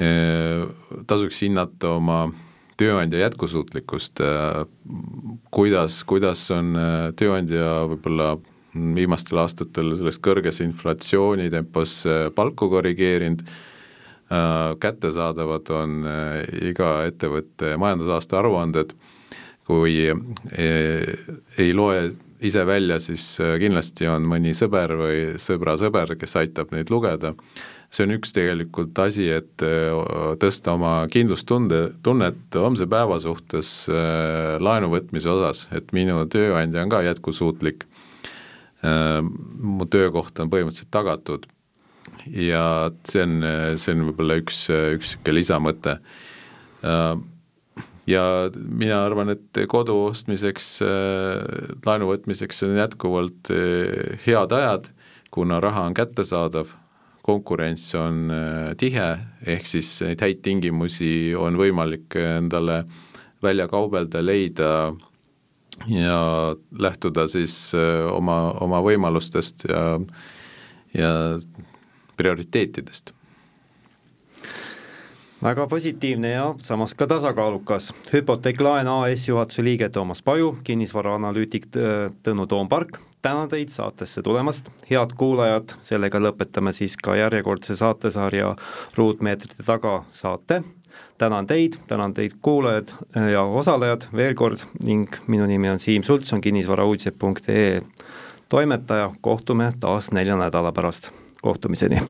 äh, 0.02 0.66
tasuks 1.08 1.44
hinnata 1.46 1.96
oma 1.98 2.26
tööandja 2.82 3.20
jätkusuutlikkust, 3.28 4.24
kuidas, 5.54 6.00
kuidas 6.10 6.48
on 6.56 6.72
tööandja 7.20 7.84
võib-olla 7.92 8.32
viimastel 8.74 9.42
aastatel 9.42 9.96
selles 9.98 10.20
kõrges 10.24 10.62
inflatsioonitempos 10.64 11.98
äh, 12.08 12.24
palku 12.36 12.70
korrigeerinud, 12.72 13.44
äh, 13.44 13.71
kättesaadavad 14.80 15.72
on 15.76 16.02
äh, 16.08 16.70
iga 16.72 17.02
ettevõtte 17.10 17.76
majandusaasta 17.82 18.40
aruanded, 18.40 18.96
kui 19.68 20.08
ei 21.62 21.74
loe 21.76 22.00
ise 22.44 22.64
välja, 22.66 22.98
siis 23.00 23.24
kindlasti 23.62 24.08
on 24.10 24.26
mõni 24.28 24.56
sõber 24.58 24.96
või 25.00 25.20
sõbra 25.40 25.78
sõber, 25.80 26.16
kes 26.20 26.34
aitab 26.42 26.74
neid 26.74 26.90
lugeda, 26.92 27.36
see 27.94 28.08
on 28.08 28.16
üks 28.18 28.34
tegelikult 28.36 28.98
asi, 29.00 29.30
et 29.32 29.64
tõsta 30.42 30.74
oma 30.74 30.96
kindlustunde, 31.14 31.84
tunnet 32.04 32.58
homse 32.58 32.90
päeva 32.90 33.20
suhtes 33.22 33.86
laenu 34.60 34.90
võtmise 34.92 35.30
osas, 35.32 35.68
et 35.72 35.94
minu 35.96 36.26
tööandja 36.26 36.84
on 36.84 36.92
ka 36.92 37.04
jätkusuutlik. 37.06 37.86
Äh, 38.82 39.22
mu 39.22 39.86
töökoht 39.86 40.40
on 40.42 40.50
põhimõtteliselt 40.50 40.90
tagatud 40.90 41.44
ja 42.28 42.64
see 43.08 43.24
on, 43.26 43.38
see 43.82 43.96
on 43.96 44.06
võib-olla 44.10 44.40
üks, 44.42 44.66
üks 44.70 45.16
niisugune 45.16 45.38
lisamõte. 45.38 45.96
ja 48.10 48.24
mina 48.56 49.04
arvan, 49.06 49.34
et 49.36 49.62
kodu 49.70 49.96
ostmiseks, 50.10 50.70
laenu 51.86 52.10
võtmiseks 52.10 52.64
on 52.68 52.78
jätkuvalt 52.80 53.52
head 54.26 54.58
ajad, 54.58 54.92
kuna 55.32 55.62
raha 55.64 55.88
on 55.90 55.98
kättesaadav 55.98 56.74
konkurents 57.22 57.86
on 57.96 58.32
tihe, 58.82 59.08
ehk 59.46 59.70
siis 59.70 59.94
neid 60.02 60.22
häid 60.26 60.42
tingimusi 60.42 61.36
on 61.38 61.58
võimalik 61.60 62.18
endale 62.18 62.84
välja 63.42 63.68
kaubelda, 63.70 64.22
leida 64.26 64.72
ja 65.88 66.56
lähtuda 66.80 67.28
siis 67.28 67.74
äh, 67.76 68.06
oma, 68.14 68.52
oma 68.62 68.82
võimalustest 68.86 69.66
ja, 69.70 70.00
ja 70.94 71.12
prioriteetidest. 72.18 73.14
Väga 75.44 75.68
positiivne 75.68 76.32
ja 76.32 76.56
samas 76.58 76.94
ka 76.94 77.08
tasakaalukas. 77.08 77.94
hüpoteeklaen 78.14 78.88
AS 78.88 79.28
juhatuse 79.28 79.64
liige 79.64 79.90
Toomas 79.90 80.22
Paju, 80.22 80.58
kinnisvaraanalüütik 80.64 81.66
Tõnu 82.24 82.46
Toompark, 82.48 83.00
tänan 83.22 83.50
teid 83.50 83.70
saatesse 83.70 84.22
tulemast, 84.22 84.70
head 84.90 85.16
kuulajad, 85.18 85.74
sellega 85.82 86.20
lõpetame 86.22 86.72
siis 86.72 86.98
ka 86.98 87.16
järjekordse 87.16 87.76
saatesarja 87.76 88.56
Ruutmeetrite 88.96 89.64
taga 89.66 90.04
saate. 90.10 90.62
Tänan 91.18 91.48
teid, 91.48 91.80
tänan 91.88 92.14
teid, 92.14 92.38
kuulajad 92.42 92.94
ja 93.32 93.42
osalejad 93.42 94.12
veel 94.14 94.36
kord 94.36 94.62
ning 94.84 95.10
minu 95.28 95.46
nimi 95.50 95.70
on 95.70 95.80
Siim 95.80 96.04
Sultson, 96.04 96.42
kinnisvarauudised.ee 96.42 97.82
toimetaja, 98.50 99.12
kohtume 99.22 99.72
taas 99.80 100.12
nelja 100.12 100.36
nädala 100.36 100.72
pärast, 100.72 101.10
kohtumiseni! 101.42 102.02